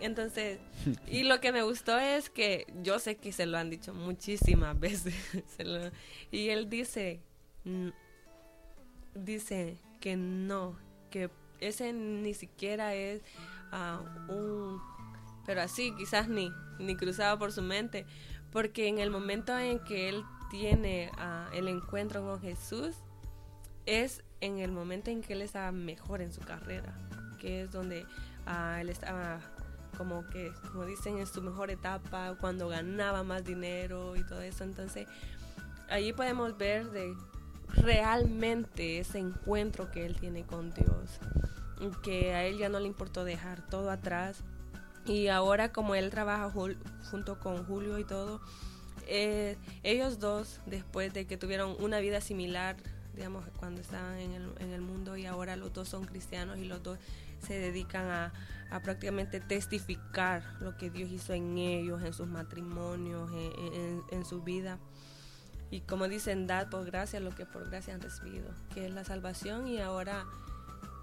Entonces, 0.00 0.58
y 1.06 1.22
lo 1.22 1.40
que 1.40 1.52
me 1.52 1.62
gustó 1.62 1.96
es 1.98 2.28
que 2.28 2.66
yo 2.82 2.98
sé 2.98 3.16
que 3.16 3.32
se 3.32 3.46
lo 3.46 3.56
han 3.56 3.70
dicho 3.70 3.94
muchísimas 3.94 4.78
veces. 4.80 5.14
se 5.56 5.64
lo- 5.64 5.90
y 6.32 6.48
él 6.48 6.68
dice, 6.68 7.20
dice 9.14 9.78
que 10.00 10.16
no, 10.16 10.76
que 11.10 11.30
ese 11.60 11.92
ni 11.92 12.34
siquiera 12.34 12.94
es 12.94 13.22
ah, 13.70 14.00
un, 14.28 14.80
pero 15.46 15.62
así 15.62 15.94
quizás 15.96 16.28
ni, 16.28 16.52
ni 16.78 16.96
cruzaba 16.96 17.38
por 17.38 17.52
su 17.52 17.62
mente, 17.62 18.06
porque 18.50 18.88
en 18.88 18.98
el 18.98 19.10
momento 19.10 19.58
en 19.58 19.78
que 19.80 20.08
él 20.08 20.22
tiene 20.50 21.10
ah, 21.16 21.48
el 21.54 21.68
encuentro 21.68 22.22
con 22.22 22.40
Jesús, 22.40 22.94
es 23.86 24.22
en 24.40 24.58
el 24.58 24.70
momento 24.70 25.10
en 25.10 25.22
que 25.22 25.32
él 25.32 25.42
estaba 25.42 25.72
mejor 25.72 26.20
en 26.20 26.32
su 26.32 26.40
carrera, 26.40 26.94
que 27.40 27.62
es 27.62 27.72
donde 27.72 28.06
ah, 28.46 28.78
él 28.80 28.88
estaba 28.88 29.40
como 29.96 30.26
que, 30.28 30.52
como 30.70 30.84
dicen, 30.86 31.18
en 31.18 31.26
su 31.26 31.42
mejor 31.42 31.70
etapa, 31.70 32.34
cuando 32.40 32.68
ganaba 32.68 33.22
más 33.22 33.44
dinero 33.44 34.16
y 34.16 34.24
todo 34.24 34.40
eso. 34.40 34.64
Entonces, 34.64 35.06
allí 35.88 36.12
podemos 36.12 36.56
ver 36.56 36.90
de 36.90 37.14
realmente 37.68 38.98
ese 38.98 39.18
encuentro 39.18 39.90
que 39.90 40.06
él 40.06 40.16
tiene 40.18 40.44
con 40.44 40.70
Dios, 40.72 41.20
que 42.02 42.32
a 42.34 42.44
él 42.44 42.58
ya 42.58 42.68
no 42.68 42.80
le 42.80 42.86
importó 42.86 43.24
dejar 43.24 43.66
todo 43.68 43.90
atrás. 43.90 44.42
Y 45.06 45.28
ahora 45.28 45.72
como 45.72 45.94
él 45.94 46.10
trabaja 46.10 46.50
junto 47.10 47.38
con 47.40 47.64
Julio 47.66 47.98
y 47.98 48.04
todo, 48.04 48.40
eh, 49.08 49.56
ellos 49.82 50.18
dos, 50.20 50.60
después 50.66 51.12
de 51.12 51.26
que 51.26 51.36
tuvieron 51.36 51.74
una 51.80 51.98
vida 51.98 52.20
similar, 52.20 52.76
digamos, 53.16 53.44
cuando 53.56 53.80
estaban 53.80 54.18
en 54.18 54.32
el, 54.32 54.48
en 54.60 54.70
el 54.72 54.80
mundo 54.80 55.16
y 55.16 55.26
ahora 55.26 55.56
los 55.56 55.72
dos 55.72 55.88
son 55.88 56.04
cristianos 56.04 56.58
y 56.58 56.64
los 56.64 56.82
dos 56.82 56.98
se 57.44 57.58
dedican 57.58 58.06
a, 58.08 58.32
a 58.70 58.80
prácticamente 58.80 59.40
testificar 59.40 60.44
lo 60.60 60.76
que 60.76 60.88
Dios 60.88 61.10
hizo 61.10 61.32
en 61.32 61.58
ellos, 61.58 62.00
en 62.04 62.12
sus 62.12 62.28
matrimonios, 62.28 63.30
en, 63.32 63.74
en- 63.74 64.02
en 64.10 64.24
su 64.24 64.42
vida. 64.42 64.78
Y 65.72 65.80
como 65.80 66.06
dicen, 66.06 66.46
dad 66.46 66.68
por 66.70 66.84
gracia 66.84 67.18
lo 67.18 67.30
que 67.34 67.44
por 67.44 67.68
gracia 67.68 67.94
han 67.94 68.00
recibido, 68.00 68.48
que 68.72 68.86
es 68.86 68.94
la 68.94 69.04
salvación. 69.04 69.66
Y 69.66 69.80
ahora, 69.80 70.24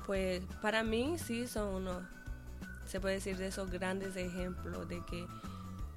pues 0.06 0.44
para 0.62 0.84
mí 0.84 1.18
sí 1.18 1.48
son 1.48 1.74
unos, 1.76 2.04
se 2.90 3.00
puede 3.00 3.16
decir, 3.16 3.38
de 3.38 3.48
esos 3.48 3.70
grandes 3.70 4.16
ejemplos 4.16 4.88
de 4.90 5.04
que, 5.06 5.26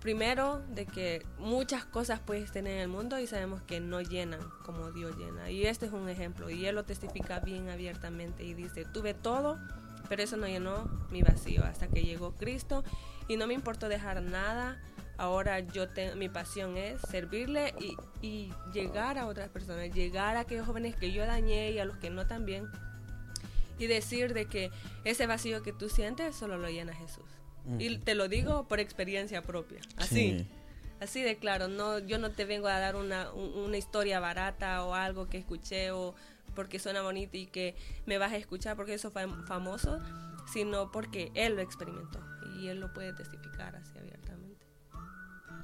primero, 0.00 0.60
de 0.74 0.86
que 0.86 1.24
muchas 1.38 1.84
cosas 1.84 2.20
puedes 2.20 2.52
tener 2.52 2.74
en 2.74 2.80
el 2.82 2.88
mundo 2.88 3.18
y 3.18 3.26
sabemos 3.26 3.62
que 3.62 3.80
no 3.80 4.00
llenan 4.00 4.40
como 4.64 4.90
Dios 4.92 5.16
llena. 5.16 5.50
Y 5.50 5.64
este 5.66 5.86
es 5.86 5.92
un 5.92 6.08
ejemplo. 6.08 6.50
Y 6.50 6.66
él 6.66 6.74
lo 6.74 6.84
testifica 6.84 7.40
bien 7.40 7.68
abiertamente 7.70 8.44
y 8.44 8.54
dice, 8.54 8.84
tuve 8.84 9.14
todo, 9.14 9.58
pero 10.08 10.22
eso 10.22 10.36
no 10.36 10.46
llenó 10.46 10.84
mi 11.10 11.22
vacío 11.22 11.64
hasta 11.64 11.88
que 11.88 12.02
llegó 12.02 12.32
Cristo 12.36 12.84
y 13.28 13.36
no 13.36 13.46
me 13.46 13.54
importó 13.54 13.88
dejar 13.88 14.20
nada. 14.22 14.80
Ahora 15.18 15.60
yo 15.60 15.88
te- 15.88 16.16
mi 16.16 16.28
pasión 16.28 16.76
es 16.76 17.00
servirle 17.02 17.74
y, 17.80 17.96
y 18.26 18.52
llegar 18.72 19.18
a 19.18 19.26
otras 19.26 19.48
personas, 19.50 19.90
llegar 19.94 20.36
a 20.36 20.40
aquellos 20.40 20.66
jóvenes 20.66 20.96
que 20.96 21.12
yo 21.12 21.24
dañé 21.26 21.70
y 21.70 21.78
a 21.78 21.84
los 21.84 21.96
que 21.98 22.10
no 22.10 22.26
también. 22.26 22.66
Y 23.78 23.86
decir 23.86 24.34
de 24.34 24.46
que 24.46 24.70
ese 25.04 25.26
vacío 25.26 25.62
que 25.62 25.72
tú 25.72 25.88
sientes 25.88 26.36
solo 26.36 26.56
lo 26.58 26.68
llena 26.68 26.94
Jesús. 26.94 27.24
Y 27.78 27.98
te 27.98 28.14
lo 28.16 28.28
digo 28.28 28.66
por 28.66 28.80
experiencia 28.80 29.42
propia. 29.42 29.80
Así. 29.96 30.38
Sí. 30.40 30.46
Así 31.00 31.20
de 31.22 31.36
claro, 31.36 31.66
no, 31.68 31.98
yo 31.98 32.18
no 32.18 32.30
te 32.30 32.44
vengo 32.44 32.68
a 32.68 32.78
dar 32.78 32.94
una, 32.96 33.32
un- 33.32 33.54
una 33.58 33.76
historia 33.76 34.20
barata 34.20 34.84
o 34.84 34.94
algo 34.94 35.28
que 35.28 35.38
escuché 35.38 35.90
o 35.90 36.14
porque 36.54 36.78
suena 36.78 37.02
bonito 37.02 37.36
y 37.36 37.46
que 37.46 37.74
me 38.06 38.18
vas 38.18 38.32
a 38.32 38.36
escuchar 38.36 38.76
porque 38.76 38.94
eso 38.94 39.10
fue 39.10 39.26
famoso, 39.46 39.98
sino 40.52 40.92
porque 40.92 41.32
él 41.34 41.56
lo 41.56 41.62
experimentó 41.62 42.20
y 42.56 42.68
él 42.68 42.78
lo 42.78 42.92
puede 42.92 43.12
testificar 43.14 43.74
así 43.74 43.98
abiertamente. 43.98 44.64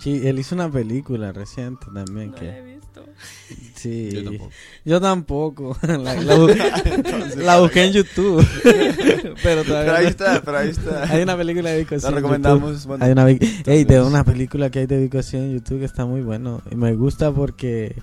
sí, 0.01 0.27
él 0.27 0.39
hizo 0.41 0.55
una 0.55 0.71
película 0.71 1.31
reciente 1.33 1.87
también 1.93 2.31
No 2.31 2.37
que... 2.37 2.78
visto. 3.07 3.73
Sí. 3.77 4.11
Yo 4.13 4.25
tampoco. 4.25 4.51
Yo 4.85 5.01
tampoco. 5.01 5.77
la, 5.87 5.97
la 5.99 6.37
bu- 6.37 7.35
la 7.37 7.61
busqué 7.61 7.85
en 7.85 7.93
YouTube. 7.93 8.47
pero 9.43 9.65
todavía 9.65 9.93
Pero 9.93 9.97
ahí 9.97 10.07
está, 10.07 10.43
pero 10.43 10.59
ahí 10.59 10.69
está. 10.71 11.05
Hay 11.05 11.23
una 11.23 11.37
película 11.37 11.71
de 11.71 11.79
Vico 11.81 11.95
La 11.97 12.11
recomendamos, 12.11 12.87
bueno, 12.87 13.05
hay 13.05 13.13
una 13.13 13.25
vi- 13.25 13.39
Ey, 13.67 13.85
de 13.85 14.01
una 14.01 14.25
película 14.25 14.71
que 14.71 14.81
hay 14.81 14.87
de 14.87 14.99
sí 15.23 15.37
en 15.37 15.53
YouTube 15.55 15.79
que 15.81 15.85
está 15.85 16.05
muy 16.07 16.23
bueno. 16.23 16.63
Y 16.71 16.75
me 16.77 16.95
gusta 16.95 17.33
porque 17.33 17.97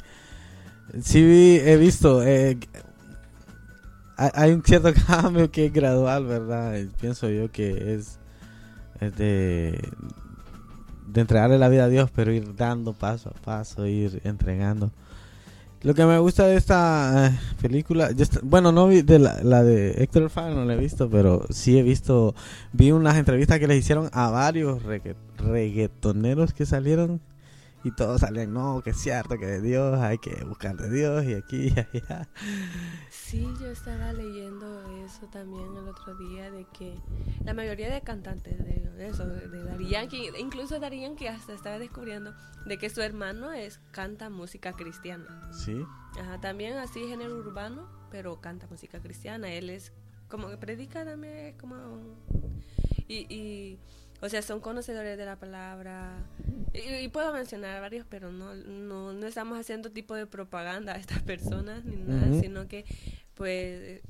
sí 1.02 1.22
vi- 1.24 1.60
he 1.60 1.78
visto 1.78 2.24
eh, 2.24 2.58
hay, 4.18 4.52
un 4.54 4.64
cierto 4.64 4.94
cambio 5.08 5.52
que 5.52 5.66
es 5.66 5.74
gradual, 5.74 6.26
¿verdad? 6.26 6.80
Pienso 7.02 7.30
yo 7.30 7.52
que 7.52 7.96
es, 7.96 8.18
es 9.02 9.16
de 9.18 9.78
de 11.16 11.22
entregarle 11.22 11.58
la 11.58 11.70
vida 11.70 11.86
a 11.86 11.90
Dios, 11.90 12.12
pero 12.14 12.32
ir 12.32 12.56
dando 12.56 12.94
paso 12.94 13.30
a 13.30 13.42
paso, 13.42 13.88
ir 13.88 14.22
entregando. 14.24 14.92
Lo 15.82 15.94
que 15.94 16.06
me 16.06 16.18
gusta 16.20 16.48
de 16.48 16.56
esta 16.58 17.28
eh, 17.28 17.40
película, 17.62 18.12
yo 18.12 18.24
est- 18.24 18.40
bueno, 18.44 18.72
no 18.72 18.88
vi 18.88 19.02
de 19.04 19.20
la, 19.20 19.64
de 19.64 19.92
Héctor 20.04 20.30
Fan, 20.30 20.56
no 20.56 20.66
la 20.66 20.74
he 20.74 20.78
visto, 20.78 21.10
pero 21.10 21.46
sí 21.52 21.78
he 21.78 21.84
visto, 21.84 22.34
vi 22.74 22.92
unas 22.92 23.18
entrevistas 23.18 23.60
que 23.60 23.68
les 23.68 23.78
hicieron 23.80 24.10
a 24.12 24.30
varios 24.32 24.82
regga- 24.84 25.16
reggaetoneros 25.38 26.54
que 26.54 26.66
salieron 26.66 27.22
y 27.84 27.92
todos 27.92 28.22
salían, 28.22 28.52
no, 28.52 28.82
que 28.84 28.90
es 28.90 28.98
cierto, 28.98 29.38
que 29.38 29.46
de 29.46 29.62
Dios, 29.62 30.00
hay 30.00 30.18
que 30.18 30.44
buscar 30.46 30.76
de 30.76 30.90
Dios 30.90 31.24
y 31.26 31.36
aquí 31.36 31.68
y 31.76 31.80
allá. 31.80 32.28
Sí, 33.26 33.44
yo 33.60 33.72
estaba 33.72 34.14
leyendo 34.14 34.84
eso 35.04 35.26
también 35.28 35.76
el 35.76 35.88
otro 35.88 36.14
día 36.14 36.52
de 36.52 36.64
que 36.66 36.96
la 37.44 37.56
mayoría 37.56 37.92
de 37.92 38.02
cantantes 38.02 38.64
de 38.64 39.08
eso, 39.08 39.26
de, 39.26 39.64
Daddy 39.64 39.90
Yankee, 39.90 40.30
incluso 40.38 40.80
Daddy 40.80 41.02
Yankee 41.02 41.26
hasta 41.26 41.54
estaba 41.54 41.80
descubriendo 41.80 42.36
de 42.68 42.78
que 42.78 42.88
su 42.92 43.02
hermano 43.02 43.52
es 43.52 43.80
canta 43.90 44.30
música 44.30 44.74
cristiana. 44.74 45.52
Sí, 45.52 45.76
Ajá, 46.22 46.40
también 46.40 46.78
así 46.78 47.08
género 47.08 47.36
urbano, 47.40 47.90
pero 48.12 48.40
canta 48.42 48.68
música 48.68 49.00
cristiana. 49.00 49.52
Él 49.52 49.72
es 49.72 49.92
como 50.30 50.48
que 50.50 50.58
predica 50.58 51.04
también, 51.04 51.34
es 51.34 51.56
como 51.56 51.76
y, 53.08 53.26
y 53.34 53.80
o 54.26 54.30
sea, 54.30 54.42
son 54.42 54.60
conocedores 54.60 55.18
de 55.18 55.26
la 55.26 55.36
palabra. 55.38 56.18
Y, 56.74 56.80
y 57.06 57.08
puedo 57.10 57.32
mencionar 57.34 57.80
varios, 57.82 58.06
pero 58.10 58.32
no, 58.32 58.54
no, 58.56 59.14
no 59.14 59.26
estamos 59.28 59.58
haciendo 59.60 59.92
tipo 59.92 60.14
de 60.16 60.26
propaganda 60.28 60.94
a 60.94 60.98
estas 60.98 61.22
personas 61.22 61.86
ni 61.86 61.96
nada, 61.96 62.40
sino 62.42 62.68
que 62.68 62.86
pues 63.36 64.02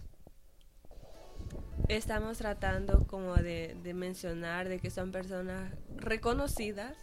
estamos 1.89 2.38
tratando 2.38 3.05
como 3.07 3.36
de, 3.36 3.78
de 3.84 3.93
mencionar 3.93 4.68
de 4.70 4.80
que 4.80 4.89
son 4.89 5.11
personas 5.11 5.72
reconocidas 5.97 6.95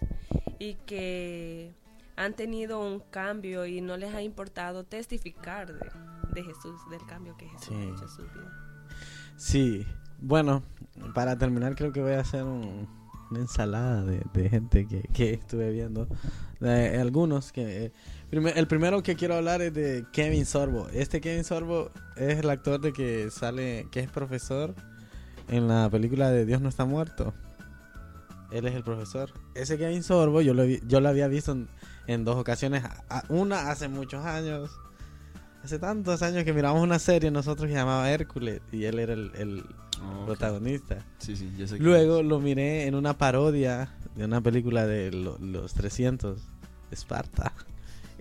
y 0.59 0.75
que 0.87 1.75
han 2.17 2.35
tenido 2.35 2.81
un 2.81 3.01
cambio 3.01 3.65
y 3.67 3.81
no 3.81 3.97
les 3.97 4.15
ha 4.15 4.23
importado 4.23 4.85
testificar 4.85 5.73
de, 5.73 5.89
de 6.35 6.43
Jesús, 6.45 6.81
del 6.91 7.05
cambio 7.07 7.37
que 7.37 7.49
Jesús 7.49 7.69
Sí. 7.69 7.75
ha 7.75 7.83
hecho 7.85 8.03
en 8.03 8.09
su 8.09 8.23
vida. 8.23 8.53
sí. 9.37 9.87
Bueno, 10.25 10.63
para 11.15 11.37
terminar 11.37 11.75
creo 11.75 11.91
que 11.93 12.01
voy 12.01 12.13
a 12.13 12.21
hacer 12.21 12.45
un, 12.45 12.87
una 13.33 13.41
ensalada 13.41 14.05
de, 14.05 14.49
gente 14.49 14.87
que, 14.87 15.03
que 15.13 15.33
estuve 15.33 15.71
viendo. 15.73 16.07
Algunos 17.01 17.51
que... 17.53 17.87
eh, 17.87 17.93
el 18.31 18.67
primero 18.67 19.03
que 19.03 19.17
quiero 19.17 19.35
hablar 19.35 19.61
es 19.63 19.75
de 19.75 20.07
Kevin 20.13 20.47
Sorbo. 20.47 20.89
Este 20.93 21.21
Kevin 21.21 21.45
Sorbo 21.45 21.91
es 22.17 22.39
el 22.39 22.49
actor 22.51 22.81
de 22.81 22.93
que 22.93 23.31
sale, 23.31 23.89
que 23.91 24.01
es 24.01 24.11
profesor 24.11 24.75
en 25.49 25.69
la 25.69 25.91
película 25.91 26.31
de 26.31 26.47
Dios 26.47 26.61
no 26.61 26.69
está 26.69 26.85
muerto. 26.85 27.35
Él 28.53 28.67
es 28.67 28.75
el 28.75 28.85
profesor. 28.85 29.31
Ese 29.55 29.77
Kevin 29.79 30.03
Sorbo 30.03 30.41
yo 30.41 30.55
lo, 30.55 30.65
vi- 30.65 30.81
yo 30.87 31.01
lo 31.01 31.09
había 31.09 31.27
visto 31.29 31.57
en, 32.07 32.25
dos 32.25 32.37
ocasiones. 32.37 32.85
Una 33.29 33.71
hace 33.71 33.89
muchos 33.89 34.25
años. 34.25 34.71
Hace 35.65 35.79
tantos 35.79 36.23
años 36.23 36.45
que 36.45 36.53
miramos 36.53 36.83
una 36.83 36.99
serie 36.99 37.31
nosotros 37.31 37.69
que 37.69 37.75
llamaba 37.75 38.11
Hércules 38.11 38.61
y 38.73 38.85
él 38.85 38.99
era 38.99 39.13
el 39.15 39.65
Oh, 40.05 40.21
ok. 40.21 40.27
protagonista. 40.27 41.05
Sí, 41.19 41.37
sí, 41.37 41.51
ya 41.59 41.67
sé 41.67 41.79
Luego 41.79 42.23
lo 42.23 42.41
miré 42.41 42.87
en 42.87 42.95
una 42.95 43.17
parodia 43.19 43.91
de 44.17 44.25
una 44.25 44.41
película 44.41 44.87
de 44.87 45.11
lo- 45.13 45.39
los 45.39 45.75
300 45.75 46.39
de 46.91 46.95
Esparta. 46.95 47.53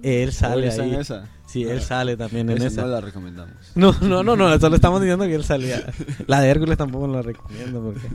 Él 0.03 0.29
Oh, 0.29 0.31
sale 0.31 0.67
¿está 0.67 0.83
en 0.83 0.93
ahí. 0.95 0.99
esa? 0.99 1.29
Sí, 1.45 1.63
él 1.63 1.77
Ah, 1.79 1.81
sale 1.81 2.17
también 2.17 2.49
en 2.49 2.57
esa 2.57 2.67
esa. 2.67 2.81
no 2.83 2.87
la 2.87 3.01
recomendamos. 3.01 3.53
No, 3.75 3.93
no, 4.01 4.23
no, 4.23 4.35
no, 4.35 4.57
solo 4.59 4.75
estamos 4.75 4.99
diciendo 5.01 5.25
que 5.25 5.35
él 5.35 5.43
salía. 5.43 5.83
La 6.27 6.41
de 6.41 6.49
Hércules 6.49 6.77
tampoco 6.77 7.07
la 7.07 7.21
recomiendo 7.21 7.81
porque. 7.81 8.07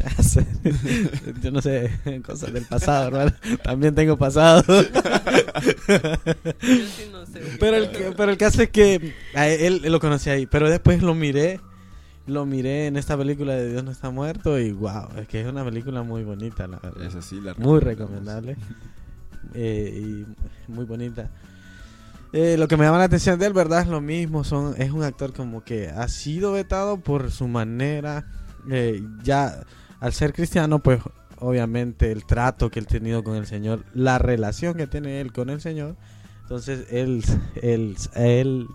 Yo 1.42 1.50
no 1.50 1.60
sé, 1.60 1.90
cosas 2.24 2.52
del 2.54 2.64
pasado, 2.64 3.08
hermano. 3.08 3.32
También 3.62 3.94
tengo 3.94 4.16
pasado. 4.16 4.62
Yo 4.72 4.86
sí 6.60 7.08
no 7.12 7.26
sé. 7.26 7.40
Pero 7.60 7.76
el, 7.76 7.90
que- 7.90 8.12
pero 8.16 8.32
el 8.32 8.38
caso 8.38 8.62
es 8.62 8.70
que 8.70 9.14
a 9.34 9.46
él, 9.48 9.82
él 9.84 9.92
lo 9.92 10.00
conocí 10.00 10.30
ahí. 10.30 10.46
Pero 10.46 10.68
después 10.70 11.02
lo 11.02 11.14
miré. 11.14 11.60
Lo 12.30 12.46
miré 12.46 12.86
en 12.86 12.96
esta 12.96 13.16
película 13.16 13.54
de 13.54 13.70
Dios 13.70 13.82
no 13.82 13.90
está 13.90 14.10
muerto. 14.10 14.58
Y 14.58 14.72
wow, 14.72 15.08
es 15.18 15.26
que 15.26 15.40
es 15.40 15.48
una 15.48 15.64
película 15.64 16.02
muy 16.02 16.22
bonita, 16.22 16.68
la 16.68 16.78
verdad. 16.78 17.02
Esa 17.04 17.22
sí 17.22 17.40
la 17.40 17.54
Muy 17.54 17.80
recomendable. 17.80 18.56
Eh, 19.54 20.00
y 20.00 20.70
muy 20.70 20.84
bonita. 20.84 21.28
Eh, 22.32 22.56
lo 22.56 22.68
que 22.68 22.76
me 22.76 22.84
llama 22.84 22.98
la 22.98 23.04
atención 23.04 23.38
de 23.38 23.46
él, 23.46 23.52
¿verdad? 23.52 23.80
Es 23.82 23.88
lo 23.88 24.00
mismo. 24.00 24.44
Son, 24.44 24.74
es 24.80 24.92
un 24.92 25.02
actor 25.02 25.32
como 25.32 25.64
que 25.64 25.88
ha 25.88 26.06
sido 26.08 26.52
vetado 26.52 26.98
por 27.00 27.30
su 27.30 27.48
manera. 27.48 28.26
eh, 28.70 29.02
ya 29.24 29.64
al 29.98 30.12
ser 30.12 30.32
cristiano, 30.32 30.78
pues 30.78 31.00
obviamente 31.38 32.12
el 32.12 32.24
trato 32.24 32.70
que 32.70 32.78
él 32.78 32.86
ha 32.88 32.92
tenido 32.92 33.24
con 33.24 33.34
el 33.36 33.46
Señor, 33.46 33.84
la 33.94 34.18
relación 34.18 34.74
que 34.74 34.86
tiene 34.86 35.20
él 35.20 35.32
con 35.32 35.50
el 35.50 35.60
Señor. 35.60 35.96
Entonces 36.42 36.86
él, 36.90 37.24
él, 37.62 37.96
él 38.14 38.66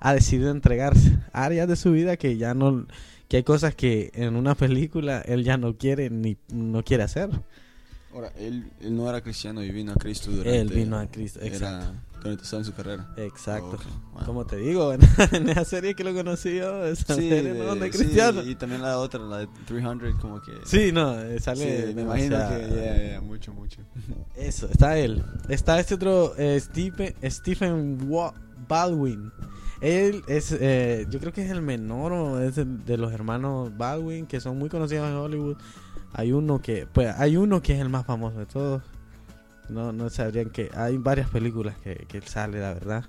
ha 0.00 0.12
decidido 0.14 0.50
entregar 0.50 0.94
áreas 1.32 1.68
de 1.68 1.76
su 1.76 1.92
vida 1.92 2.16
que 2.16 2.36
ya 2.36 2.54
no, 2.54 2.86
que 3.28 3.38
hay 3.38 3.42
cosas 3.42 3.74
que 3.74 4.10
en 4.14 4.36
una 4.36 4.54
película 4.54 5.20
él 5.20 5.44
ya 5.44 5.56
no 5.56 5.76
quiere 5.76 6.10
ni 6.10 6.36
no 6.48 6.82
quiere 6.82 7.02
hacer. 7.04 7.30
Ahora, 8.12 8.30
él, 8.38 8.70
él 8.80 8.96
no 8.96 9.08
era 9.08 9.20
cristiano 9.22 9.60
y 9.64 9.72
vino 9.72 9.90
a 9.90 9.96
Cristo 9.96 10.30
durante... 10.30 10.60
Él 10.60 10.68
vino 10.68 10.96
a 10.96 11.06
Cristo, 11.08 11.40
exacto. 11.42 11.94
Era 12.24 12.58
en 12.58 12.64
su 12.64 12.72
carrera. 12.72 13.12
Exacto. 13.16 13.76
Wow. 14.14 14.24
Como 14.24 14.46
te 14.46 14.56
digo, 14.56 14.92
en, 14.94 15.00
en 15.32 15.48
esa 15.50 15.64
serie 15.64 15.94
que 15.96 16.04
lo 16.04 16.14
conocí 16.14 16.54
yo, 16.56 16.84
esa 16.86 17.16
Sí, 17.16 17.28
serie 17.28 17.52
no 17.54 17.74
de 17.74 17.90
sí, 17.92 17.98
cristiano. 17.98 18.42
y 18.44 18.54
también 18.54 18.82
la 18.82 18.98
otra, 18.98 19.18
la 19.20 19.38
de 19.38 19.48
300, 19.66 20.14
como 20.20 20.40
que... 20.40 20.52
Sí, 20.64 20.92
no, 20.92 21.20
eh, 21.20 21.38
Sí, 21.38 21.44
sale. 21.44 21.92
me 21.94 22.02
imagino 22.02 22.36
que 22.38 22.68
ya, 22.76 23.12
ya, 23.14 23.20
mucho, 23.20 23.52
mucho. 23.52 23.80
Eso, 24.36 24.68
está 24.70 24.96
él. 24.96 25.22
Está 25.48 25.80
este 25.80 25.94
otro, 25.96 26.34
eh, 26.38 26.58
Stephen, 26.60 27.14
Stephen 27.28 27.98
Baldwin. 28.68 29.32
Él 29.84 30.24
es, 30.28 30.50
eh, 30.58 31.06
yo 31.10 31.20
creo 31.20 31.34
que 31.34 31.44
es 31.44 31.50
el 31.50 31.60
menor 31.60 32.12
o 32.12 32.40
es 32.40 32.54
de 32.56 32.96
los 32.96 33.12
hermanos 33.12 33.76
Baldwin, 33.76 34.24
que 34.24 34.40
son 34.40 34.58
muy 34.58 34.70
conocidos 34.70 35.06
en 35.06 35.14
Hollywood. 35.14 35.58
Hay 36.14 36.32
uno 36.32 36.62
que, 36.62 36.86
pues, 36.90 37.14
hay 37.18 37.36
uno 37.36 37.60
que 37.60 37.74
es 37.74 37.80
el 37.80 37.90
más 37.90 38.06
famoso 38.06 38.38
de 38.38 38.46
todos. 38.46 38.82
No, 39.68 39.92
no 39.92 40.08
sabrían 40.08 40.48
que 40.48 40.70
hay 40.74 40.96
varias 40.96 41.28
películas 41.28 41.76
que, 41.84 41.96
que 42.08 42.16
él 42.16 42.24
sale, 42.24 42.60
la 42.60 42.72
verdad. 42.72 43.04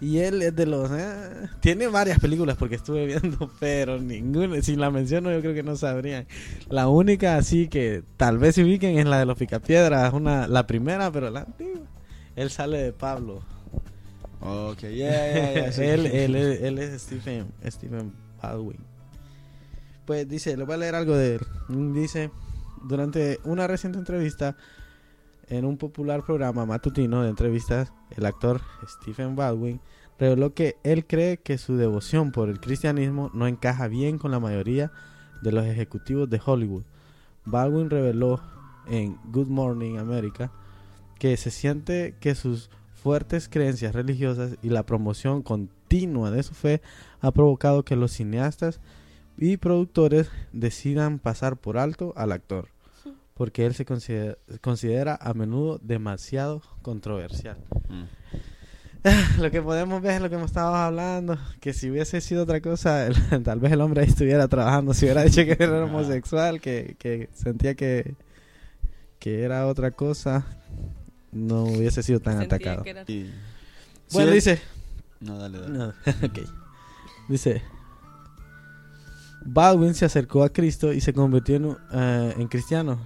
Y 0.00 0.20
él 0.20 0.40
es 0.40 0.56
de 0.56 0.64
los... 0.64 0.90
eh, 0.92 1.48
tiene 1.60 1.88
varias 1.88 2.20
películas 2.20 2.56
porque 2.56 2.76
estuve 2.76 3.04
viendo, 3.20 3.50
pero 3.60 3.98
ninguna, 3.98 4.62
si 4.62 4.76
la 4.76 4.90
menciono 4.90 5.30
yo 5.30 5.42
creo 5.42 5.52
que 5.52 5.62
no 5.62 5.76
sabrían. 5.76 6.26
La 6.70 6.88
única 6.88 7.36
así 7.36 7.68
que 7.68 8.02
tal 8.16 8.38
vez 8.38 8.54
se 8.54 8.64
ubiquen 8.64 8.98
es 8.98 9.04
la 9.04 9.18
de 9.18 9.26
los 9.26 9.36
Picapiedras, 9.36 10.14
una, 10.14 10.48
la 10.48 10.66
primera, 10.66 11.10
pero 11.10 11.28
la 11.28 11.40
antigua. 11.40 11.82
Él 12.34 12.48
sale 12.48 12.78
de 12.78 12.92
Pablo. 12.94 13.42
Ok, 14.40 14.82
ya, 14.82 15.54
ya. 15.54 15.72
sí. 15.72 15.82
él, 15.82 16.06
él, 16.06 16.34
él 16.36 16.78
es 16.78 17.02
Stephen, 17.02 17.52
Stephen 17.66 18.12
Baldwin. 18.40 18.78
Pues 20.06 20.28
dice, 20.28 20.56
le 20.56 20.64
voy 20.64 20.74
a 20.74 20.78
leer 20.78 20.94
algo 20.94 21.16
de 21.16 21.36
él. 21.36 21.92
Dice, 21.92 22.30
durante 22.84 23.40
una 23.44 23.66
reciente 23.66 23.98
entrevista 23.98 24.56
en 25.48 25.64
un 25.64 25.76
popular 25.76 26.24
programa 26.24 26.66
matutino 26.66 27.22
de 27.22 27.30
entrevistas, 27.30 27.92
el 28.16 28.26
actor 28.26 28.60
Stephen 28.86 29.36
Baldwin 29.36 29.80
reveló 30.18 30.54
que 30.54 30.76
él 30.82 31.06
cree 31.06 31.38
que 31.38 31.58
su 31.58 31.76
devoción 31.76 32.32
por 32.32 32.48
el 32.48 32.60
cristianismo 32.60 33.30
no 33.34 33.46
encaja 33.46 33.88
bien 33.88 34.18
con 34.18 34.30
la 34.30 34.40
mayoría 34.40 34.90
de 35.42 35.52
los 35.52 35.64
ejecutivos 35.64 36.28
de 36.28 36.40
Hollywood. 36.44 36.84
Baldwin 37.44 37.90
reveló 37.90 38.40
en 38.88 39.16
Good 39.30 39.48
Morning 39.48 39.96
America 39.96 40.50
que 41.18 41.36
se 41.36 41.50
siente 41.50 42.16
que 42.20 42.34
sus 42.34 42.70
fuertes 42.98 43.48
creencias 43.48 43.94
religiosas 43.94 44.56
y 44.62 44.68
la 44.70 44.84
promoción 44.84 45.42
continua 45.42 46.30
de 46.30 46.42
su 46.42 46.54
fe 46.54 46.82
ha 47.20 47.30
provocado 47.30 47.84
que 47.84 47.96
los 47.96 48.12
cineastas 48.12 48.80
y 49.38 49.56
productores 49.56 50.30
decidan 50.52 51.18
pasar 51.18 51.56
por 51.56 51.78
alto 51.78 52.12
al 52.16 52.32
actor, 52.32 52.68
porque 53.34 53.64
él 53.66 53.74
se 53.74 53.84
considera, 53.84 54.36
considera 54.60 55.16
a 55.20 55.32
menudo 55.34 55.78
demasiado 55.82 56.60
controversial. 56.82 57.56
Mm. 57.88 58.04
Lo 59.40 59.50
que 59.52 59.62
podemos 59.62 60.02
ver 60.02 60.16
es 60.16 60.22
lo 60.22 60.28
que 60.28 60.34
hemos 60.34 60.50
estado 60.50 60.74
hablando, 60.74 61.38
que 61.60 61.72
si 61.72 61.88
hubiese 61.88 62.20
sido 62.20 62.42
otra 62.42 62.60
cosa, 62.60 63.06
el- 63.06 63.14
tal 63.44 63.60
vez 63.60 63.70
el 63.72 63.80
hombre 63.80 64.02
ahí 64.02 64.08
estuviera 64.08 64.48
trabajando, 64.48 64.92
si 64.92 65.04
hubiera 65.06 65.22
dicho 65.22 65.44
que 65.44 65.56
era 65.58 65.84
homosexual, 65.84 66.60
que, 66.60 66.96
que 66.98 67.28
sentía 67.32 67.76
que, 67.76 68.16
que 69.20 69.42
era 69.44 69.68
otra 69.68 69.92
cosa, 69.92 70.44
no 71.32 71.64
hubiese 71.64 72.02
sido 72.02 72.20
tan 72.20 72.38
Sentía 72.38 72.56
atacado. 72.56 72.82
era- 72.86 73.04
Y- 73.06 73.30
Bueno, 74.12 74.30
Sí, 74.30 74.34
dice, 74.36 74.60
No, 75.20 75.38
dale, 75.38 75.60
dale. 75.60 75.78
no, 75.78 75.88
ok. 76.26 76.38
Dice, 77.28 77.62
Baldwin 79.44 79.94
se 79.94 80.04
acercó 80.04 80.42
a 80.44 80.48
Cristo 80.50 80.92
y 80.92 81.00
se 81.00 81.12
convirtió 81.12 81.56
en, 81.56 81.76
eh, 81.92 82.34
en 82.38 82.48
cristiano, 82.48 82.98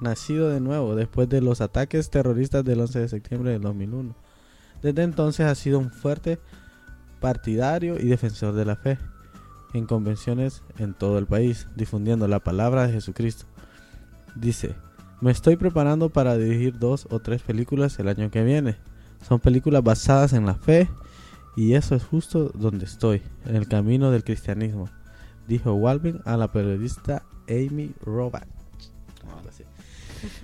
nacido 0.00 0.48
de 0.48 0.60
nuevo 0.60 0.94
después 0.94 1.28
de 1.28 1.40
los 1.40 1.60
ataques 1.60 2.10
terroristas 2.10 2.64
del 2.64 2.80
11 2.80 3.00
de 3.00 3.08
septiembre 3.08 3.52
del 3.52 3.62
2001. 3.62 4.14
Desde 4.82 5.02
entonces 5.02 5.46
ha 5.46 5.54
sido 5.54 5.78
un 5.78 5.90
fuerte 5.90 6.38
partidario 7.20 7.98
y 7.98 8.06
defensor 8.06 8.54
de 8.54 8.64
la 8.64 8.76
fe 8.76 8.98
en 9.74 9.86
convenciones 9.86 10.62
en 10.78 10.94
todo 10.94 11.18
el 11.18 11.26
país, 11.26 11.66
difundiendo 11.76 12.26
la 12.28 12.40
palabra 12.40 12.86
de 12.86 12.94
Jesucristo. 12.94 13.44
Dice, 14.34 14.74
me 15.20 15.30
estoy 15.30 15.56
preparando 15.56 16.08
para 16.10 16.36
dirigir 16.36 16.78
dos 16.78 17.06
o 17.10 17.20
tres 17.20 17.42
películas 17.42 17.98
el 17.98 18.08
año 18.08 18.30
que 18.30 18.42
viene. 18.44 18.76
Son 19.26 19.38
películas 19.40 19.82
basadas 19.82 20.32
en 20.32 20.46
la 20.46 20.54
fe 20.54 20.88
y 21.56 21.74
eso 21.74 21.94
es 21.94 22.04
justo 22.04 22.50
donde 22.54 22.84
estoy, 22.86 23.22
en 23.46 23.56
el 23.56 23.68
camino 23.68 24.10
del 24.10 24.24
cristianismo, 24.24 24.88
dijo 25.46 25.74
Walvin 25.74 26.20
a 26.24 26.36
la 26.36 26.50
periodista 26.50 27.22
Amy 27.48 27.92
Robach. 28.04 28.46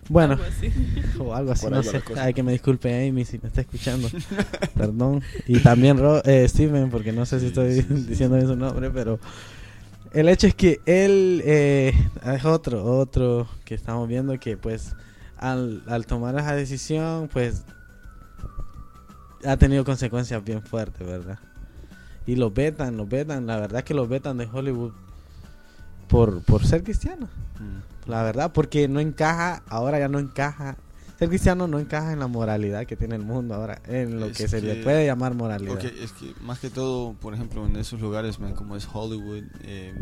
Bueno, 0.09 0.35
algo 0.35 0.45
así. 0.47 0.71
o 1.19 1.35
algo 1.35 1.53
así, 1.53 1.63
Por 1.67 1.73
no 1.73 1.83
sé. 1.83 2.03
Ay, 2.17 2.33
que 2.33 2.43
me 2.43 2.53
disculpe 2.53 3.09
Amy 3.09 3.25
si 3.25 3.39
me 3.39 3.49
está 3.49 3.61
escuchando. 3.61 4.09
Perdón. 4.75 5.23
Y 5.47 5.59
también 5.61 5.99
Ro- 5.99 6.23
eh, 6.25 6.49
Steven, 6.49 6.89
porque 6.91 7.13
no 7.13 7.27
sé 7.27 7.41
si 7.41 7.47
estoy 7.47 7.75
sí, 7.75 7.83
sí. 7.83 7.95
diciendo 8.09 8.37
bien 8.37 8.49
su 8.49 8.57
nombre, 8.57 8.91
pero 8.91 9.19
el 10.17 10.31
hecho 10.31 10.47
es 10.47 10.55
que 10.55 10.81
él 10.87 11.43
eh, 11.45 11.93
es 12.25 12.45
otro, 12.47 12.83
otro 12.85 13.47
que 13.67 13.75
estamos 13.75 14.09
viendo 14.09 14.39
que 14.41 14.57
pues 14.57 14.95
al, 15.37 15.83
al 15.87 16.07
tomar 16.07 16.39
esa 16.39 16.55
decisión, 16.55 17.29
pues 17.31 17.65
ha 19.45 19.59
tenido 19.59 19.85
consecuencias 19.85 20.43
bien 20.43 20.63
fuertes, 20.63 21.07
¿verdad? 21.07 21.39
Y 22.27 22.37
los 22.37 22.53
vetan, 22.55 22.97
los 22.97 23.07
vetan, 23.07 23.47
la 23.47 23.59
verdad 23.59 23.85
que 23.85 23.93
los 23.93 24.09
vetan 24.09 24.39
de 24.39 24.49
Hollywood 24.51 24.93
por, 26.09 26.41
por 26.43 26.67
ser 26.67 26.83
cristiano. 26.83 27.29
Mm. 27.61 28.11
La 28.11 28.23
verdad, 28.23 28.53
porque 28.55 28.89
no 28.89 29.01
encaja, 29.01 29.63
ahora 29.69 29.99
ya 29.99 30.09
no 30.09 30.19
encaja. 30.19 30.77
Ser 31.19 31.29
cristiano 31.29 31.67
no 31.67 31.79
encaja 31.79 32.13
en 32.13 32.19
la 32.21 32.27
moralidad 32.27 32.85
que 32.87 32.95
tiene 32.97 33.15
el 33.17 33.23
mundo 33.23 33.55
ahora, 33.55 33.81
en 33.87 34.21
lo 34.21 34.27
Es 34.27 34.37
que 34.37 34.49
se 34.49 34.61
le 34.61 34.83
puede 34.83 35.07
llamar 35.07 35.35
moralidad. 35.35 35.83
Es 35.85 36.13
que 36.13 36.35
más 36.43 36.59
que 36.59 36.69
todo, 36.69 37.15
por 37.15 37.33
ejemplo, 37.33 37.65
en 37.67 37.77
esos 37.77 38.01
lugares, 38.01 38.39
man, 38.39 38.55
como 38.55 38.77
es 38.77 38.87
Hollywood, 38.93 39.45
eh, 39.63 39.95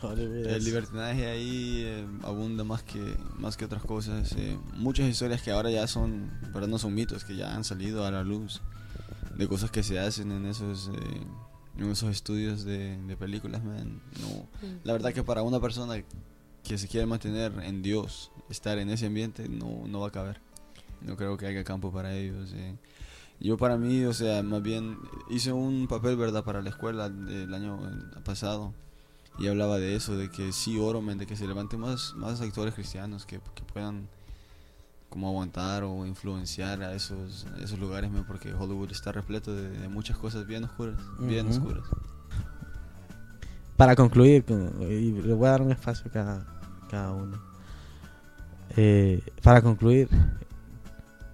Hollywood 0.00 0.46
el 0.46 0.56
es- 0.56 0.64
libertinaje 0.64 1.26
ahí 1.26 1.82
eh, 1.84 2.06
abunda 2.22 2.62
más 2.64 2.82
que 2.84 3.00
más 3.38 3.56
que 3.56 3.64
otras 3.64 3.82
cosas. 3.82 4.32
eh, 4.36 4.56
muchas 4.76 5.08
historias 5.08 5.42
que 5.42 5.50
ahora 5.50 5.70
ya 5.70 5.86
son, 5.88 6.30
pero 6.52 6.66
no 6.68 6.78
son 6.78 6.94
mitos, 6.94 7.24
que 7.24 7.34
ya 7.36 7.54
han 7.54 7.64
salido 7.64 8.06
a 8.06 8.10
la 8.12 8.22
luz 8.22 8.62
de 9.36 9.48
cosas 9.48 9.70
que 9.70 9.82
se 9.82 9.98
hacen 9.98 10.30
en 10.32 10.46
esos 10.46 10.90
eh, 10.94 11.20
en 11.78 11.90
esos 11.90 12.10
estudios 12.10 12.64
de, 12.64 12.96
de 13.06 13.16
películas, 13.16 13.64
man. 13.64 14.00
No, 14.20 14.46
la 14.84 14.92
verdad 14.92 15.12
que 15.12 15.22
para 15.24 15.42
una 15.42 15.60
persona 15.60 16.02
que 16.70 16.78
se 16.78 16.86
quiere 16.86 17.04
mantener 17.04 17.52
en 17.64 17.82
Dios, 17.82 18.30
estar 18.48 18.78
en 18.78 18.90
ese 18.90 19.06
ambiente, 19.06 19.48
no, 19.48 19.88
no 19.88 19.98
va 19.98 20.06
a 20.06 20.10
caber. 20.12 20.40
No 21.00 21.16
creo 21.16 21.36
que 21.36 21.46
haya 21.46 21.64
campo 21.64 21.90
para 21.90 22.14
ellos. 22.14 22.52
eh. 22.54 22.76
Yo 23.40 23.56
para 23.56 23.76
mí, 23.76 24.04
o 24.04 24.12
sea, 24.12 24.44
más 24.44 24.62
bien 24.62 24.96
hice 25.28 25.50
un 25.52 25.88
papel, 25.88 26.16
¿verdad?, 26.16 26.44
para 26.44 26.62
la 26.62 26.68
escuela 26.70 27.06
el 27.06 27.52
año 27.52 27.80
pasado. 28.24 28.72
Y 29.40 29.48
hablaba 29.48 29.78
de 29.78 29.96
eso, 29.96 30.16
de 30.16 30.30
que 30.30 30.52
sí 30.52 30.78
oro, 30.78 31.02
men, 31.02 31.18
de 31.18 31.26
que 31.26 31.34
se 31.34 31.48
levanten 31.48 31.80
más, 31.80 32.14
más 32.14 32.40
actores 32.40 32.72
cristianos 32.74 33.26
que, 33.26 33.40
que 33.56 33.64
puedan 33.64 34.06
como 35.08 35.26
aguantar 35.26 35.82
o 35.82 36.06
influenciar 36.06 36.84
a 36.84 36.94
esos, 36.94 37.48
esos 37.60 37.80
lugares, 37.80 38.12
men, 38.12 38.22
porque 38.22 38.54
Hollywood 38.54 38.92
está 38.92 39.10
repleto 39.10 39.52
de, 39.56 39.70
de 39.70 39.88
muchas 39.88 40.16
cosas 40.18 40.46
bien 40.46 40.62
oscuras, 40.62 41.00
bien 41.18 41.48
Ujú. 41.48 41.56
oscuras. 41.56 41.82
Para 43.76 43.96
concluir, 43.96 44.44
con- 44.44 44.72
y 44.82 45.10
le 45.10 45.34
voy 45.34 45.48
a 45.48 45.50
dar 45.50 45.62
un 45.62 45.72
espacio 45.72 46.08
a 46.14 46.44
cada, 46.90 47.12
uno. 47.12 47.40
Eh, 48.76 49.20
para 49.42 49.62
concluir, 49.62 50.08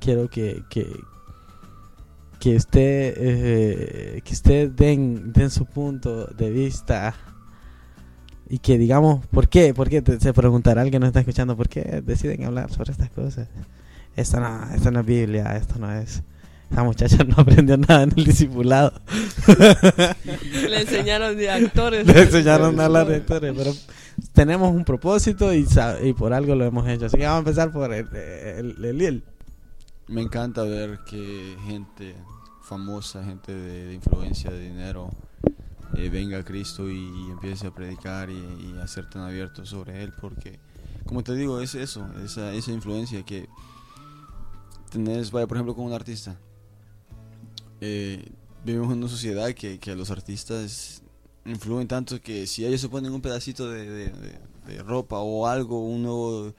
quiero 0.00 0.28
que, 0.28 0.62
que, 0.70 0.86
que 2.38 2.56
usted, 2.56 3.14
eh, 3.16 4.22
que 4.24 4.32
usted 4.32 4.70
den, 4.70 5.32
den 5.32 5.50
su 5.50 5.66
punto 5.66 6.26
de 6.26 6.50
vista 6.50 7.14
y 8.48 8.58
que 8.58 8.78
digamos, 8.78 9.26
¿por 9.26 9.48
qué? 9.48 9.74
¿Por 9.74 9.88
qué? 9.88 10.02
Te- 10.02 10.20
se 10.20 10.32
preguntará 10.32 10.82
alguien 10.82 10.92
que 10.92 11.00
no 11.00 11.06
está 11.06 11.20
escuchando, 11.20 11.56
¿por 11.56 11.68
qué 11.68 12.02
deciden 12.04 12.44
hablar 12.44 12.70
sobre 12.72 12.92
estas 12.92 13.10
cosas? 13.10 13.48
Esto 14.14 14.40
no, 14.40 14.70
esto 14.74 14.90
no 14.90 15.00
es 15.00 15.06
Biblia, 15.06 15.56
esto 15.56 15.78
no 15.78 15.92
es... 15.92 16.22
Esa 16.70 16.82
muchacha 16.82 17.18
no 17.22 17.34
aprendió 17.38 17.76
nada 17.76 18.02
en 18.04 18.12
el 18.16 18.24
discipulado. 18.24 18.92
Le 20.68 20.80
enseñaron 20.80 21.36
de 21.36 21.50
actores. 21.50 22.06
Le 22.06 22.22
enseñaron 22.22 22.80
a 22.80 22.86
hablar 22.86 23.06
de 23.06 23.16
actores, 23.16 23.54
pero 23.56 23.72
tenemos 24.32 24.74
un 24.74 24.84
propósito 24.84 25.52
y, 25.54 25.66
y 26.02 26.12
por 26.14 26.32
algo 26.32 26.54
lo 26.54 26.64
hemos 26.64 26.86
hecho. 26.88 27.06
Así 27.06 27.16
que 27.16 27.24
vamos 27.24 27.36
a 27.36 27.38
empezar 27.40 27.72
por 27.72 27.92
el, 27.92 28.06
el, 28.16 28.84
el- 28.84 29.00
el- 29.02 29.24
Me 30.08 30.22
encanta 30.22 30.62
ver 30.62 31.00
que 31.04 31.56
gente 31.66 32.14
famosa, 32.62 33.24
gente 33.24 33.52
de, 33.52 33.94
influencia, 33.94 34.50
de 34.50 34.60
dinero, 34.60 35.10
eh, 35.94 36.08
venga 36.10 36.38
a 36.38 36.44
Cristo 36.44 36.90
y, 36.90 36.96
empiece 37.30 37.66
a 37.68 37.70
predicar 37.74 38.28
y, 38.30 38.34
y 38.34 38.78
a 38.82 38.86
ser 38.88 39.08
tan 39.08 39.22
abierto 39.22 39.64
sobre 39.64 40.02
Él, 40.02 40.12
porque, 40.20 40.58
como 41.06 41.22
te 41.22 41.34
digo, 41.34 41.60
es 41.60 41.74
eso, 41.74 42.06
esa, 42.24 42.52
esa 42.54 42.72
influencia 42.72 43.22
que 43.24 43.48
tenés, 44.90 45.30
por 45.30 45.42
ejemplo, 45.52 45.74
con 45.74 45.84
un 45.86 45.92
artista. 45.92 46.36
Eh, 47.80 48.28
vivimos 48.64 48.90
en 48.92 48.98
una 48.98 49.08
sociedad 49.08 49.52
que, 49.52 49.78
que 49.78 49.92
a 49.92 49.94
los 49.96 50.10
artistas 50.10 51.02
influyen 51.46 51.88
tanto 51.88 52.20
que 52.20 52.46
si 52.46 52.64
ellos 52.66 52.80
se 52.80 52.88
ponen 52.88 53.12
un 53.12 53.20
pedacito 53.22 53.68
de, 53.70 53.88
de- 53.88 54.12
de- 54.66 54.82
ropa 54.82 55.18
o 55.20 55.46
algo, 55.46 55.80
un 55.80 56.02
nuevo, 56.02 56.52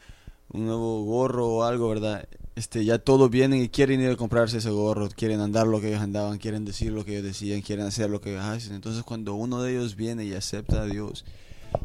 un 0.50 0.66
nuevo 0.66 1.04
gorro 1.04 1.48
o 1.48 1.64
algo, 1.64 1.90
¿verdad? 1.90 2.28
Este, 2.56 2.84
ya 2.86 2.98
todos 2.98 3.30
vienen 3.30 3.62
y 3.62 3.70
quieren 3.70 4.02
ir 4.02 4.10
a 4.10 4.16
comprarse 4.16 4.58
ese 4.58 4.70
gorro, 4.72 5.10
quieren 5.10 5.42
andar 5.42 5.68
lo 5.68 5.80
que 5.82 5.90
ellos 5.90 6.02
andaban, 6.02 6.38
quieren 6.40 6.66
decir 6.66 6.92
lo 6.92 7.06
que 7.06 7.12
ellos 7.14 7.26
decían, 7.26 7.62
quieren 7.62 7.86
hacer 7.86 8.10
lo 8.10 8.22
que 8.22 8.32
ellos 8.32 8.44
hacen. 8.46 8.74
Entonces 8.76 9.04
cuando 9.04 9.36
uno 9.36 9.62
de 9.62 9.74
ellos 9.74 9.96
viene 9.96 10.26
y 10.26 10.34
acepta 10.34 10.82
a 10.84 10.86
Dios 10.86 11.26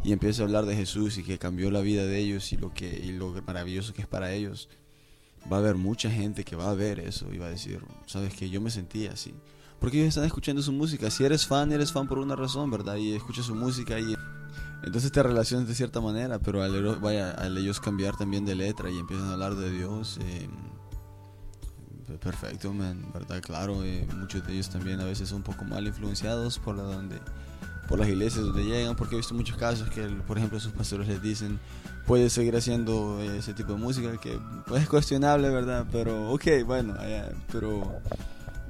y 0.05 0.13
empieza 0.13 0.43
a 0.43 0.45
hablar 0.47 0.65
de 0.67 0.77
Jesús 0.77 1.19
y 1.19 1.25
que 1.25 1.39
cambió 1.39 1.71
la 1.71 1.81
vida 1.81 2.07
de 2.07 2.19
ellos 2.19 2.53
y 2.53 2.57
lo 2.57 2.73
que 2.73 2.89
y 3.05 3.13
lo 3.13 3.33
maravilloso 3.47 3.93
que 3.93 4.03
es 4.03 4.09
para 4.09 4.33
ellos, 4.33 4.69
va 5.53 5.57
a 5.57 5.61
haber 5.61 5.75
mucha 5.75 6.11
gente 6.11 6.45
que 6.45 6.57
va 6.57 6.71
a 6.71 6.75
ver 6.75 7.01
eso 7.01 7.27
y 7.35 7.39
va 7.39 7.47
a 7.47 7.51
decir, 7.51 7.81
sabes 8.07 8.33
que 8.35 8.49
yo 8.49 8.61
me 8.61 8.71
sentía 8.71 9.13
así. 9.13 9.35
Porque 9.83 9.99
ellos 9.99 10.11
están 10.11 10.25
escuchando 10.25 10.63
su 10.63 10.71
música. 10.71 11.11
Si 11.11 11.25
eres 11.25 11.45
fan, 11.45 11.73
eres 11.73 11.91
fan 11.91 12.07
por 12.07 12.21
una 12.21 12.37
razón, 12.37 12.71
¿verdad? 12.71 12.95
Y 12.95 13.15
escuchas 13.15 13.47
su 13.47 13.57
música 13.57 13.99
y 13.99 14.15
entonces 14.85 15.11
te 15.11 15.21
relacionas 15.25 15.67
de 15.67 15.75
cierta 15.75 16.01
manera, 16.01 16.39
pero 16.39 16.63
al, 16.63 16.97
vaya, 17.01 17.33
al 17.33 17.59
ellos 17.59 17.81
cambiar 17.81 18.17
también 18.17 18.45
de 18.45 18.55
letra 18.55 18.93
y 18.93 18.99
empiezan 18.99 19.29
a 19.29 19.33
hablar 19.33 19.57
de 19.57 19.73
Dios, 19.73 20.19
eh, 20.23 20.49
perfecto, 22.21 22.73
man, 22.73 23.11
¿verdad? 23.13 23.43
Claro, 23.43 23.83
eh, 23.83 24.07
muchos 24.17 24.47
de 24.47 24.53
ellos 24.53 24.71
también 24.71 25.01
a 25.01 25.05
veces 25.05 25.29
son 25.29 25.39
un 25.39 25.43
poco 25.43 25.65
mal 25.65 25.85
influenciados 25.85 26.61
por 26.61 26.77
la 26.77 26.85
donde 26.85 27.19
por 27.89 27.99
las 27.99 28.09
iglesias 28.09 28.45
donde 28.45 28.65
llegan, 28.65 28.95
porque 28.95 29.17
he 29.17 29.19
visto 29.19 29.35
muchos 29.35 29.57
casos 29.57 29.91
que, 29.91 30.03
por 30.27 30.39
ejemplo, 30.39 30.61
sus 30.61 30.73
pastores 30.73 31.09
les 31.09 31.21
dicen, 31.21 31.59
puedes 32.07 32.33
seguir 32.33 32.55
haciendo 32.55 33.21
eh, 33.21 33.39
ese 33.39 33.53
tipo 33.53 33.73
de 33.73 33.79
música, 33.79 34.17
que 34.17 34.39
pues, 34.67 34.85
es 34.85 34.89
cuestionable, 34.89 35.51
¿verdad? 35.51 35.87
Pero, 35.91 36.31
ok, 36.31 36.45
bueno, 36.65 36.95
allá, 36.99 37.33
pero 37.51 38.01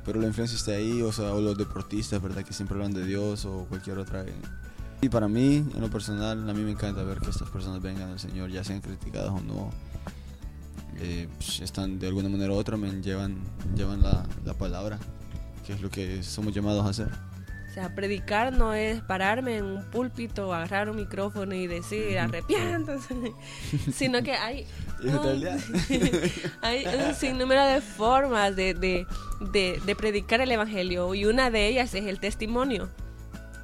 pero 0.05 0.21
la 0.21 0.27
influencia 0.27 0.57
está 0.57 0.73
ahí, 0.73 1.03
o 1.03 1.13
sea, 1.13 1.33
o 1.33 1.41
los 1.41 1.57
deportistas, 1.57 2.21
¿verdad? 2.21 2.45
Que 2.45 2.53
siempre 2.53 2.77
hablan 2.77 2.93
de 2.93 3.05
Dios 3.05 3.45
o 3.45 3.67
cualquier 3.69 3.99
otra. 3.99 4.23
eh. 4.23 4.33
Y 5.01 5.09
para 5.09 5.29
mí, 5.29 5.57
en 5.75 5.81
lo 5.81 5.91
personal, 5.91 6.49
a 6.49 6.53
mí 6.53 6.63
me 6.63 6.71
encanta 6.73 7.03
ver 7.03 7.19
que 7.19 7.31
estas 7.31 7.51
personas 7.51 7.83
vengan 7.83 8.11
al 8.11 8.21
Señor, 8.21 8.51
ya 8.51 8.63
sean 8.63 8.81
criticadas 8.81 9.31
o 9.31 9.41
no. 9.41 9.71
Eh, 11.01 11.29
pues, 11.37 11.61
están 11.61 11.99
de 11.99 12.07
alguna 12.07 12.29
manera 12.29 12.53
u 12.53 12.57
otra, 12.57 12.77
men, 12.77 13.03
llevan, 13.03 13.37
llevan 13.75 14.03
la, 14.03 14.25
la 14.45 14.55
palabra, 14.55 14.99
que 15.67 15.73
es 15.73 15.81
lo 15.81 15.91
que 15.91 16.23
somos 16.23 16.55
llamados 16.55 16.87
a 16.87 16.91
hacer. 16.91 17.09
O 17.69 17.75
sea, 17.75 17.95
predicar 17.95 18.53
no 18.53 18.75
es 18.75 19.01
pararme 19.01 19.57
en 19.57 19.65
un 19.65 19.91
púlpito, 19.91 20.53
agarrar 20.53 20.91
un 20.91 20.97
micrófono 20.97 21.55
y 21.55 21.67
decir 21.67 22.19
arrepiéntase, 22.19 23.33
sino 23.93 24.23
que 24.23 24.35
hay 24.35 24.67
hay 26.63 26.85
un 27.09 27.15
sinnúmero 27.15 27.65
de 27.67 27.81
formas 27.81 28.55
de, 28.57 28.75
de, 28.75 29.07
de, 29.53 29.81
de 29.85 29.97
predicar 29.97 30.41
el 30.41 30.51
evangelio 30.51 31.15
y 31.15 31.25
una 31.25 31.51
de 31.51 31.67
ellas 31.69 31.95
es 31.95 32.05
el 32.07 32.21
testimonio. 32.21 32.89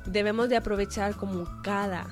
Debemos 0.07 0.49
de 0.49 0.57
aprovechar 0.57 1.15
como 1.15 1.45
cada 1.63 2.07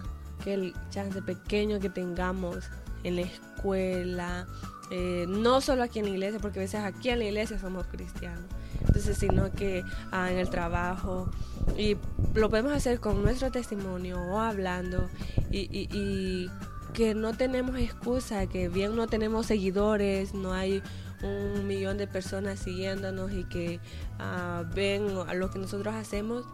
que 0.45 0.55
el 0.55 0.75
chance 0.91 1.23
pequeño 1.23 1.81
que 1.81 1.89
tengamos 1.89 2.65
en 3.05 3.17
la 3.17 3.23
escuela, 3.23 4.47
eh, 4.91 5.25
no 5.29 5.61
solo 5.61 5.83
aquí 5.83 5.99
en 5.99 6.05
la 6.07 6.11
iglesia, 6.13 6.39
porque 6.41 6.59
a 6.61 6.63
veces 6.63 6.81
aquí 6.85 7.09
en 7.11 7.19
la 7.21 7.25
iglesia 7.25 7.59
somos 7.59 7.87
cristianos, 7.87 8.45
entonces 8.81 9.17
sino 9.17 9.51
que 9.53 9.83
ah, 10.13 10.31
en 10.31 10.39
el 10.39 10.49
trabajo. 10.51 11.31
Y 11.77 11.97
lo 12.35 12.49
podemos 12.51 12.73
hacer 12.73 13.01
con 13.01 13.23
nuestro 13.23 13.51
testimonio 13.51 14.21
o 14.21 14.39
hablando 14.41 15.09
y, 15.51 15.61
y- 15.77 15.89
y 15.93 16.51
que 16.97 17.15
no 17.15 17.35
tenemos 17.35 17.77
excusa, 17.77 18.47
que 18.47 18.71
bien 18.71 18.97
no 18.97 19.07
tenemos 19.07 19.45
seguidores, 19.45 20.33
no 20.33 20.55
hay 20.55 20.83
un 21.23 21.67
millón 21.67 21.99
de 21.99 22.07
personas 22.07 22.59
siguiéndonos 22.59 23.33
y 23.33 23.45
que 23.45 23.81
ah, 24.19 24.65
ven 24.75 25.07
a 25.29 25.35
lo 25.35 25.51
que 25.51 25.59
nosotros 25.59 25.95
hacemos, 25.95 26.47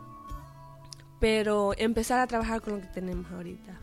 pero 1.21 1.75
empezar 1.79 2.19
a 2.19 2.27
trabajar 2.27 2.61
con 2.61 2.75
lo 2.75 2.81
que 2.81 2.89
tenemos 2.89 3.31
ahorita. 3.31 3.79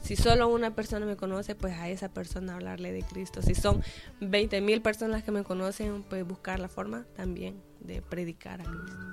Si 0.00 0.16
solo 0.16 0.48
una 0.48 0.74
persona 0.74 1.04
me 1.04 1.16
conoce, 1.16 1.54
pues 1.54 1.74
a 1.74 1.90
esa 1.90 2.08
persona 2.08 2.54
hablarle 2.54 2.90
de 2.90 3.02
Cristo. 3.02 3.42
Si 3.42 3.54
son 3.54 3.82
20 4.22 4.62
mil 4.62 4.80
personas 4.80 5.22
que 5.22 5.30
me 5.30 5.44
conocen, 5.44 6.04
pues 6.08 6.26
buscar 6.26 6.58
la 6.58 6.68
forma 6.68 7.04
también 7.16 7.60
de 7.80 8.00
predicar 8.00 8.62
a 8.62 8.64
Cristo. 8.64 9.06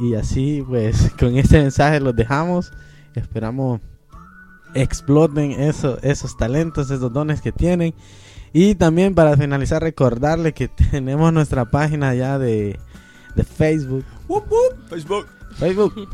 Y 0.00 0.14
así, 0.14 0.64
pues, 0.66 1.12
con 1.18 1.36
este 1.36 1.58
mensaje 1.60 2.00
los 2.00 2.16
dejamos. 2.16 2.72
Esperamos 3.14 3.82
exploten 4.74 5.52
eso, 5.52 5.98
esos 6.02 6.36
talentos, 6.36 6.90
esos 6.90 7.12
dones 7.12 7.40
que 7.40 7.52
tienen. 7.52 7.94
Y 8.52 8.74
también 8.74 9.14
para 9.14 9.36
finalizar, 9.36 9.82
recordarle 9.82 10.52
que 10.52 10.68
tenemos 10.90 11.32
nuestra 11.32 11.64
página 11.64 12.14
ya 12.14 12.38
de, 12.38 12.78
de 13.34 13.44
Facebook. 13.44 14.04
Facebook. 14.88 15.26
Facebook. 15.56 16.08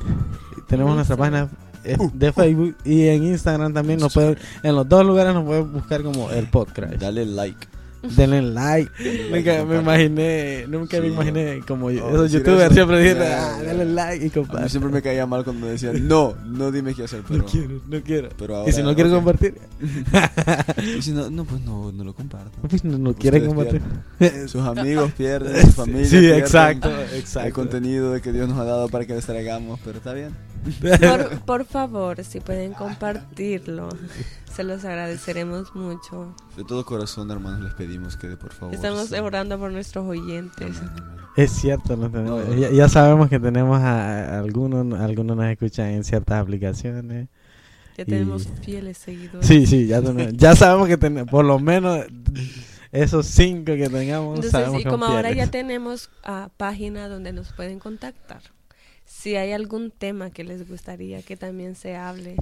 tenemos 0.69 0.95
nuestra 0.95 1.17
página 1.17 1.49
eh, 1.85 1.97
de 2.13 2.33
Facebook 2.33 2.77
y 2.85 3.07
en 3.07 3.25
Instagram 3.25 3.73
también 3.73 4.01
nos 4.01 4.13
pueden, 4.13 4.37
en 4.63 4.75
los 4.75 4.89
dos 4.89 5.05
lugares 5.07 5.33
nos 5.33 5.45
pueden 5.45 5.73
buscar 5.73 6.03
como 6.03 6.31
el 6.31 6.49
podcast. 6.49 6.95
Dale 6.95 7.25
like. 7.25 7.78
Denle 8.03 8.43
like. 8.43 8.91
Nunca 9.31 9.65
me 9.65 9.79
imaginé, 9.81 10.67
nunca 10.69 11.01
me 11.01 11.07
Sí, 11.09 11.13
imaginé 11.13 11.61
como 11.67 11.87
Oh, 11.87 11.91
esos 11.91 12.33
youtubers 12.33 12.65
eso. 12.67 12.75
siempre 12.75 13.01
dicen, 13.03 13.23
ah, 13.23 13.59
denle 13.61 13.85
like 13.87 14.27
y 14.27 14.31
comparte. 14.31 14.69
siempre 14.69 14.93
me 14.93 15.03
caía 15.03 15.27
mal 15.27 15.43
cuando 15.45 15.67
me 15.67 15.73
decían, 15.73 16.07
no, 16.09 16.35
no 16.47 16.71
dime 16.71 16.95
qué 16.95 17.05
hacer, 17.05 17.23
pero... 17.27 17.41
No 17.41 17.47
quiero, 17.47 17.81
no 17.89 18.01
quiero. 18.03 18.29
pero 18.39 18.69
y 18.69 18.73
si 18.73 18.81
ahora, 18.81 18.91
no 18.91 18.95
quiere 18.95 19.11
ok. 19.11 19.17
compartir, 19.17 19.55
Y 20.99 21.03
si 21.03 21.13
no, 21.13 21.29
no, 21.31 21.45
pues 21.45 21.61
no, 21.63 21.91
no 21.93 22.05
lo 22.05 22.15
comparto. 22.15 22.51
pues 22.69 22.85
no, 22.85 22.99
no 22.99 23.15
quiere 23.15 23.45
compartir. 23.45 23.83
Sus 24.49 24.63
amigos 24.65 25.13
pierden, 25.13 25.61
su 25.67 25.73
familia 25.73 26.05
Sí, 26.07 26.19
pierden 26.21 26.39
exacto, 26.41 26.89
El 26.91 27.19
exacto. 27.19 27.53
contenido 27.53 28.13
de 28.13 28.21
que 28.21 28.33
Dios 28.33 28.49
nos 28.49 28.59
ha 28.59 28.65
dado 28.65 28.89
para 28.89 29.05
que 29.07 29.15
les 29.15 29.25
traigamos, 29.27 29.81
pero 29.85 29.99
está 29.99 30.13
bien. 30.13 30.31
Por, 30.81 31.41
por 31.47 31.65
favor, 31.65 32.23
si 32.25 32.41
pueden 32.41 32.73
compartirlo, 32.75 33.89
se 34.55 34.65
los 34.65 34.85
agradeceremos 34.85 35.75
mucho. 35.75 36.35
De 36.57 36.65
todo 36.65 36.85
corazón, 36.85 37.31
hermanos, 37.31 37.61
les 37.63 37.75
pedimos 37.75 38.17
que 38.17 38.29
de 38.29 38.37
por 38.37 38.53
favor... 38.53 38.75
Estamos 38.75 39.09
se- 39.09 39.21
orando 39.21 39.59
por 39.59 39.71
nuestros 39.73 40.07
oyentes. 40.07 40.77
Amén, 40.79 40.93
amén. 40.97 41.15
Es 41.37 41.53
cierto, 41.53 41.97
no 41.97 42.11
tenemos- 42.11 42.47
No. 42.49 42.55
ya, 42.55 42.71
ya 42.71 42.89
sabemos 42.89 43.29
que 43.29 43.39
tenemos 43.39 43.79
a, 43.81 44.37
a 44.37 44.39
algunos, 44.41 44.99
algunos 45.01 45.37
nos 45.37 45.47
escuchan 45.47 45.87
en 45.91 46.05
ciertas 46.05 46.41
aplicaciones. 46.43 47.29
Ya 47.97 48.03
Y- 48.03 48.07
tenemos 48.07 48.49
fieles 48.63 48.99
seguidores. 48.99 49.47
Sí, 49.47 49.67
sí, 49.67 49.87
ya, 49.87 50.01
tenemos- 50.03 50.33
ya 50.37 50.55
sabemos 50.57 50.89
que 50.89 50.97
tenemos, 50.97 51.31
por 51.31 51.45
lo 51.45 51.59
menos 51.59 52.05
esos 52.91 53.27
cinco 53.27 53.67
que 53.75 53.89
tengamos, 53.91 54.37
Entonces, 54.37 54.51
sabemos 54.51 54.81
y 54.81 54.85
como 54.85 55.05
ahora 55.05 55.31
ya 55.33 55.47
tenemos 55.49 56.09
ah, 56.25 56.49
página 56.57 57.07
donde 57.09 57.33
nos 57.33 57.53
pueden 57.53 57.79
contactar. 57.79 58.41
Si 59.21 59.35
hay 59.35 59.51
algún 59.53 59.91
tema 59.91 60.31
que 60.31 60.45
les 60.45 60.69
gustaría 60.69 61.23
que 61.23 61.37
también 61.37 61.75
se 61.75 61.97
hable, 61.97 62.37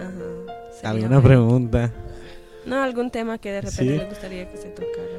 ajá, 0.00 0.72
sería 0.74 0.90
¿Alguna 0.90 1.08
bueno. 1.20 1.22
pregunta? 1.22 1.92
No, 2.66 2.82
algún 2.82 3.10
tema 3.12 3.38
que 3.38 3.52
de 3.52 3.60
repente 3.60 3.82
Sí. 3.92 3.98
les 3.98 4.08
gustaría 4.08 4.50
que 4.50 4.56
se 4.56 4.68
tocara. 4.70 5.18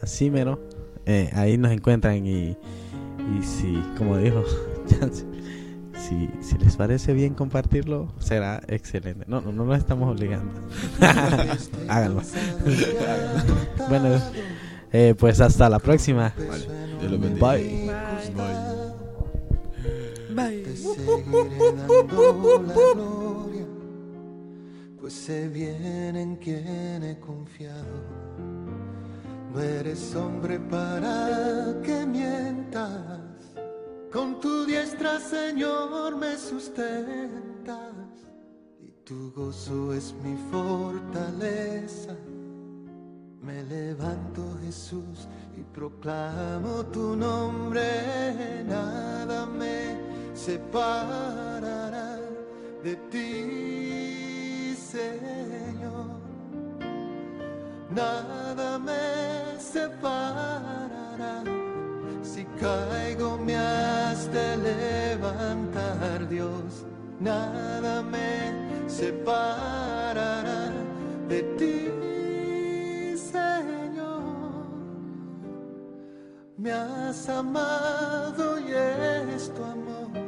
Así 0.00 0.30
mero. 0.30 0.60
Eh, 1.06 1.30
ahí 1.32 1.58
nos 1.58 1.72
encuentran 1.72 2.24
y, 2.24 2.50
y 2.50 3.42
si, 3.42 3.82
como 3.98 4.16
dijo, 4.18 4.44
Chance, 4.86 5.24
si, 5.98 6.30
si 6.40 6.56
les 6.58 6.76
parece 6.76 7.12
bien 7.12 7.34
compartirlo, 7.34 8.12
será 8.20 8.62
excelente. 8.68 9.24
No, 9.26 9.40
no, 9.40 9.50
no 9.50 9.64
lo 9.64 9.74
estamos 9.74 10.08
obligando. 10.14 10.52
Háganlo. 11.88 12.22
bueno, 13.88 14.20
eh, 14.92 15.14
pues 15.18 15.40
hasta 15.40 15.68
la 15.68 15.80
próxima. 15.80 16.32
Vale. 16.38 16.66
Bye. 17.40 17.90
Pues 25.00 25.14
sé 25.14 25.48
bien 25.48 26.14
en 26.16 26.36
quién 26.36 27.02
he 27.02 27.18
confiado. 27.18 28.02
No 29.54 29.60
eres 29.62 30.14
hombre 30.14 30.60
para 30.60 31.74
que 31.82 32.04
mientas, 32.04 33.22
con 34.12 34.38
tu 34.38 34.66
diestra, 34.66 35.18
Señor, 35.18 36.16
me 36.16 36.36
sustentas, 36.36 37.94
y 38.78 38.90
tu 39.04 39.32
gozo 39.32 39.94
es 39.94 40.14
mi 40.22 40.36
fortaleza. 40.50 42.14
Me 43.40 43.62
levanto 43.62 44.42
Jesús 44.62 45.28
y 45.56 45.62
proclamo 45.62 46.84
tu 46.92 47.16
nombre, 47.16 48.64
nada 48.68 49.46
me 49.46 50.05
separará 50.36 52.18
de 52.84 52.94
ti, 53.10 54.76
Señor. 54.76 56.20
Nada 57.90 58.78
me 58.78 59.58
separará, 59.58 61.42
si 62.22 62.44
caigo 62.60 63.38
me 63.38 63.56
has 63.56 64.30
de 64.30 64.56
levantar, 64.58 66.28
Dios. 66.28 66.84
Nada 67.18 68.02
me 68.02 68.88
separará 68.88 70.70
de 71.28 71.42
ti, 71.58 73.16
Señor. 73.16 74.66
Me 76.58 76.72
has 76.72 77.28
amado 77.28 78.60
y 78.60 78.72
es 78.72 79.50
tu 79.54 79.64
amor 79.64 80.25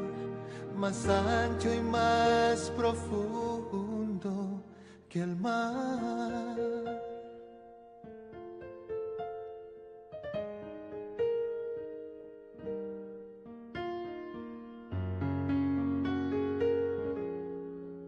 más 0.78 1.08
ancho 1.08 1.74
y 1.74 1.80
más 1.80 2.70
profundo 2.76 4.62
que 5.08 5.20
el 5.20 5.34
mar. 5.36 6.87